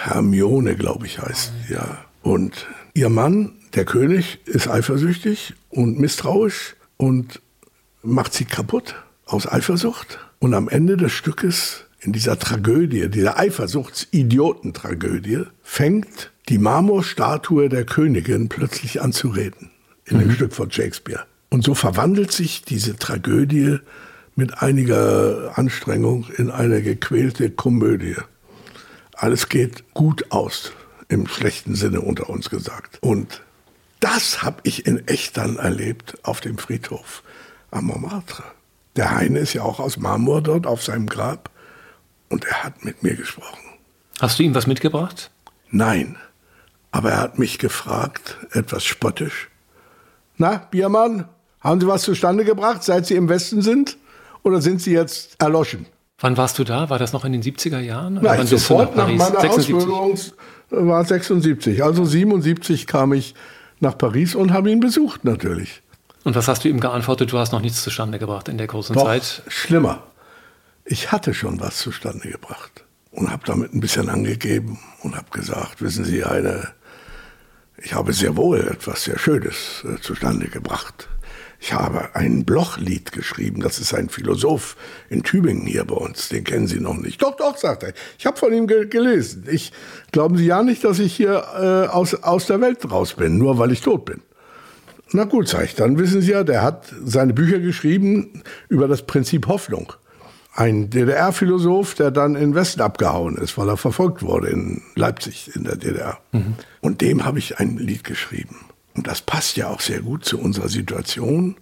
Hermione, 0.02 0.76
glaube 0.76 1.06
ich, 1.06 1.20
heißt. 1.20 1.54
Ja. 1.70 2.06
Und 2.22 2.68
ihr 2.94 3.10
Mann, 3.10 3.54
der 3.76 3.86
König, 3.86 4.40
ist 4.46 4.68
eifersüchtig 4.68 5.54
und 5.70 6.00
misstrauisch 6.00 6.76
und 6.98 7.42
macht 8.02 8.34
sie 8.34 8.46
kaputt 8.46 8.96
aus 9.26 9.48
Eifersucht. 9.48 10.20
Und 10.40 10.54
am 10.54 10.68
Ende 10.68 10.98
des 10.98 11.12
Stückes, 11.12 11.86
in 12.02 12.12
dieser 12.12 12.40
Tragödie, 12.40 13.10
dieser 13.10 13.40
Eifersuchtsidiotentragödie, 13.40 15.44
fängt 15.62 16.32
die 16.50 16.58
Marmorstatue 16.58 17.70
der 17.70 17.86
Königin 17.86 18.50
plötzlich 18.50 19.02
an 19.02 19.14
zu 19.14 19.30
reden. 19.30 19.70
In 20.06 20.18
mhm. 20.18 20.22
dem 20.22 20.32
Stück 20.32 20.54
von 20.54 20.70
Shakespeare. 20.70 21.26
Und 21.50 21.64
so 21.64 21.76
verwandelt 21.76 22.32
sich 22.32 22.64
diese 22.64 22.98
Tragödie 22.98 23.78
mit 24.36 24.62
einiger 24.62 25.58
Anstrengung 25.58 26.26
in 26.38 26.50
eine 26.50 26.82
gequälte 26.82 27.52
Komödie. 27.52 28.16
Alles 29.24 29.48
geht 29.48 29.94
gut 29.94 30.34
aus, 30.34 30.74
im 31.08 31.28
schlechten 31.28 31.76
Sinne 31.76 32.02
unter 32.02 32.30
uns 32.30 32.50
gesagt. 32.50 32.98
Und 33.00 33.42
das 34.02 34.44
habe 34.44 34.58
ich 34.64 34.86
in 34.86 35.08
echt 35.08 35.38
dann 35.38 35.56
erlebt 35.56 36.18
auf 36.24 36.42
dem 36.42 36.58
Friedhof 36.58 37.24
am 37.72 37.86
Montmartre. 37.86 38.44
Der 38.98 39.12
Heine 39.12 39.40
ist 39.40 39.54
ja 39.54 39.62
auch 39.62 39.80
aus 39.80 39.96
Marmor 39.96 40.42
dort 40.42 40.68
auf 40.68 40.84
seinem 40.84 41.08
Grab 41.08 41.50
und 42.28 42.44
er 42.44 42.66
hat 42.66 42.84
mit 42.84 43.02
mir 43.02 43.16
gesprochen. 43.16 43.64
Hast 44.20 44.40
du 44.40 44.44
ihm 44.44 44.54
was 44.56 44.68
mitgebracht? 44.68 45.32
Nein, 45.72 46.18
aber 46.92 47.12
er 47.12 47.22
hat 47.22 47.40
mich 47.40 47.60
gefragt, 47.60 48.36
etwas 48.52 48.84
spottisch. 48.84 49.48
Na, 50.36 50.68
Biermann, 50.70 51.30
haben 51.62 51.80
Sie 51.80 51.88
was 51.88 52.02
zustande 52.02 52.44
gebracht, 52.44 52.84
seit 52.84 53.06
Sie 53.06 53.16
im 53.16 53.30
Westen 53.30 53.62
sind? 53.62 53.96
Oder 54.44 54.62
sind 54.62 54.82
Sie 54.82 54.92
jetzt 54.92 55.42
erloschen? 55.42 55.86
Wann 56.24 56.38
warst 56.38 56.58
du 56.58 56.64
da? 56.64 56.90
War 56.90 57.00
das 57.00 57.12
noch 57.12 57.26
in 57.26 57.34
den 57.34 57.44
70er 57.44 57.80
Jahren? 57.80 58.18
Oder 58.18 58.38
Nein, 58.38 58.48
sofort 58.48 58.96
nach, 58.96 59.10
nach 59.10 59.14
meiner 59.14 59.42
76? 59.42 59.76
Ausbildung 59.76 60.18
war 60.70 61.04
76. 61.04 61.84
Also 61.84 62.06
77 62.06 62.88
kam 62.88 63.12
ich 63.12 63.36
nach 63.82 63.98
Paris 63.98 64.34
und 64.34 64.54
habe 64.54 64.72
ihn 64.72 64.80
besucht 64.80 65.26
natürlich. 65.26 65.82
Und 66.24 66.38
was 66.38 66.48
hast 66.48 66.64
du 66.64 66.70
ihm 66.70 66.80
geantwortet? 66.80 67.34
Du 67.34 67.40
hast 67.40 67.52
noch 67.52 67.60
nichts 67.60 67.84
zustande 67.84 68.20
gebracht 68.20 68.48
in 68.48 68.58
der 68.58 68.68
großen 68.68 68.96
Doch, 68.96 69.04
Zeit? 69.04 69.42
Schlimmer. 69.50 70.02
Ich 70.86 71.12
hatte 71.12 71.34
schon 71.34 71.60
was 71.60 71.80
zustande 71.80 72.30
gebracht 72.30 72.86
und 73.12 73.30
habe 73.30 73.44
damit 73.46 73.74
ein 73.74 73.82
bisschen 73.82 74.08
angegeben 74.08 74.80
und 75.02 75.18
habe 75.18 75.30
gesagt, 75.30 75.82
wissen 75.82 76.06
Sie, 76.06 76.24
eine, 76.24 76.70
ich 77.76 77.96
habe 77.96 78.14
sehr 78.14 78.38
wohl 78.38 78.62
etwas 78.62 79.04
sehr 79.04 79.20
Schönes 79.20 79.84
äh, 79.84 80.00
zustande 80.00 80.48
gebracht. 80.48 81.10
Ich 81.66 81.72
habe 81.72 82.14
ein 82.14 82.44
Blochlied 82.44 83.14
geschrieben, 83.14 83.62
das 83.62 83.80
ist 83.80 83.94
ein 83.94 84.10
Philosoph 84.10 84.76
in 85.10 85.24
Tübingen 85.24 85.66
hier 85.66 85.86
bei 85.86 85.96
uns, 85.96 86.28
den 86.28 86.44
kennen 86.44 86.68
Sie 86.68 86.82
noch 86.82 86.98
nicht. 86.98 87.22
Doch, 87.22 87.38
doch, 87.38 87.56
sagt 87.56 87.84
er. 87.84 87.94
Ich 88.20 88.26
habe 88.26 88.36
von 88.36 88.52
ihm 88.52 88.68
ge 88.68 88.86
gelesen. 88.88 89.46
Ich 89.50 89.72
glauben 90.12 90.36
Sie 90.36 90.46
ja 90.46 90.62
nicht, 90.62 90.84
dass 90.84 91.00
ich 91.00 91.16
hier 91.16 91.42
äh, 91.58 91.88
aus, 91.90 92.16
aus 92.16 92.48
der 92.48 92.60
Welt 92.60 92.92
raus 92.92 93.14
bin, 93.14 93.38
nur 93.38 93.60
weil 93.60 93.72
ich 93.72 93.80
tot 93.80 94.04
bin. 94.04 94.20
Na 95.14 95.24
gut, 95.24 95.48
sag 95.48 95.64
ich, 95.64 95.74
dann 95.74 95.98
wissen 95.98 96.22
Sie 96.22 96.32
ja, 96.32 96.44
der 96.44 96.64
hat 96.64 96.94
seine 97.02 97.34
Bücher 97.34 97.60
geschrieben 97.60 98.44
über 98.68 98.90
das 98.90 99.04
Prinzip 99.04 99.48
Hoffnung. 99.48 99.94
Ein 100.54 100.90
DDR-Philosoph, 100.90 101.96
der 101.96 102.12
dann 102.12 102.36
in 102.36 102.42
den 102.42 102.56
Westen 102.56 102.82
abgehauen 102.82 103.38
ist, 103.38 103.58
weil 103.58 103.70
er 103.70 103.78
verfolgt 103.78 104.22
wurde 104.22 104.50
in 104.50 104.82
Leipzig 104.96 105.56
in 105.56 105.64
der 105.64 105.78
DDR. 105.78 106.20
Mhm. 106.34 106.56
Und 106.82 107.00
dem 107.00 107.24
habe 107.24 107.40
ich 107.40 107.58
ein 107.60 107.78
Lied 107.78 108.04
geschrieben. 108.04 108.58
Und 108.96 109.08
das 109.08 109.22
passt 109.22 109.58
ja 109.58 109.70
auch 109.70 109.82
sehr 109.82 110.02
gut 110.02 110.26
zu 110.26 110.40
unserer 110.40 110.70
Situation. 110.70 111.58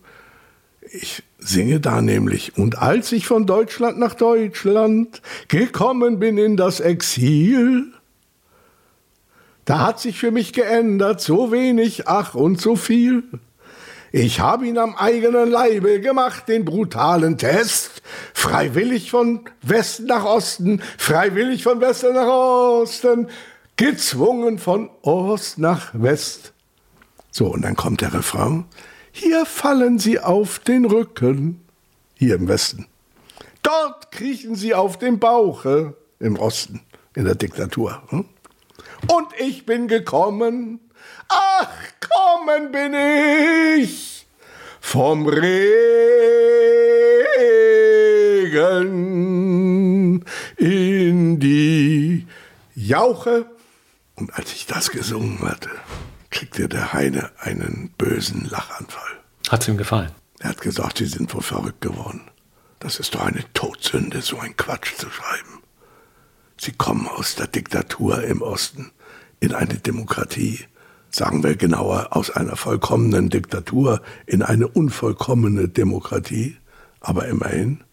Ich 0.92 1.24
singe 1.38 1.80
da 1.80 2.02
nämlich, 2.02 2.58
und 2.58 2.78
als 2.78 3.12
ich 3.12 3.26
von 3.26 3.46
Deutschland 3.46 3.98
nach 3.98 4.14
Deutschland 4.14 5.22
gekommen 5.48 6.20
bin 6.20 6.38
in 6.38 6.58
das 6.58 6.80
Exil, 6.80 7.94
da 9.66 9.80
hat 9.80 10.00
sich 10.00 10.20
für 10.20 10.32
mich 10.32 10.54
geändert, 10.54 11.22
so 11.22 11.52
wenig, 11.52 12.08
ach 12.08 12.36
und 12.36 12.60
so 12.60 12.76
viel. 12.76 13.24
Ich 14.12 14.42
habe 14.42 14.68
ihn 14.68 14.78
am 14.78 14.96
eigenen 14.96 15.50
Leibe 15.50 16.02
gemacht, 16.02 16.50
den 16.50 16.66
brutalen 16.66 17.38
Test. 17.38 18.02
Freiwillig 18.34 19.12
von 19.12 19.46
Westen 19.62 20.08
nach 20.08 20.26
Osten, 20.26 20.82
freiwillig 20.98 21.64
von 21.64 21.80
Westen 21.80 22.16
nach 22.16 22.28
Osten, 22.28 23.30
gezwungen 23.78 24.60
von 24.60 24.90
Ost 25.04 25.60
nach 25.60 25.92
West. 25.94 26.52
So, 27.32 27.48
und 27.48 27.64
dann 27.64 27.76
kommt 27.76 28.02
der 28.02 28.14
Refrain. 28.14 28.66
Hier 29.12 29.46
fallen 29.46 30.00
sie 30.00 30.20
auf 30.20 30.60
den 30.60 30.86
Rücken, 30.86 31.62
hier 32.16 32.36
im 32.36 32.48
Westen. 32.48 32.88
Dort 33.64 34.12
kriechen 34.12 34.56
sie 34.56 34.74
auf 34.74 35.00
dem 35.00 35.20
Bauche, 35.20 35.96
im 36.20 36.38
Osten, 36.38 36.82
in 37.16 37.26
der 37.26 37.36
Diktatur. 37.36 38.04
Hm? 38.10 38.26
Und 39.08 39.28
ich 39.40 39.66
bin 39.66 39.88
gekommen, 39.88 40.80
ach, 41.30 41.70
kommen 42.00 42.72
bin 42.72 42.94
ich 43.82 44.28
vom 44.80 45.28
Regen 45.28 45.92
in 50.58 51.40
die 51.40 52.28
Jauche. 52.76 53.46
Und 54.16 54.34
als 54.36 54.54
ich 54.54 54.68
das 54.68 54.92
gesungen 54.92 55.40
hatte, 55.42 55.70
kriegte 56.42 56.68
der 56.68 56.92
Heine 56.92 57.30
einen 57.38 57.92
bösen 58.00 58.50
Lachanfall. 58.50 59.20
Hat 59.50 59.62
es 59.62 59.68
ihm 59.68 59.78
gefallen? 59.78 60.12
Er 60.40 60.50
hat 60.50 60.62
gesagt, 60.62 60.98
Sie 60.98 61.06
sind 61.06 61.32
wohl 61.36 61.44
verrückt 61.44 61.82
geworden. 61.82 62.22
Das 62.80 63.00
ist 63.00 63.14
doch 63.14 63.22
eine 63.22 63.44
Todsünde, 63.54 64.24
so 64.24 64.40
ein 64.40 64.58
Quatsch 64.58 64.96
zu 64.98 65.08
schreiben. 65.12 65.62
Sie 66.58 66.72
kommen 66.72 67.08
aus 67.08 67.36
der 67.36 67.46
Diktatur 67.46 68.24
im 68.24 68.42
Osten 68.42 68.90
in 69.40 69.54
eine 69.54 69.76
Demokratie. 69.76 70.62
Sagen 71.12 71.44
wir 71.44 71.56
genauer, 71.56 72.08
aus 72.10 72.32
einer 72.32 72.56
vollkommenen 72.56 73.30
Diktatur 73.30 74.02
in 74.26 74.42
eine 74.42 74.68
unvollkommene 74.68 75.68
Demokratie. 75.68 76.58
Aber 77.02 77.28
immerhin, 77.28 77.84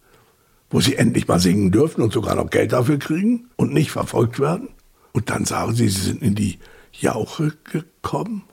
wo 0.71 0.81
sie 0.81 0.97
endlich 0.97 1.29
mal 1.29 1.39
singen 1.39 1.71
dürfen 1.71 2.01
und 2.01 2.15
sogar 2.15 2.35
noch 2.35 2.49
Geld 2.49 2.73
dafür 2.73 2.99
kriegen 2.99 3.51
und 3.57 3.75
nicht 3.75 3.91
verfolgt 3.91 4.41
werden. 4.41 4.71
Und 5.13 5.29
dann 5.29 5.45
sagen 5.45 5.75
sie, 5.75 5.91
sie 5.91 6.01
sind 6.01 6.23
in 6.23 6.35
die 6.35 6.59
Jauche 6.93 7.53
gekommen. 7.65 8.45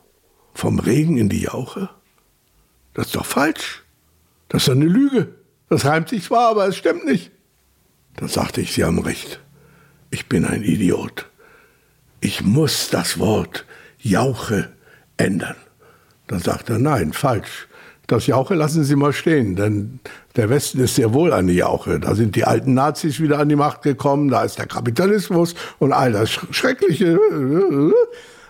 Vom 0.54 0.80
Regen 0.80 1.18
in 1.18 1.30
die 1.30 1.42
Jauche. 1.42 1.90
Das 2.94 3.08
ist 3.08 3.16
doch 3.16 3.26
falsch. 3.26 3.84
Das 4.48 4.64
ist 4.64 4.70
eine 4.70 4.86
Lüge. 4.86 5.36
Das 5.70 5.86
reimt 5.86 6.10
sich 6.10 6.24
zwar, 6.24 6.50
aber 6.50 6.68
es 6.68 6.78
stimmt 6.78 7.06
nicht. 7.06 7.32
Da 8.16 8.28
sagte 8.28 8.62
ich, 8.62 8.74
Sie 8.74 8.84
haben 8.84 9.00
recht. 9.00 9.42
Ich 10.12 10.28
bin 10.28 10.46
ein 10.46 10.64
Idiot. 10.64 11.30
Ich 12.22 12.42
muss 12.42 12.90
das 12.90 13.20
Wort 13.20 13.66
Jauche 14.00 14.72
ändern. 15.18 15.58
Da 16.28 16.40
sagt 16.40 16.70
er, 16.70 16.80
nein, 16.80 17.12
falsch. 17.12 17.68
Das 18.08 18.28
Jauche 18.28 18.54
lassen 18.54 18.84
Sie 18.84 18.96
mal 18.96 19.14
stehen, 19.14 19.56
denn 19.56 20.00
der 20.36 20.50
Westen 20.50 20.80
ist 20.80 20.96
sehr 20.96 21.14
wohl 21.14 21.34
eine 21.34 21.52
Jauche. 21.52 22.00
Da 22.00 22.14
sind 22.14 22.36
die 22.36 22.44
alten 22.44 22.74
Nazis 22.74 23.20
wieder 23.20 23.40
an 23.40 23.50
die 23.50 23.56
Macht 23.56 23.82
gekommen, 23.82 24.30
da 24.30 24.44
ist 24.44 24.60
der 24.60 24.68
Kapitalismus 24.68 25.56
und 25.80 25.92
all 25.92 26.12
das 26.12 26.30
Schreckliche. 26.30 27.20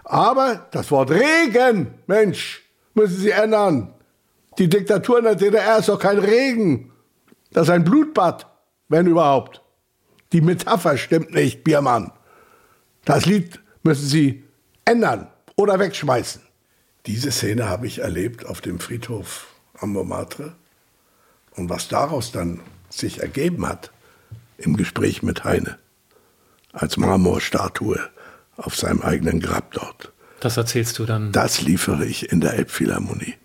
Aber 0.04 0.68
das 0.72 0.92
Wort 0.92 1.12
Regen, 1.12 1.88
Mensch, 2.08 2.64
müssen 2.94 3.18
Sie 3.18 3.32
ändern. 3.32 3.94
Die 4.58 4.70
Diktatur 4.70 5.20
in 5.20 5.26
der 5.26 5.36
DDR 5.36 5.80
ist 5.80 5.90
doch 5.90 6.00
kein 6.00 6.20
Regen. 6.20 6.92
Das 7.52 7.64
ist 7.64 7.74
ein 7.74 7.84
Blutbad, 7.84 8.48
wenn 8.90 9.08
überhaupt. 9.08 9.62
Die 10.34 10.42
Metapher 10.42 10.98
stimmt 10.98 11.34
nicht, 11.34 11.64
Biermann. 11.64 12.12
Das 13.06 13.26
Lied 13.26 13.60
müssen 13.84 14.08
Sie 14.08 14.44
ändern 14.84 15.28
oder 15.56 15.80
wegschmeißen. 15.80 16.45
Diese 17.06 17.32
Szene 17.32 17.70
habe 17.70 17.88
ich 17.88 18.00
erlebt 18.00 18.46
auf 18.46 18.62
dem 18.62 18.80
Friedhof 18.80 19.48
am 19.80 19.94
Montmartre. 19.94 20.56
Und 21.52 21.70
was 21.70 21.88
daraus 21.88 22.32
dann 22.32 22.60
sich 22.90 23.22
ergeben 23.22 23.68
hat 23.68 23.92
im 24.58 24.78
Gespräch 24.78 25.24
mit 25.24 25.44
Heine 25.44 25.78
als 26.74 26.98
Marmorstatue 26.98 28.00
auf 28.58 28.76
seinem 28.76 29.02
eigenen 29.02 29.40
Grab 29.40 29.72
dort. 29.72 30.12
Das 30.40 30.58
erzählst 30.58 31.00
du 31.00 31.06
dann. 31.06 31.32
Das 31.32 31.62
liefere 31.62 32.06
ich 32.06 32.32
in 32.32 32.42
der 32.42 32.54
Elbphilharmonie. 32.54 33.36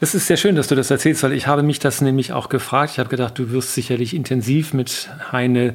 Es 0.00 0.14
ist 0.14 0.26
sehr 0.26 0.36
schön, 0.36 0.56
dass 0.56 0.68
du 0.68 0.74
das 0.74 0.90
erzählst, 0.90 1.22
weil 1.22 1.32
ich 1.32 1.46
habe 1.46 1.62
mich 1.62 1.78
das 1.78 2.00
nämlich 2.00 2.32
auch 2.32 2.48
gefragt. 2.48 2.92
Ich 2.92 2.98
habe 2.98 3.10
gedacht, 3.10 3.38
du 3.38 3.50
wirst 3.50 3.74
sicherlich 3.74 4.14
intensiv 4.14 4.72
mit 4.72 5.10
Heine 5.30 5.74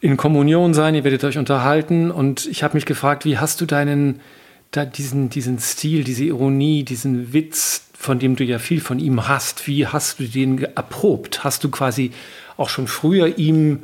in 0.00 0.16
Kommunion 0.16 0.74
sein, 0.74 0.94
ihr 0.94 1.04
werdet 1.04 1.22
euch 1.24 1.38
unterhalten. 1.38 2.10
Und 2.10 2.46
ich 2.46 2.62
habe 2.62 2.74
mich 2.74 2.86
gefragt, 2.86 3.24
wie 3.24 3.38
hast 3.38 3.60
du 3.60 3.66
deinen, 3.66 4.20
da 4.70 4.84
diesen, 4.84 5.30
diesen 5.30 5.58
Stil, 5.58 6.04
diese 6.04 6.24
Ironie, 6.24 6.84
diesen 6.84 7.32
Witz, 7.32 7.84
von 7.98 8.18
dem 8.18 8.36
du 8.36 8.44
ja 8.44 8.58
viel 8.58 8.80
von 8.80 8.98
ihm 8.98 9.28
hast, 9.28 9.66
wie 9.66 9.86
hast 9.86 10.20
du 10.20 10.24
den 10.24 10.62
erprobt? 10.62 11.44
Hast 11.44 11.64
du 11.64 11.70
quasi 11.70 12.12
auch 12.56 12.68
schon 12.68 12.86
früher 12.86 13.38
ihm 13.38 13.80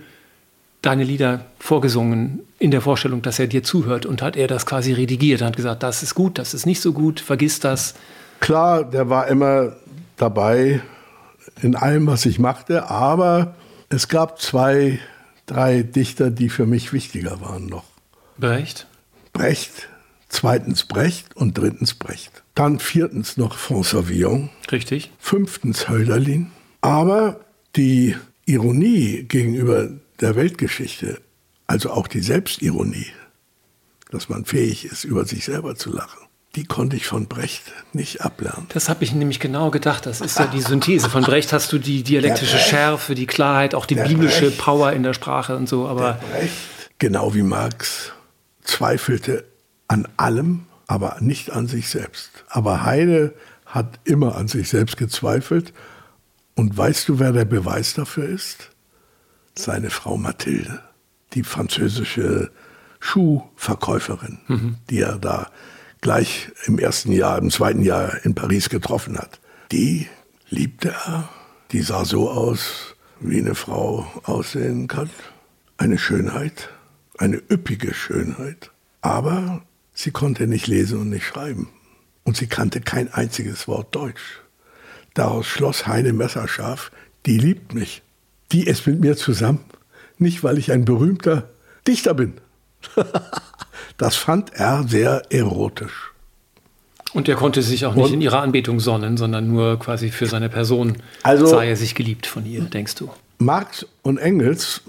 deine 0.82 1.04
Lieder 1.04 1.46
vorgesungen 1.58 2.40
in 2.58 2.70
der 2.70 2.80
Vorstellung, 2.80 3.20
dass 3.20 3.38
er 3.38 3.48
dir 3.48 3.62
zuhört 3.62 4.06
und 4.06 4.22
hat 4.22 4.36
er 4.36 4.46
das 4.46 4.66
quasi 4.66 4.92
redigiert 4.92 5.40
und 5.40 5.48
hat 5.48 5.56
gesagt, 5.56 5.82
das 5.82 6.02
ist 6.02 6.14
gut, 6.14 6.38
das 6.38 6.54
ist 6.54 6.64
nicht 6.64 6.80
so 6.80 6.92
gut, 6.92 7.20
vergiss 7.20 7.60
das. 7.60 7.94
Klar, 8.40 8.84
der 8.84 9.10
war 9.10 9.26
immer 9.26 9.76
dabei 10.16 10.80
in 11.60 11.74
allem, 11.74 12.06
was 12.06 12.24
ich 12.26 12.38
machte, 12.38 12.88
aber 12.88 13.54
es 13.88 14.08
gab 14.08 14.40
zwei, 14.40 14.98
drei 15.46 15.82
Dichter, 15.82 16.30
die 16.30 16.48
für 16.48 16.66
mich 16.66 16.92
wichtiger 16.92 17.40
waren 17.40 17.66
noch. 17.66 17.84
Brecht? 18.38 18.86
Brecht, 19.32 19.88
zweitens 20.28 20.84
Brecht 20.84 21.36
und 21.36 21.56
drittens 21.58 21.94
Brecht. 21.94 22.42
Dann 22.54 22.78
viertens 22.78 23.36
noch 23.36 23.56
François 23.56 24.08
Villon. 24.08 24.50
Richtig. 24.70 25.10
Fünftens 25.18 25.88
Hölderlin. 25.88 26.50
Aber 26.80 27.40
die 27.76 28.16
Ironie 28.44 29.24
gegenüber 29.24 29.90
der 30.20 30.36
Weltgeschichte, 30.36 31.20
also 31.66 31.90
auch 31.90 32.08
die 32.08 32.20
Selbstironie, 32.20 33.08
dass 34.10 34.28
man 34.28 34.44
fähig 34.44 34.84
ist, 34.84 35.04
über 35.04 35.24
sich 35.24 35.44
selber 35.44 35.74
zu 35.74 35.92
lachen, 35.92 36.20
die 36.54 36.64
konnte 36.64 36.96
ich 36.96 37.06
von 37.06 37.26
Brecht 37.26 37.64
nicht 37.92 38.22
ablernen. 38.22 38.66
Das 38.70 38.88
habe 38.88 39.04
ich 39.04 39.12
nämlich 39.12 39.40
genau 39.40 39.70
gedacht. 39.70 40.06
Das 40.06 40.22
ist 40.22 40.38
ja 40.38 40.46
die 40.46 40.62
Synthese. 40.62 41.10
Von 41.10 41.22
Brecht 41.22 41.52
hast 41.52 41.70
du 41.72 41.78
die 41.78 42.02
dialektische 42.02 42.58
Schärfe, 42.58 43.14
die 43.14 43.26
Klarheit, 43.26 43.74
auch 43.74 43.84
die 43.84 43.96
biblische 43.96 44.46
Brecht, 44.46 44.58
Power 44.58 44.92
in 44.92 45.02
der 45.02 45.12
Sprache 45.12 45.56
und 45.56 45.68
so. 45.68 45.86
Aber 45.86 46.18
Brecht, 46.32 46.54
genau 46.98 47.34
wie 47.34 47.42
Marx, 47.42 48.12
zweifelte 48.62 49.44
an 49.88 50.08
allem, 50.16 50.66
aber 50.86 51.18
nicht 51.20 51.50
an 51.50 51.66
sich 51.66 51.88
selbst. 51.88 52.44
Aber 52.48 52.84
Heine 52.84 53.32
hat 53.64 54.00
immer 54.04 54.36
an 54.36 54.48
sich 54.48 54.68
selbst 54.68 54.96
gezweifelt. 54.96 55.72
Und 56.54 56.76
weißt 56.76 57.08
du, 57.08 57.18
wer 57.18 57.32
der 57.32 57.44
Beweis 57.44 57.94
dafür 57.94 58.28
ist? 58.28 58.70
Seine 59.54 59.90
Frau 59.90 60.16
Mathilde, 60.16 60.82
die 61.34 61.42
französische 61.42 62.50
Schuhverkäuferin, 63.00 64.38
mhm. 64.46 64.76
die 64.88 65.00
er 65.00 65.18
da 65.18 65.50
gleich 66.00 66.50
im 66.66 66.78
ersten 66.78 67.12
Jahr, 67.12 67.38
im 67.38 67.50
zweiten 67.50 67.82
Jahr 67.82 68.24
in 68.24 68.34
Paris 68.34 68.68
getroffen 68.68 69.18
hat. 69.18 69.40
Die 69.72 70.08
liebte 70.48 70.94
er. 71.06 71.28
Die 71.72 71.82
sah 71.82 72.04
so 72.04 72.30
aus, 72.30 72.94
wie 73.20 73.40
eine 73.40 73.54
Frau 73.54 74.06
aussehen 74.22 74.88
kann. 74.88 75.10
Eine 75.78 75.98
Schönheit, 75.98 76.70
eine 77.18 77.36
üppige 77.50 77.92
Schönheit. 77.92 78.70
Aber 79.00 79.62
sie 79.96 80.12
konnte 80.12 80.46
nicht 80.46 80.68
lesen 80.68 81.00
und 81.00 81.10
nicht 81.10 81.24
schreiben. 81.24 81.68
Und 82.22 82.36
sie 82.36 82.46
kannte 82.46 82.80
kein 82.80 83.12
einziges 83.12 83.66
Wort 83.66 83.92
Deutsch. 83.94 84.40
Daraus 85.14 85.46
schloss 85.46 85.86
Heine 85.86 86.12
messerscharf, 86.12 86.92
die 87.24 87.38
liebt 87.38 87.74
mich. 87.74 88.02
Die 88.52 88.64
ist 88.64 88.86
mit 88.86 89.00
mir 89.00 89.16
zusammen. 89.16 89.64
Nicht, 90.18 90.44
weil 90.44 90.58
ich 90.58 90.70
ein 90.70 90.84
berühmter 90.84 91.48
Dichter 91.88 92.14
bin. 92.14 92.34
Das 93.98 94.16
fand 94.16 94.52
er 94.52 94.84
sehr 94.86 95.22
erotisch. 95.30 96.12
Und 97.14 97.28
er 97.28 97.36
konnte 97.36 97.62
sich 97.62 97.86
auch 97.86 97.94
nicht 97.94 98.06
und, 98.06 98.12
in 98.12 98.20
ihrer 98.20 98.42
Anbetung 98.42 98.78
sonnen, 98.78 99.16
sondern 99.16 99.48
nur 99.48 99.78
quasi 99.78 100.10
für 100.10 100.26
seine 100.26 100.50
Person 100.50 100.98
also, 101.22 101.46
sah 101.46 101.62
er 101.64 101.76
sich 101.76 101.94
geliebt 101.94 102.26
von 102.26 102.44
ihr, 102.44 102.60
denkst 102.62 102.96
du? 102.96 103.10
Marx 103.38 103.86
und 104.02 104.18
Engels 104.18 104.82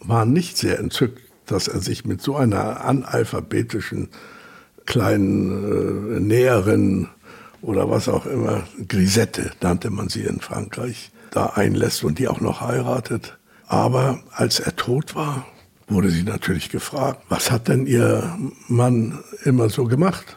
waren 0.00 0.32
nicht 0.32 0.56
sehr 0.56 0.80
entzückt, 0.80 1.20
dass 1.52 1.68
er 1.68 1.80
sich 1.80 2.04
mit 2.04 2.22
so 2.22 2.36
einer 2.36 2.84
analphabetischen 2.84 4.08
kleinen 4.86 6.16
äh, 6.16 6.20
Näherin 6.20 7.08
oder 7.60 7.88
was 7.88 8.08
auch 8.08 8.26
immer, 8.26 8.64
Grisette 8.88 9.52
nannte 9.60 9.90
man 9.90 10.08
sie 10.08 10.22
in 10.22 10.40
Frankreich, 10.40 11.12
da 11.30 11.46
einlässt 11.46 12.02
und 12.02 12.18
die 12.18 12.28
auch 12.28 12.40
noch 12.40 12.60
heiratet. 12.60 13.38
Aber 13.66 14.20
als 14.32 14.60
er 14.60 14.74
tot 14.74 15.14
war, 15.14 15.46
wurde 15.88 16.10
sie 16.10 16.24
natürlich 16.24 16.70
gefragt, 16.70 17.22
was 17.28 17.50
hat 17.50 17.68
denn 17.68 17.86
ihr 17.86 18.36
Mann 18.66 19.20
immer 19.44 19.68
so 19.68 19.84
gemacht? 19.84 20.36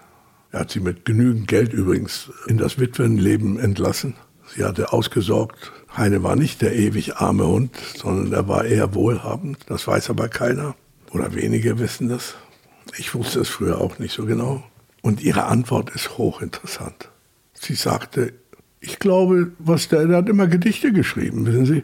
Er 0.51 0.61
hat 0.61 0.71
sie 0.71 0.79
mit 0.79 1.05
genügend 1.05 1.47
Geld 1.47 1.73
übrigens 1.73 2.29
in 2.47 2.57
das 2.57 2.79
Witwenleben 2.79 3.59
entlassen. 3.59 4.13
Sie 4.55 4.63
hatte 4.63 4.93
ausgesorgt. 4.93 5.71
Heine 5.97 6.23
war 6.23 6.35
nicht 6.35 6.61
der 6.61 6.75
ewig 6.75 7.17
arme 7.17 7.47
Hund, 7.47 7.75
sondern 7.97 8.31
er 8.31 8.47
war 8.47 8.65
eher 8.65 8.93
wohlhabend. 8.93 9.59
Das 9.67 9.87
weiß 9.87 10.09
aber 10.11 10.27
keiner 10.29 10.75
oder 11.15 11.33
wenige 11.33 11.79
wissen 11.79 12.09
das. 12.09 12.35
Ich 12.97 13.15
wusste 13.15 13.39
es 13.39 13.49
früher 13.49 13.79
auch 13.79 13.99
nicht 13.99 14.13
so 14.13 14.25
genau. 14.25 14.63
Und 15.01 15.21
ihre 15.21 15.45
Antwort 15.45 15.89
ist 15.91 16.17
hochinteressant. 16.17 17.09
Sie 17.53 17.75
sagte, 17.75 18.33
ich 18.81 18.99
glaube, 18.99 19.51
was 19.57 19.87
der, 19.87 20.05
der 20.05 20.17
hat 20.17 20.29
immer 20.29 20.47
Gedichte 20.47 20.91
geschrieben, 20.91 21.45
wissen 21.45 21.65
Sie. 21.65 21.83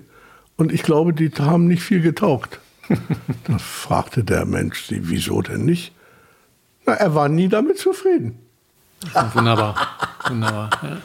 Und 0.58 0.72
ich 0.72 0.84
glaube, 0.84 1.14
die 1.14 1.32
haben 1.40 1.68
nicht 1.68 1.82
viel 1.82 2.02
getaugt. 2.02 2.60
da 3.46 3.58
fragte 3.58 4.24
der 4.24 4.46
Mensch 4.46 4.84
sie, 4.84 5.10
wieso 5.10 5.42
denn 5.42 5.66
nicht? 5.66 5.94
Na, 6.86 6.94
er 6.94 7.16
war 7.16 7.30
nie 7.30 7.48
damit 7.48 7.80
zufrieden. 7.80 8.38
Wunderbar, 9.34 9.76
wunderbar. 10.28 10.70
Ja. 10.84 10.98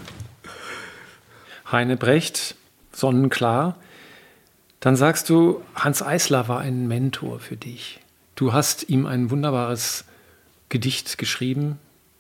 Heine 1.71 1.97
Brecht, 1.97 2.57
sonnenklar. 2.93 3.77
Dann 4.81 4.97
sagst 4.97 5.31
du, 5.31 5.63
Hans 5.75 6.03
Eisler 6.03 6.49
war 6.49 6.61
ein 6.61 6.89
Mentor 6.89 7.41
für 7.41 7.57
dich. 7.57 8.01
Du 8.37 8.53
hast 8.53 8.89
ihm 8.91 9.07
ein 9.07 9.31
wunderbares 9.31 10.05
Gedicht 10.69 11.17
geschrieben, 11.17 11.79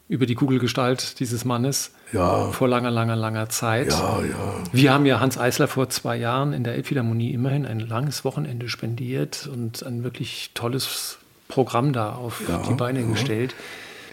über 0.08 0.24
die 0.24 0.34
Kugelgestalt 0.34 1.20
dieses 1.20 1.44
Mannes 1.44 1.90
ja. 2.12 2.50
vor 2.52 2.68
langer, 2.68 2.90
langer, 2.90 3.16
langer 3.16 3.48
Zeit. 3.48 3.88
Ja, 3.88 4.20
ja. 4.22 4.54
Wir 4.72 4.92
haben 4.94 5.04
ja 5.04 5.20
Hans 5.20 5.36
Eisler 5.36 5.68
vor 5.68 5.90
zwei 5.90 6.16
Jahren 6.16 6.52
in 6.52 6.64
der 6.64 6.74
Elbphilharmonie 6.74 7.32
immerhin 7.32 7.66
ein 7.66 7.80
langes 7.80 8.24
Wochenende 8.24 8.68
spendiert 8.68 9.46
und 9.52 9.82
ein 9.82 10.04
wirklich 10.04 10.52
tolles 10.54 11.18
Programm 11.48 11.92
da 11.92 12.14
auf 12.14 12.42
die 12.68 12.74
Beine 12.74 13.04
gestellt. 13.04 13.54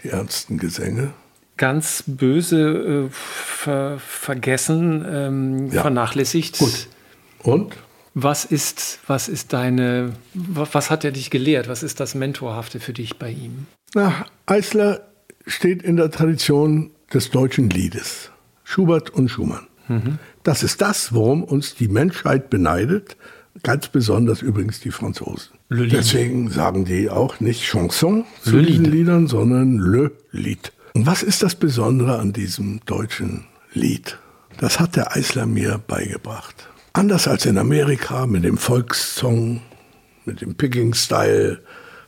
Die 0.02 0.10
ernsten 0.10 0.58
Gesänge. 0.58 1.14
Ganz 1.56 2.04
böse 2.06 3.06
äh, 3.06 3.10
ver 3.10 3.98
vergessen, 3.98 5.04
ähm, 5.08 5.70
vernachlässigt. 5.70 6.58
Gut. 6.58 6.88
Und? 7.38 7.76
Was 8.14 8.44
ist, 8.44 9.00
was 9.08 9.28
ist 9.28 9.52
deine, 9.52 10.12
was 10.34 10.90
hat 10.90 11.04
er 11.04 11.10
dich 11.10 11.30
gelehrt? 11.30 11.68
Was 11.68 11.82
ist 11.82 11.98
das 11.98 12.14
Mentorhafte 12.14 12.78
für 12.78 12.92
dich 12.92 13.18
bei 13.18 13.30
ihm? 13.30 13.66
Na, 13.94 14.26
Eisler 14.46 15.00
steht 15.46 15.82
in 15.82 15.96
der 15.96 16.10
Tradition 16.10 16.90
des 17.12 17.30
deutschen 17.30 17.70
Liedes. 17.70 18.30
Schubert 18.62 19.10
und 19.10 19.28
Schumann. 19.28 19.66
Mhm. 19.88 20.18
Das 20.42 20.62
ist 20.62 20.80
das, 20.80 21.12
worum 21.12 21.42
uns 21.42 21.74
die 21.74 21.88
Menschheit 21.88 22.50
beneidet, 22.50 23.16
ganz 23.62 23.88
besonders 23.88 24.42
übrigens 24.42 24.80
die 24.80 24.90
Franzosen. 24.90 25.52
Deswegen 25.70 26.50
sagen 26.50 26.84
die 26.84 27.10
auch 27.10 27.40
nicht 27.40 27.62
Chanson 27.62 28.24
zu 28.42 28.62
diesen 28.62 28.84
Lied. 28.84 28.94
Liedern, 28.94 29.26
sondern 29.26 29.78
Le 29.78 30.12
Lied. 30.30 30.72
Und 30.94 31.06
was 31.06 31.22
ist 31.22 31.42
das 31.42 31.56
Besondere 31.56 32.18
an 32.18 32.32
diesem 32.32 32.80
deutschen 32.86 33.46
Lied? 33.72 34.18
Das 34.58 34.78
hat 34.78 34.96
der 34.96 35.16
Eisler 35.16 35.46
mir 35.46 35.80
beigebracht. 35.84 36.68
Anders 36.96 37.26
als 37.26 37.44
in 37.44 37.58
Amerika 37.58 38.24
mit 38.24 38.44
dem 38.44 38.56
Volkssong, 38.56 39.60
mit 40.26 40.40
dem 40.40 40.54
Picking-Style, 40.54 41.58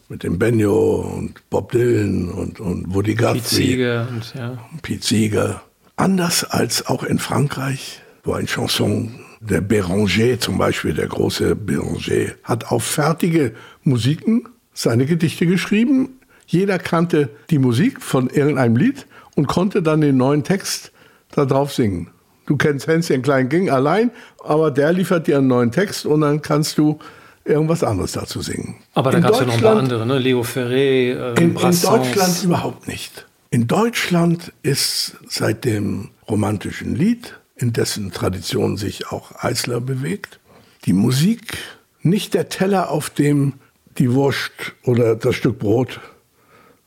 mit 0.09 0.22
dem 0.22 0.38
Benjo 0.38 1.01
und 1.01 1.35
Bob 1.51 1.72
Dylan 1.72 2.31
und, 2.31 2.61
und 2.61 2.94
Woody 2.94 3.16
Guthrie. 3.16 3.85
Und, 3.85 4.33
ja. 4.37 4.57
Pete 4.83 5.05
Seeger. 5.05 5.62
Anders 5.96 6.44
als 6.44 6.87
auch 6.87 7.03
in 7.03 7.18
Frankreich, 7.18 8.01
wo 8.22 8.35
ein 8.35 8.46
Chanson, 8.46 9.11
der 9.40 9.61
Béranger 9.61 10.38
zum 10.38 10.57
Beispiel, 10.57 10.94
der 10.94 11.09
große 11.09 11.57
Béranger, 11.57 12.35
hat 12.44 12.70
auf 12.70 12.85
fertige 12.85 13.55
Musiken 13.83 14.49
seine 14.72 15.07
Gedichte 15.07 15.46
geschrieben. 15.46 16.20
Jeder 16.46 16.79
kannte 16.79 17.31
die 17.51 17.59
Musik 17.59 18.01
von 18.01 18.31
irgendeinem 18.31 18.77
Lied 18.77 19.09
und 19.35 19.49
konnte 19.49 19.83
dann 19.83 20.01
den 20.01 20.16
neuen 20.16 20.44
Text 20.44 20.92
da 21.33 21.44
drauf 21.44 21.72
singen. 21.72 22.11
Du 22.46 22.56
kennst 22.56 22.87
Hänschen 22.87 23.22
Klein 23.22 23.48
ging 23.48 23.70
allein, 23.70 24.11
aber 24.44 24.70
der 24.70 24.92
liefert 24.92 25.26
dir 25.26 25.38
einen 25.38 25.48
neuen 25.48 25.72
Text 25.72 26.06
und 26.06 26.20
dann 26.20 26.40
kannst 26.42 26.78
du 26.78 26.98
irgendwas 27.44 27.82
anderes 27.82 28.12
dazu 28.12 28.40
singen. 28.40 28.76
Aber 28.94 29.11
da 29.11 29.20
gab 29.20 29.32
es 29.32 29.40
ja 29.40 29.46
noch 29.46 29.54
ein 29.54 29.61
paar 29.61 29.76
andere, 29.76 30.06
ne? 30.06 30.18
Leo 30.18 30.42
Ferré, 30.42 31.12
äh, 31.12 31.35
in, 31.40 31.56
in 31.56 31.82
Deutschland 31.82 32.44
überhaupt 32.44 32.88
nicht. 32.88 33.26
In 33.50 33.66
Deutschland 33.66 34.52
ist 34.62 35.16
seit 35.28 35.64
dem 35.64 36.11
romantischen 36.28 36.94
Lied, 36.94 37.35
in 37.56 37.72
dessen 37.72 38.12
Tradition 38.12 38.76
sich 38.76 39.11
auch 39.11 39.32
Eisler 39.42 39.80
bewegt, 39.80 40.40
die 40.85 40.92
Musik 40.92 41.59
nicht 42.02 42.35
der 42.35 42.48
Teller, 42.48 42.90
auf 42.90 43.11
dem 43.11 43.54
die 43.98 44.12
Wurst 44.12 44.52
oder 44.85 45.16
das 45.16 45.35
Stück 45.35 45.59
Brot 45.59 46.00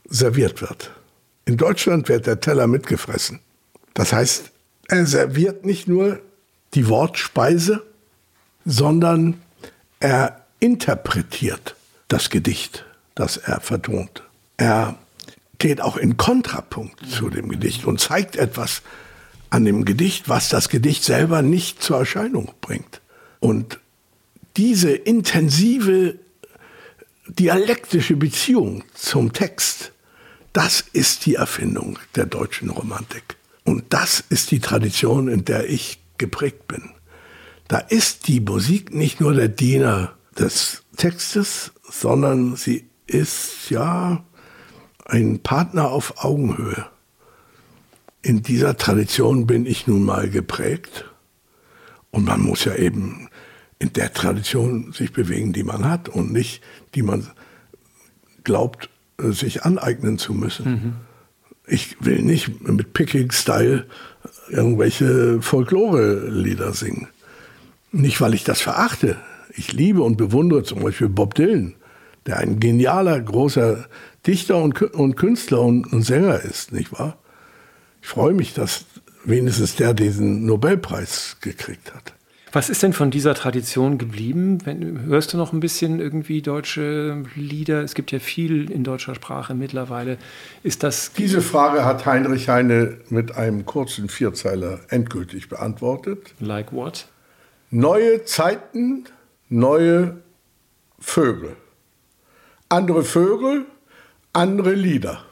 serviert 0.08 0.62
wird. 0.62 0.92
In 1.46 1.58
Deutschland 1.58 2.08
wird 2.08 2.28
der 2.28 2.40
Teller 2.40 2.68
mitgefressen. 2.68 3.40
Das 3.94 4.14
heißt, 4.14 4.52
er 4.90 5.06
serviert 5.06 5.66
nicht 5.66 5.88
nur 5.88 6.20
die 6.74 6.88
Wortspeise, 6.90 7.86
sondern 8.66 9.42
er 10.00 10.46
interpretiert 10.60 11.76
das 12.08 12.30
Gedicht, 12.30 12.86
das 13.16 13.38
er 13.38 13.62
vertont. 13.62 14.24
Er 14.58 14.98
geht 15.60 15.82
auch 15.82 15.96
in 15.96 16.18
Kontrapunkt 16.18 17.08
zu 17.08 17.30
dem 17.30 17.50
Gedicht 17.50 17.86
und 17.86 18.00
zeigt 18.00 18.36
etwas 18.36 18.82
an 19.50 19.66
dem 19.66 19.86
Gedicht, 19.86 20.28
was 20.28 20.50
das 20.50 20.70
Gedicht 20.70 21.04
selber 21.04 21.42
nicht 21.42 21.82
zur 21.82 22.00
Erscheinung 22.00 22.52
bringt. 22.62 23.02
Und 23.40 23.80
diese 24.58 24.92
intensive 24.92 26.16
dialektische 27.28 28.16
Beziehung 28.16 28.84
zum 28.94 29.34
Text, 29.34 29.92
das 30.52 30.84
ist 30.94 31.26
die 31.26 31.36
Erfindung 31.36 32.00
der 32.16 32.26
deutschen 32.26 32.70
Romantik. 32.70 33.39
Und 33.70 33.86
das 33.90 34.20
ist 34.20 34.50
die 34.50 34.60
Tradition, 34.60 35.28
in 35.28 35.46
der 35.46 35.70
ich 35.70 36.00
geprägt 36.18 36.68
bin. 36.68 36.90
Da 37.68 37.78
ist 37.78 38.28
die 38.28 38.40
Musik 38.40 38.96
nicht 38.96 39.22
nur 39.22 39.36
der 39.36 39.48
Diener 39.48 40.14
des 40.40 40.82
Textes, 40.98 41.72
sondern 41.88 42.56
sie 42.56 42.90
ist 43.06 43.70
ja 43.70 44.24
ein 45.06 45.38
Partner 45.40 45.92
auf 45.92 46.24
Augenhöhe. 46.24 46.88
In 48.24 48.42
dieser 48.42 48.76
Tradition 48.76 49.46
bin 49.46 49.68
ich 49.68 49.86
nun 49.86 50.04
mal 50.04 50.32
geprägt. 50.32 51.06
Und 52.10 52.26
man 52.26 52.42
muss 52.42 52.66
ja 52.66 52.74
eben 52.74 53.30
in 53.78 53.94
der 53.94 54.14
Tradition 54.14 54.94
sich 54.94 55.14
bewegen, 55.14 55.54
die 55.54 55.64
man 55.64 55.86
hat 55.86 56.10
und 56.10 56.34
nicht, 56.34 56.64
die 56.96 57.04
man 57.04 57.28
glaubt, 58.44 58.90
sich 59.20 59.64
aneignen 59.64 60.18
zu 60.18 60.34
müssen. 60.34 60.72
Mhm. 60.72 61.09
Ich 61.70 61.98
will 62.00 62.22
nicht 62.22 62.68
mit 62.68 62.94
Picking-Style 62.94 63.86
irgendwelche 64.50 65.42
Folklore-Lieder 65.42 66.74
singen. 66.74 67.08
Nicht, 67.92 68.20
weil 68.22 68.34
ich 68.34 68.44
das 68.44 68.62
verachte. 68.62 69.18
Ich 69.56 69.74
liebe 69.74 70.02
und 70.02 70.18
bewundere 70.18 70.64
zum 70.64 70.82
Beispiel 70.82 71.10
Bob 71.10 71.36
Dylan, 71.36 71.76
der 72.26 72.38
ein 72.38 72.60
genialer, 72.60 73.20
großer 73.20 73.88
Dichter 74.26 74.58
und, 74.58 74.82
und 74.82 75.16
Künstler 75.16 75.62
und, 75.62 75.92
und 75.92 76.02
Sänger 76.02 76.42
ist, 76.42 76.72
nicht 76.72 76.92
wahr? 76.92 77.18
Ich 78.02 78.08
freue 78.08 78.34
mich, 78.34 78.54
dass 78.54 78.86
wenigstens 79.24 79.76
der 79.76 79.94
diesen 79.94 80.46
Nobelpreis 80.46 81.38
gekriegt 81.42 81.94
hat. 81.94 82.14
Was 82.52 82.70
ist 82.72 82.82
denn 82.82 82.94
von 82.94 83.12
dieser 83.12 83.36
Tradition 83.36 84.00
geblieben? 84.00 84.66
Wenn, 84.66 85.06
hörst 85.06 85.34
du 85.34 85.38
noch 85.38 85.54
ein 85.54 85.60
bisschen 85.60 86.00
irgendwie 86.00 86.42
deutsche 86.42 87.24
Lieder? 87.36 87.84
Es 87.84 87.94
gibt 87.94 88.12
ja 88.12 88.18
viel 88.18 88.72
in 88.72 88.84
deutscher 88.84 89.14
Sprache 89.14 89.54
mittlerweile. 89.54 90.18
Ist 90.64 90.82
das 90.82 91.14
Diese 91.14 91.42
Frage 91.42 91.86
hat 91.86 92.08
Heinrich 92.08 92.50
Heine 92.50 92.98
mit 93.10 93.36
einem 93.36 93.66
kurzen 93.66 94.10
Vierzeiler 94.10 94.80
endgültig 94.90 95.48
beantwortet. 95.48 96.34
Like 96.40 96.74
what? 96.74 97.08
Neue 97.70 98.26
Zeiten, 98.26 99.06
neue 99.50 100.18
Vögel. 100.98 101.56
Andere 102.68 103.04
Vögel, 103.04 103.66
andere 104.34 104.74
Lieder. 104.74 105.24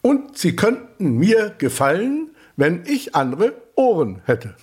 Und 0.00 0.38
sie 0.38 0.56
könnten 0.56 1.18
mir 1.18 1.54
gefallen, 1.58 2.30
wenn 2.56 2.84
ich 2.86 3.14
andere 3.14 3.52
Ohren 3.74 4.22
hätte. 4.24 4.54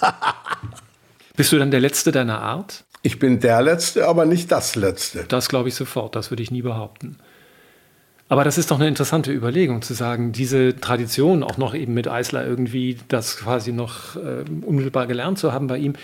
Bist 1.36 1.52
du 1.52 1.58
dann 1.58 1.70
der 1.70 1.80
Letzte 1.80 2.12
deiner 2.12 2.40
Art? 2.40 2.84
Ich 3.02 3.18
bin 3.18 3.40
der 3.40 3.62
Letzte, 3.62 4.08
aber 4.08 4.26
nicht 4.26 4.50
das 4.50 4.74
Letzte. 4.74 5.24
Das 5.28 5.48
glaube 5.48 5.68
ich 5.68 5.74
sofort, 5.74 6.16
das 6.16 6.30
würde 6.30 6.42
ich 6.42 6.50
nie 6.50 6.62
behaupten. 6.62 7.18
Aber 8.28 8.42
das 8.42 8.58
ist 8.58 8.70
doch 8.70 8.80
eine 8.80 8.88
interessante 8.88 9.32
Überlegung, 9.32 9.82
zu 9.82 9.94
sagen, 9.94 10.32
diese 10.32 10.74
Tradition, 10.80 11.44
auch 11.44 11.58
noch 11.58 11.74
eben 11.74 11.94
mit 11.94 12.08
Eisler 12.08 12.44
irgendwie, 12.44 12.98
das 13.08 13.36
quasi 13.36 13.70
noch 13.70 14.16
äh, 14.16 14.44
unmittelbar 14.62 15.06
gelernt 15.06 15.38
zu 15.38 15.52
haben 15.52 15.68
bei 15.68 15.78
ihm, 15.78 15.94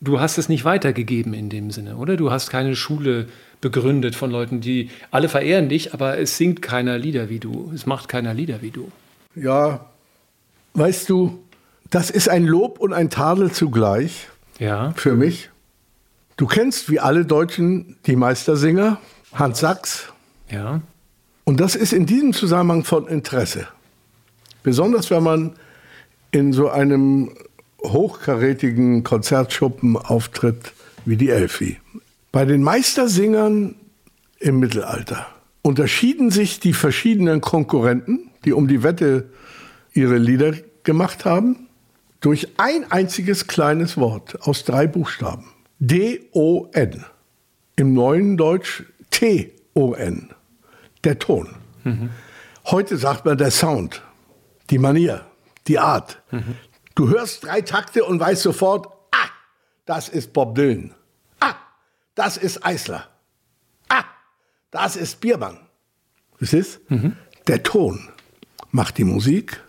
du 0.00 0.20
hast 0.20 0.36
es 0.36 0.50
nicht 0.50 0.64
weitergegeben 0.64 1.32
in 1.32 1.48
dem 1.48 1.70
Sinne, 1.70 1.96
oder? 1.96 2.16
Du 2.16 2.30
hast 2.30 2.50
keine 2.50 2.76
Schule 2.76 3.28
begründet 3.62 4.14
von 4.14 4.30
Leuten, 4.30 4.60
die 4.60 4.90
alle 5.10 5.30
verehren 5.30 5.70
dich, 5.70 5.94
aber 5.94 6.18
es 6.18 6.36
singt 6.36 6.60
keiner 6.60 6.98
Lieder 6.98 7.30
wie 7.30 7.38
du, 7.38 7.72
es 7.74 7.86
macht 7.86 8.08
keiner 8.08 8.34
Lieder 8.34 8.60
wie 8.60 8.70
du. 8.70 8.92
Ja, 9.34 9.86
weißt 10.74 11.08
du, 11.08 11.42
das 11.90 12.10
ist 12.10 12.28
ein 12.28 12.44
Lob 12.44 12.78
und 12.78 12.92
ein 12.92 13.10
Tadel 13.10 13.52
zugleich 13.52 14.28
ja. 14.58 14.92
für 14.96 15.14
mich. 15.14 15.50
Du 16.36 16.46
kennst 16.46 16.90
wie 16.90 17.00
alle 17.00 17.24
Deutschen 17.24 17.96
die 18.06 18.16
Meistersinger, 18.16 18.98
Hans 19.32 19.60
Sachs. 19.60 20.12
Ja. 20.50 20.80
Und 21.44 21.60
das 21.60 21.76
ist 21.76 21.92
in 21.92 22.06
diesem 22.06 22.32
Zusammenhang 22.32 22.84
von 22.84 23.06
Interesse. 23.06 23.68
Besonders 24.62 25.10
wenn 25.10 25.22
man 25.22 25.52
in 26.32 26.52
so 26.52 26.68
einem 26.68 27.30
hochkarätigen 27.82 29.04
Konzertschuppen 29.04 29.96
auftritt 29.96 30.72
wie 31.04 31.16
die 31.16 31.30
Elfi. 31.30 31.78
Bei 32.32 32.44
den 32.44 32.62
Meistersingern 32.62 33.76
im 34.40 34.58
Mittelalter 34.58 35.26
unterschieden 35.62 36.30
sich 36.30 36.60
die 36.60 36.72
verschiedenen 36.72 37.40
Konkurrenten, 37.40 38.30
die 38.44 38.52
um 38.52 38.68
die 38.68 38.82
Wette 38.82 39.30
ihre 39.92 40.18
Lieder 40.18 40.52
gemacht 40.82 41.24
haben, 41.24 41.65
durch 42.20 42.48
ein 42.58 42.90
einziges 42.90 43.46
kleines 43.46 43.96
Wort 43.96 44.40
aus 44.42 44.64
drei 44.64 44.86
Buchstaben. 44.86 45.52
D-O-N. 45.78 47.04
Im 47.76 47.92
neuen 47.92 48.36
Deutsch 48.36 48.84
T-O-N. 49.10 50.30
Der 51.04 51.18
Ton. 51.18 51.54
Mhm. 51.84 52.10
Heute 52.66 52.96
sagt 52.96 53.24
man 53.24 53.38
der 53.38 53.50
Sound, 53.50 54.02
die 54.70 54.78
Manier, 54.78 55.26
die 55.68 55.78
Art. 55.78 56.22
Mhm. 56.30 56.56
Du 56.94 57.08
hörst 57.10 57.44
drei 57.44 57.60
Takte 57.60 58.04
und 58.04 58.18
weißt 58.18 58.42
sofort, 58.42 58.88
ah, 59.12 59.28
das 59.84 60.08
ist 60.08 60.32
Bob 60.32 60.54
Dylan. 60.54 60.94
Ah, 61.40 61.54
das 62.14 62.36
ist 62.38 62.64
Eisler. 62.64 63.06
Ah, 63.88 64.04
das 64.70 64.96
ist 64.96 65.20
Biermann. 65.20 65.58
Wisst 66.38 66.80
ihr? 66.88 66.96
Mhm. 66.96 67.16
Der 67.46 67.62
Ton 67.62 68.08
macht 68.70 68.98
die 68.98 69.04
Musik 69.04 69.62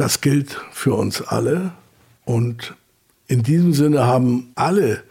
das 0.00 0.20
gilt 0.22 0.58
für 0.72 0.94
uns 0.94 1.20
alle. 1.22 1.72
Und 2.24 2.74
in 3.26 3.42
diesem 3.42 3.74
Sinne 3.74 4.06
haben 4.06 4.52
alle, 4.54 5.02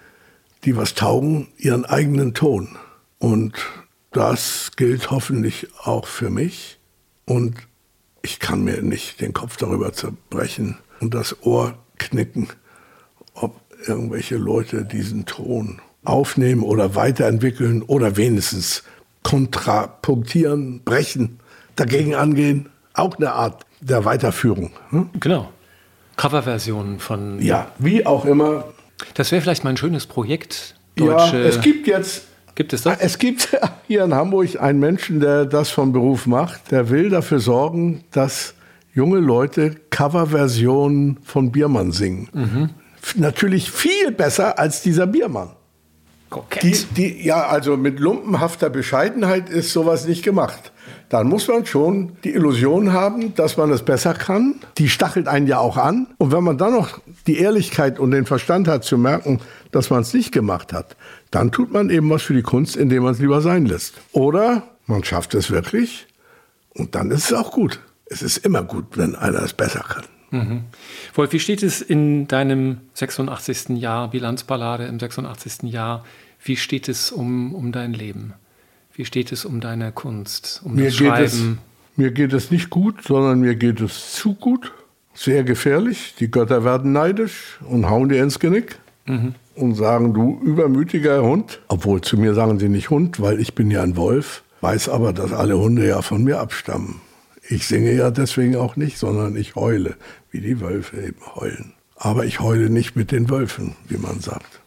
die 0.66 0.76
was 0.76 0.96
taugen, 0.96 1.48
ihren 1.58 1.86
eigenen 1.86 2.34
Ton. 2.34 2.70
Und 3.20 3.54
das 4.12 4.72
gilt 4.76 5.12
hoffentlich 5.12 5.68
auch 5.84 6.08
für 6.08 6.30
mich. 6.30 6.80
Und 7.26 7.56
ich 8.24 8.40
kann 8.40 8.64
mir 8.64 8.82
nicht 8.82 9.22
den 9.22 9.34
Kopf 9.34 9.58
darüber 9.58 9.94
zerbrechen 9.94 10.80
und 11.00 11.14
das 11.14 11.44
Ohr 11.44 11.78
knicken, 11.98 12.50
ob 13.34 13.62
irgendwelche 13.86 14.38
Leute 14.38 14.86
diesen 14.86 15.26
Ton 15.26 15.82
aufnehmen 16.04 16.64
oder 16.64 16.96
weiterentwickeln 16.96 17.84
oder 17.84 18.18
wenigstens 18.18 18.84
kontrapunktieren, 19.24 20.84
brechen, 20.84 21.40
dagegen 21.76 22.16
angehen. 22.16 22.70
Auch 22.94 23.18
eine 23.18 23.34
Art 23.34 23.66
der 23.82 24.06
Weiterführung. 24.06 24.72
Hm? 24.90 25.10
Genau. 25.20 25.50
Coverversionen 26.18 27.00
von. 27.00 27.42
Ja, 27.42 27.72
wie 27.78 28.06
auch 28.06 28.26
immer. 28.26 28.66
Das 29.14 29.32
wäre 29.32 29.42
vielleicht 29.42 29.64
mal 29.64 29.70
ein 29.70 29.78
schönes 29.78 30.06
Projekt. 30.06 30.76
Deutsche 30.96 31.38
ja, 31.38 31.46
es 31.46 31.62
gibt 31.62 31.88
jetzt. 31.88 32.24
Gibt 32.56 32.74
es 32.74 32.82
das? 32.82 33.00
Es 33.00 33.18
gibt 33.18 33.58
hier 33.88 34.04
in 34.04 34.14
Hamburg 34.14 34.62
einen 34.62 34.80
Menschen, 34.80 35.22
der 35.22 35.46
das 35.46 35.70
vom 35.70 35.94
Beruf 35.94 36.26
macht. 36.26 36.72
Der 36.72 36.90
will 36.90 37.10
dafür 37.10 37.40
sorgen, 37.40 38.04
dass 38.12 38.54
junge 38.94 39.20
Leute 39.20 39.76
Coverversionen 39.90 41.20
von 41.24 41.52
Biermann 41.52 41.94
singen. 41.94 42.28
Mhm. 42.34 42.70
Natürlich 43.16 43.72
viel 43.72 44.12
besser 44.12 44.60
als 44.60 44.82
dieser 44.82 45.08
Biermann. 45.08 45.52
Die, 46.62 46.76
die, 46.96 47.26
ja, 47.26 47.48
also 47.48 47.76
mit 47.76 48.00
lumpenhafter 48.00 48.70
Bescheidenheit 48.70 49.50
ist 49.50 49.72
sowas 49.72 50.06
nicht 50.06 50.24
gemacht. 50.24 50.72
Dann 51.10 51.28
muss 51.28 51.48
man 51.48 51.66
schon 51.66 52.14
die 52.24 52.34
Illusion 52.34 52.94
haben, 52.94 53.34
dass 53.34 53.58
man 53.58 53.72
es 53.72 53.84
besser 53.84 54.14
kann. 54.14 54.56
Die 54.78 54.90
stachelt 54.90 55.28
einen 55.28 55.48
ja 55.48 55.58
auch 55.58 55.76
an. 55.76 56.08
Und 56.18 56.32
wenn 56.32 56.44
man 56.44 56.60
dann 56.60 56.74
noch 56.74 57.00
die 57.26 57.40
Ehrlichkeit 57.40 58.00
und 58.00 58.12
den 58.12 58.28
Verstand 58.28 58.68
hat 58.68 58.84
zu 58.84 58.98
merken, 58.98 59.42
dass 59.72 59.90
man 59.90 60.02
es 60.02 60.14
nicht 60.14 60.32
gemacht 60.32 60.72
hat, 60.72 60.96
dann 61.32 61.52
tut 61.52 61.72
man 61.74 61.90
eben 61.90 62.10
was 62.10 62.22
für 62.22 62.36
die 62.36 62.44
Kunst, 62.44 62.76
indem 62.76 63.04
man 63.04 63.14
es 63.14 63.20
lieber 63.20 63.42
sein 63.42 63.66
lässt. 63.66 63.96
Oder 64.12 64.64
man 64.86 65.04
schafft 65.04 65.34
es 65.34 65.50
wirklich 65.50 66.08
und 66.70 66.94
dann 66.94 67.10
ist 67.10 67.26
es 67.26 67.34
auch 67.34 67.52
gut. 67.52 67.80
Es 68.06 68.22
ist 68.22 68.38
immer 68.38 68.64
gut, 68.64 68.98
wenn 68.98 69.16
einer 69.16 69.42
es 69.42 69.54
besser 69.54 69.82
kann. 69.88 70.04
Mhm. 70.32 70.64
Wolf, 71.16 71.32
wie 71.34 71.40
steht 71.40 71.64
es 71.64 71.82
in 71.82 72.28
deinem 72.28 72.82
86. 72.94 73.70
Jahr, 73.78 74.12
Bilanzballade 74.12 74.86
im 74.86 75.00
86. 75.00 75.64
Jahr? 75.72 76.06
Wie 76.44 76.56
steht 76.56 76.88
es 76.88 77.12
um, 77.12 77.54
um 77.56 77.72
dein 77.72 77.94
Leben? 77.94 78.34
Wie 78.94 79.06
steht 79.06 79.32
es 79.32 79.46
um 79.46 79.62
deine 79.62 79.92
Kunst, 79.92 80.62
um 80.64 80.76
mir 80.76 80.86
das 80.86 80.96
Schreiben? 80.96 81.24
Es, 81.24 81.98
mir 81.98 82.12
geht 82.12 82.34
es 82.34 82.52
nicht 82.52 82.70
gut, 82.70 83.04
sondern 83.04 83.40
mir 83.40 83.56
geht 83.56 83.82
es 83.82 84.14
zu 84.14 84.34
gut. 84.34 84.72
Sehr 85.14 85.44
gefährlich. 85.44 86.16
Die 86.20 86.32
Götter 86.32 86.64
werden 86.64 86.94
neidisch 86.94 87.60
und 87.68 87.90
hauen 87.90 88.10
dir 88.10 88.24
ins 88.24 88.40
Genick. 88.40 88.80
Mhm. 89.06 89.36
Und 89.56 89.76
sagen, 89.76 90.14
du 90.14 90.40
übermütiger 90.42 91.22
Hund. 91.24 91.60
Obwohl 91.68 92.00
zu 92.02 92.18
mir 92.18 92.34
sagen 92.34 92.60
sie 92.60 92.70
nicht 92.70 92.90
Hund, 92.90 93.20
weil 93.20 93.42
ich 93.42 93.56
bin 93.56 93.70
ja 93.70 93.84
ein 93.84 93.98
Wolf. 93.98 94.44
Weiß 94.62 94.88
aber, 94.88 95.12
dass 95.14 95.34
alle 95.34 95.58
Hunde 95.58 95.88
ja 95.88 96.02
von 96.02 96.24
mir 96.24 96.40
abstammen. 96.40 97.02
Ich 97.50 97.68
singe 97.68 97.94
ja 97.94 98.12
deswegen 98.12 98.56
auch 98.56 98.76
nicht, 98.76 98.98
sondern 98.98 99.36
ich 99.36 99.56
heule, 99.56 99.96
wie 100.32 100.40
die 100.40 100.62
Wölfe 100.62 101.02
eben 101.02 101.36
heulen. 101.36 101.74
Aber 101.96 102.26
ich 102.26 102.40
heule 102.40 102.70
nicht 102.70 102.96
mit 102.96 103.12
den 103.12 103.30
Wölfen, 103.30 103.76
wie 103.88 103.98
man 103.98 104.20
sagt. 104.20 104.62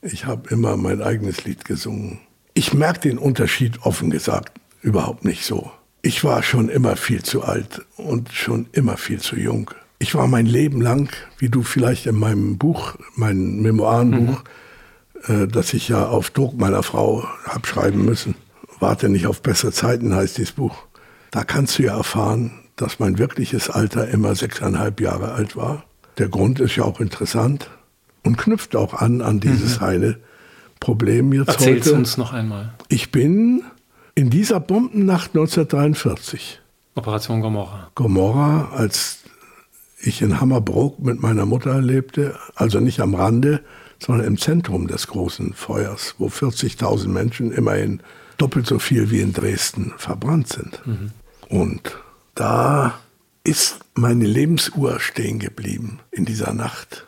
Ich 0.00 0.24
habe 0.24 0.48
immer 0.50 0.76
mein 0.76 1.02
eigenes 1.02 1.44
Lied 1.44 1.64
gesungen. 1.64 2.20
Ich 2.58 2.72
merke 2.72 3.00
den 3.00 3.18
Unterschied 3.18 3.82
offen 3.82 4.08
gesagt 4.08 4.58
überhaupt 4.80 5.26
nicht 5.26 5.44
so. 5.44 5.70
Ich 6.00 6.24
war 6.24 6.42
schon 6.42 6.70
immer 6.70 6.96
viel 6.96 7.22
zu 7.22 7.44
alt 7.44 7.84
und 7.98 8.32
schon 8.32 8.66
immer 8.72 8.96
viel 8.96 9.20
zu 9.20 9.36
jung. 9.36 9.70
Ich 9.98 10.14
war 10.14 10.26
mein 10.26 10.46
Leben 10.46 10.80
lang, 10.80 11.10
wie 11.36 11.50
du 11.50 11.62
vielleicht 11.62 12.06
in 12.06 12.18
meinem 12.18 12.56
Buch, 12.56 12.96
mein 13.14 13.60
Memoirenbuch, 13.60 14.42
mhm. 15.28 15.42
äh, 15.42 15.46
das 15.46 15.74
ich 15.74 15.88
ja 15.88 16.06
auf 16.06 16.30
Druck 16.30 16.58
meiner 16.58 16.82
Frau 16.82 17.28
habe 17.44 17.66
schreiben 17.66 18.06
müssen. 18.06 18.34
Warte 18.80 19.10
nicht 19.10 19.26
auf 19.26 19.42
bessere 19.42 19.72
Zeiten 19.72 20.14
heißt 20.14 20.38
dieses 20.38 20.52
Buch. 20.52 20.78
Da 21.32 21.44
kannst 21.44 21.78
du 21.78 21.82
ja 21.82 21.94
erfahren, 21.98 22.52
dass 22.76 22.98
mein 23.00 23.18
wirkliches 23.18 23.68
Alter 23.68 24.08
immer 24.08 24.34
sechseinhalb 24.34 25.02
Jahre 25.02 25.32
alt 25.32 25.56
war. 25.56 25.84
Der 26.16 26.30
Grund 26.30 26.58
ist 26.60 26.74
ja 26.76 26.84
auch 26.84 27.00
interessant 27.00 27.68
und 28.24 28.38
knüpft 28.38 28.76
auch 28.76 28.94
an 28.94 29.20
an 29.20 29.40
dieses 29.40 29.78
mhm. 29.78 29.86
eine 29.86 30.16
Problem 30.80 31.32
jetzt 31.32 31.48
Erzähl's 31.48 31.86
heute. 31.86 31.96
uns 31.96 32.16
noch 32.16 32.32
einmal. 32.32 32.74
Ich 32.88 33.10
bin 33.10 33.62
in 34.14 34.30
dieser 34.30 34.60
Bombennacht 34.60 35.30
1943. 35.30 36.60
Operation 36.94 37.40
Gomorra. 37.40 37.90
Gomorra, 37.94 38.70
als 38.74 39.18
ich 40.00 40.22
in 40.22 40.40
Hammerbrook 40.40 40.98
mit 40.98 41.20
meiner 41.20 41.46
Mutter 41.46 41.80
lebte, 41.80 42.38
also 42.54 42.80
nicht 42.80 43.00
am 43.00 43.14
Rande, 43.14 43.62
sondern 43.98 44.26
im 44.26 44.38
Zentrum 44.38 44.86
des 44.86 45.06
großen 45.06 45.54
Feuers, 45.54 46.14
wo 46.18 46.28
40.000 46.28 47.08
Menschen 47.08 47.52
immerhin 47.52 48.00
doppelt 48.38 48.66
so 48.66 48.78
viel 48.78 49.10
wie 49.10 49.20
in 49.20 49.32
Dresden 49.32 49.94
verbrannt 49.96 50.48
sind. 50.48 50.82
Mhm. 50.86 51.10
Und 51.48 51.98
da 52.34 52.98
ist 53.44 53.80
meine 53.94 54.26
Lebensuhr 54.26 55.00
stehen 55.00 55.38
geblieben 55.38 56.00
in 56.10 56.24
dieser 56.24 56.52
Nacht 56.52 57.06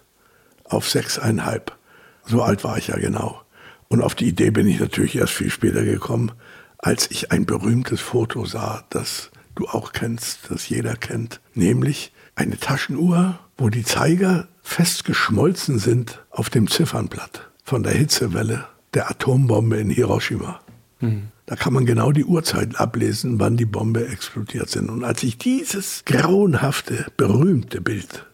auf 0.64 0.88
sechseinhalb. 0.88 1.76
So 2.24 2.42
alt 2.42 2.64
war 2.64 2.78
ich 2.78 2.88
ja 2.88 2.96
genau. 2.96 3.40
Und 3.88 4.02
auf 4.02 4.14
die 4.14 4.28
Idee 4.28 4.50
bin 4.50 4.66
ich 4.66 4.80
natürlich 4.80 5.16
erst 5.16 5.32
viel 5.32 5.50
später 5.50 5.84
gekommen, 5.84 6.32
als 6.78 7.10
ich 7.10 7.32
ein 7.32 7.46
berühmtes 7.46 8.00
Foto 8.00 8.44
sah, 8.44 8.84
das 8.90 9.30
du 9.54 9.66
auch 9.66 9.92
kennst, 9.92 10.50
das 10.50 10.68
jeder 10.68 10.94
kennt, 10.94 11.40
nämlich 11.54 12.12
eine 12.36 12.58
Taschenuhr, 12.58 13.38
wo 13.56 13.68
die 13.68 13.82
Zeiger 13.82 14.46
fest 14.62 15.04
geschmolzen 15.04 15.78
sind 15.78 16.24
auf 16.30 16.50
dem 16.50 16.68
Ziffernblatt 16.68 17.50
von 17.64 17.82
der 17.82 17.92
Hitzewelle 17.92 18.68
der 18.94 19.10
Atombombe 19.10 19.78
in 19.78 19.90
Hiroshima. 19.90 20.60
Mhm. 21.00 21.28
Da 21.46 21.56
kann 21.56 21.72
man 21.72 21.86
genau 21.86 22.12
die 22.12 22.24
Uhrzeit 22.24 22.78
ablesen, 22.78 23.40
wann 23.40 23.56
die 23.56 23.64
Bombe 23.64 24.06
explodiert 24.06 24.68
sind. 24.68 24.90
Und 24.90 25.02
als 25.02 25.22
ich 25.22 25.38
dieses 25.38 26.04
grauenhafte, 26.04 27.06
berühmte 27.16 27.80
Bild, 27.80 28.26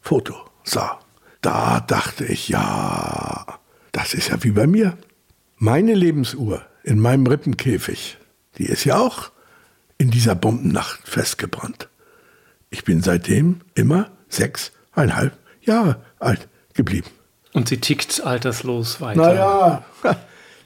Foto 0.00 0.34
sah, 0.62 1.00
da 1.42 1.80
dachte 1.80 2.24
ich, 2.24 2.48
ja, 2.48 3.59
das 3.92 4.14
ist 4.14 4.28
ja 4.28 4.42
wie 4.42 4.52
bei 4.52 4.66
mir. 4.66 4.96
Meine 5.56 5.94
Lebensuhr 5.94 6.62
in 6.82 6.98
meinem 6.98 7.26
Rippenkäfig, 7.26 8.18
die 8.58 8.66
ist 8.66 8.84
ja 8.84 8.98
auch 8.98 9.30
in 9.98 10.10
dieser 10.10 10.34
Bombennacht 10.34 11.00
festgebrannt. 11.06 11.88
Ich 12.70 12.84
bin 12.84 13.02
seitdem 13.02 13.60
immer 13.74 14.10
sechseinhalb 14.28 15.36
Jahre 15.60 16.02
alt 16.18 16.48
geblieben. 16.74 17.08
Und 17.52 17.68
sie 17.68 17.78
tickt 17.78 18.22
alterslos 18.24 19.00
weiter. 19.00 19.20
Naja, 19.20 19.84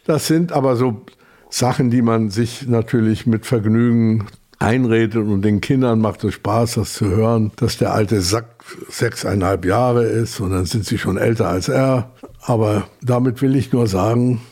das 0.04 0.26
sind 0.26 0.52
aber 0.52 0.76
so 0.76 1.04
Sachen, 1.50 1.90
die 1.90 2.02
man 2.02 2.30
sich 2.30 2.66
natürlich 2.66 3.26
mit 3.26 3.46
Vergnügen 3.46 4.26
einredet 4.58 5.16
und 5.16 5.42
den 5.42 5.60
Kindern 5.60 6.00
macht 6.00 6.24
es 6.24 6.34
Spaß, 6.34 6.74
das 6.74 6.94
zu 6.94 7.06
hören, 7.06 7.52
dass 7.56 7.78
der 7.78 7.92
alte 7.92 8.20
Sack 8.20 8.64
sechseinhalb 8.88 9.64
Jahre 9.64 10.04
ist 10.04 10.40
und 10.40 10.50
dann 10.50 10.64
sind 10.64 10.84
sie 10.84 10.98
schon 10.98 11.16
älter 11.16 11.48
als 11.48 11.68
er. 11.68 12.12
Aber 12.46 12.88
damit 13.00 13.40
will 13.40 13.56
ich 13.56 13.72
nur 13.72 13.86
sagen, 13.86 14.42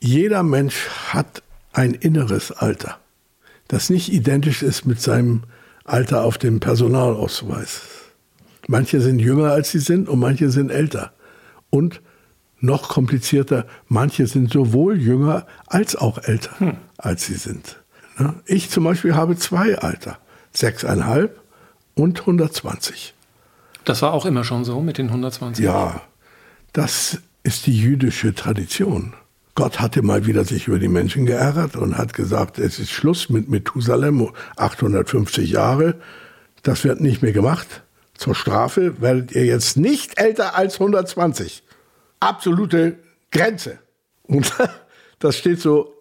jeder 0.00 0.42
Mensch 0.42 0.88
hat 1.08 1.42
ein 1.72 1.92
inneres 1.92 2.50
Alter, 2.52 2.98
das 3.68 3.90
nicht 3.90 4.10
identisch 4.10 4.62
ist 4.62 4.86
mit 4.86 5.00
seinem 5.00 5.42
Alter 5.84 6.24
auf 6.24 6.38
dem 6.38 6.58
Personalausweis. 6.58 7.82
Manche 8.66 9.00
sind 9.00 9.18
jünger 9.18 9.52
als 9.52 9.70
sie 9.70 9.78
sind 9.78 10.08
und 10.08 10.18
manche 10.18 10.50
sind 10.50 10.70
älter. 10.70 11.12
Und 11.70 12.00
noch 12.60 12.88
komplizierter, 12.88 13.66
manche 13.88 14.26
sind 14.26 14.50
sowohl 14.50 14.98
jünger 14.98 15.46
als 15.66 15.96
auch 15.96 16.18
älter, 16.18 16.58
hm. 16.58 16.76
als 16.96 17.26
sie 17.26 17.34
sind. 17.34 17.78
Ne? 18.18 18.34
Ich 18.46 18.70
zum 18.70 18.84
Beispiel 18.84 19.14
habe 19.14 19.36
zwei 19.36 19.78
Alter, 19.78 20.18
sechseinhalb 20.52 21.40
und 21.94 22.20
120. 22.20 23.14
Das 23.84 24.02
war 24.02 24.12
auch 24.12 24.26
immer 24.26 24.44
schon 24.44 24.64
so 24.64 24.80
mit 24.80 24.98
den 24.98 25.06
120? 25.06 25.64
Ja, 25.64 26.02
das 26.72 27.18
ist 27.42 27.66
die 27.66 27.78
jüdische 27.78 28.34
Tradition. 28.34 29.14
Gott 29.54 29.80
hatte 29.80 30.02
mal 30.02 30.26
wieder 30.26 30.44
sich 30.44 30.68
über 30.68 30.78
die 30.78 30.88
Menschen 30.88 31.26
geärgert 31.26 31.74
und 31.76 31.98
hat 31.98 32.14
gesagt, 32.14 32.58
es 32.58 32.78
ist 32.78 32.90
Schluss 32.90 33.28
mit 33.28 33.48
Methusalem, 33.48 34.30
850 34.56 35.50
Jahre. 35.50 35.96
Das 36.62 36.84
wird 36.84 37.00
nicht 37.00 37.22
mehr 37.22 37.32
gemacht. 37.32 37.82
Zur 38.14 38.34
Strafe 38.34 39.00
werdet 39.00 39.32
ihr 39.32 39.44
jetzt 39.44 39.76
nicht 39.76 40.18
älter 40.20 40.56
als 40.56 40.74
120 40.74 41.62
absolute 42.20 42.98
Grenze. 43.30 43.78
Und 44.22 44.52
das 45.18 45.36
steht 45.36 45.60
so 45.60 45.94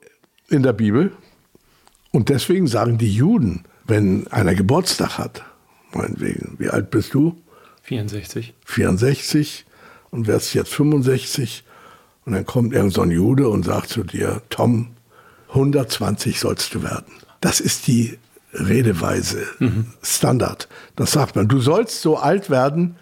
in 0.49 0.63
der 0.63 0.74
Bibel. 0.74 1.11
Und 2.11 2.30
deswegen 2.30 2.68
sagen 2.68 2.97
die 2.97 3.13
Juden, 3.13 3.63
wenn 3.86 4.28
einer 4.28 4.55
Geburtstag 4.55 5.18
hat, 5.18 5.43
meinetwegen, 5.93 6.55
wie 6.57 6.70
alt 6.70 6.89
bist 6.91 7.13
du? 7.13 7.41
64. 7.84 8.53
64 8.65 9.65
und 10.11 10.27
wärst 10.27 10.53
jetzt 10.53 10.73
65 10.73 11.63
und 12.25 12.33
dann 12.33 12.45
kommt 12.45 12.73
irgend 12.73 12.93
so 12.93 13.01
ein 13.01 13.11
Jude 13.11 13.47
und 13.47 13.63
sagt 13.63 13.89
zu 13.89 14.03
dir, 14.03 14.41
Tom, 14.49 14.89
120 15.49 16.39
sollst 16.39 16.73
du 16.73 16.83
werden. 16.83 17.13
Das 17.41 17.59
ist 17.59 17.87
die 17.87 18.17
Redeweise, 18.53 19.43
mhm. 19.59 19.87
Standard. 20.01 20.67
Das 20.95 21.11
sagt 21.11 21.35
man. 21.35 21.47
Du 21.47 21.59
sollst 21.59 22.01
so 22.01 22.17
alt 22.17 22.49
werden, 22.49 22.95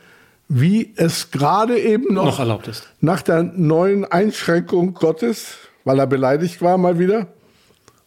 wie 0.47 0.93
es 0.95 1.31
gerade 1.31 1.79
eben 1.79 2.13
noch, 2.13 2.25
noch 2.25 2.39
erlaubt 2.39 2.67
ist. 2.67 2.87
Nach 3.01 3.21
der 3.21 3.43
neuen 3.43 4.05
Einschränkung 4.05 4.93
Gottes, 4.93 5.55
weil 5.83 5.99
er 5.99 6.07
beleidigt 6.07 6.61
war 6.61 6.77
mal 6.77 6.99
wieder, 6.99 7.27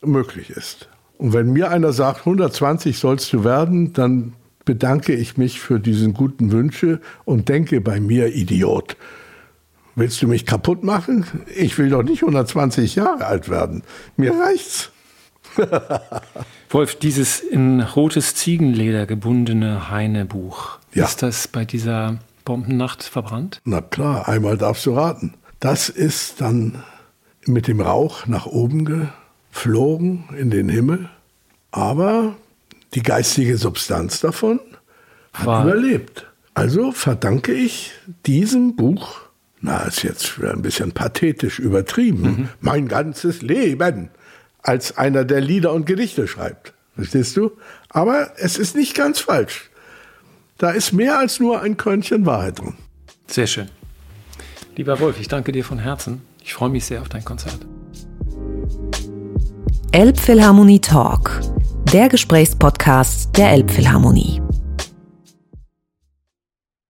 möglich 0.02 0.50
ist. 0.50 0.88
Und 1.16 1.32
wenn 1.32 1.52
mir 1.52 1.70
einer 1.70 1.92
sagt, 1.92 2.20
120 2.20 2.98
sollst 2.98 3.32
du 3.32 3.42
werden, 3.42 3.92
dann 3.92 4.34
bedanke 4.68 5.14
ich 5.14 5.38
mich 5.38 5.60
für 5.60 5.80
diesen 5.80 6.12
guten 6.12 6.52
Wünsche 6.52 7.00
und 7.24 7.48
denke 7.48 7.80
bei 7.80 8.00
mir, 8.00 8.34
Idiot, 8.34 8.98
Willst 9.94 10.20
du 10.22 10.28
mich 10.28 10.44
kaputt 10.46 10.84
machen? 10.84 11.24
Ich 11.56 11.76
will 11.78 11.88
doch 11.88 12.02
nicht 12.04 12.22
120 12.22 12.94
Jahre 12.96 13.24
alt 13.26 13.48
werden. 13.48 13.82
Mir 14.18 14.32
reicht's. 14.32 14.90
Wolf, 16.70 16.94
dieses 16.96 17.40
in 17.40 17.80
rotes 17.80 18.34
Ziegenleder 18.36 19.06
gebundene 19.06 19.90
Heinebuch, 19.90 20.78
Ja. 20.94 21.04
ist 21.06 21.22
das 21.22 21.48
bei 21.48 21.64
dieser 21.64 22.18
Bombennacht 22.44 23.02
verbrannt? 23.02 23.60
Na 23.64 23.80
klar, 23.80 24.28
einmal 24.28 24.56
darfst 24.58 24.84
du 24.86 24.92
raten. 24.94 25.34
Das 25.60 25.88
ist 25.88 26.42
dann 26.42 26.84
mit 27.46 27.66
dem 27.66 27.80
Rauch 27.80 28.26
nach 28.26 28.46
oben 28.46 28.84
geflogen 28.84 30.24
in 30.38 30.50
den 30.50 30.68
Himmel. 30.68 31.08
Aber 31.72 32.36
die 32.94 33.02
geistige 33.02 33.56
Substanz 33.56 34.20
davon 34.20 34.60
hat 35.32 35.46
War- 35.46 35.64
überlebt. 35.64 36.26
Also 36.54 36.90
verdanke 36.92 37.52
ich 37.52 37.92
diesem 38.26 38.74
Buch, 38.74 39.20
na, 39.60 39.82
ist 39.84 40.02
jetzt 40.02 40.38
ein 40.42 40.62
bisschen 40.62 40.92
pathetisch 40.92 41.58
übertrieben, 41.60 42.48
mein 42.60 42.88
ganzes 42.88 43.42
Leben, 43.42 44.10
als 44.62 44.96
einer, 44.98 45.24
der 45.24 45.40
Lieder 45.40 45.72
und 45.72 45.86
Gedichte 45.86 46.26
schreibt. 46.26 46.72
Verstehst 46.96 47.36
du? 47.36 47.52
Aber 47.90 48.32
es 48.38 48.58
ist 48.58 48.74
nicht 48.74 48.94
ganz 48.96 49.20
falsch. 49.20 49.70
Da 50.58 50.70
ist 50.70 50.92
mehr 50.92 51.18
als 51.18 51.38
nur 51.38 51.60
ein 51.62 51.76
Körnchen 51.76 52.26
Wahrheit 52.26 52.58
drin. 52.58 52.74
Sehr 53.28 53.46
schön. 53.46 53.68
Lieber 54.74 54.98
Wolf, 54.98 55.20
ich 55.20 55.28
danke 55.28 55.52
dir 55.52 55.64
von 55.64 55.78
Herzen. 55.78 56.22
Ich 56.42 56.54
freue 56.54 56.70
mich 56.70 56.84
sehr 56.86 57.00
auf 57.00 57.08
dein 57.08 57.24
Konzert. 57.24 57.58
Elbphilharmonie 59.92 60.80
Talk, 60.80 61.40
der 61.92 62.10
Gesprächspodcast 62.10 63.36
der 63.36 63.52
Elbphilharmonie. 63.52 64.42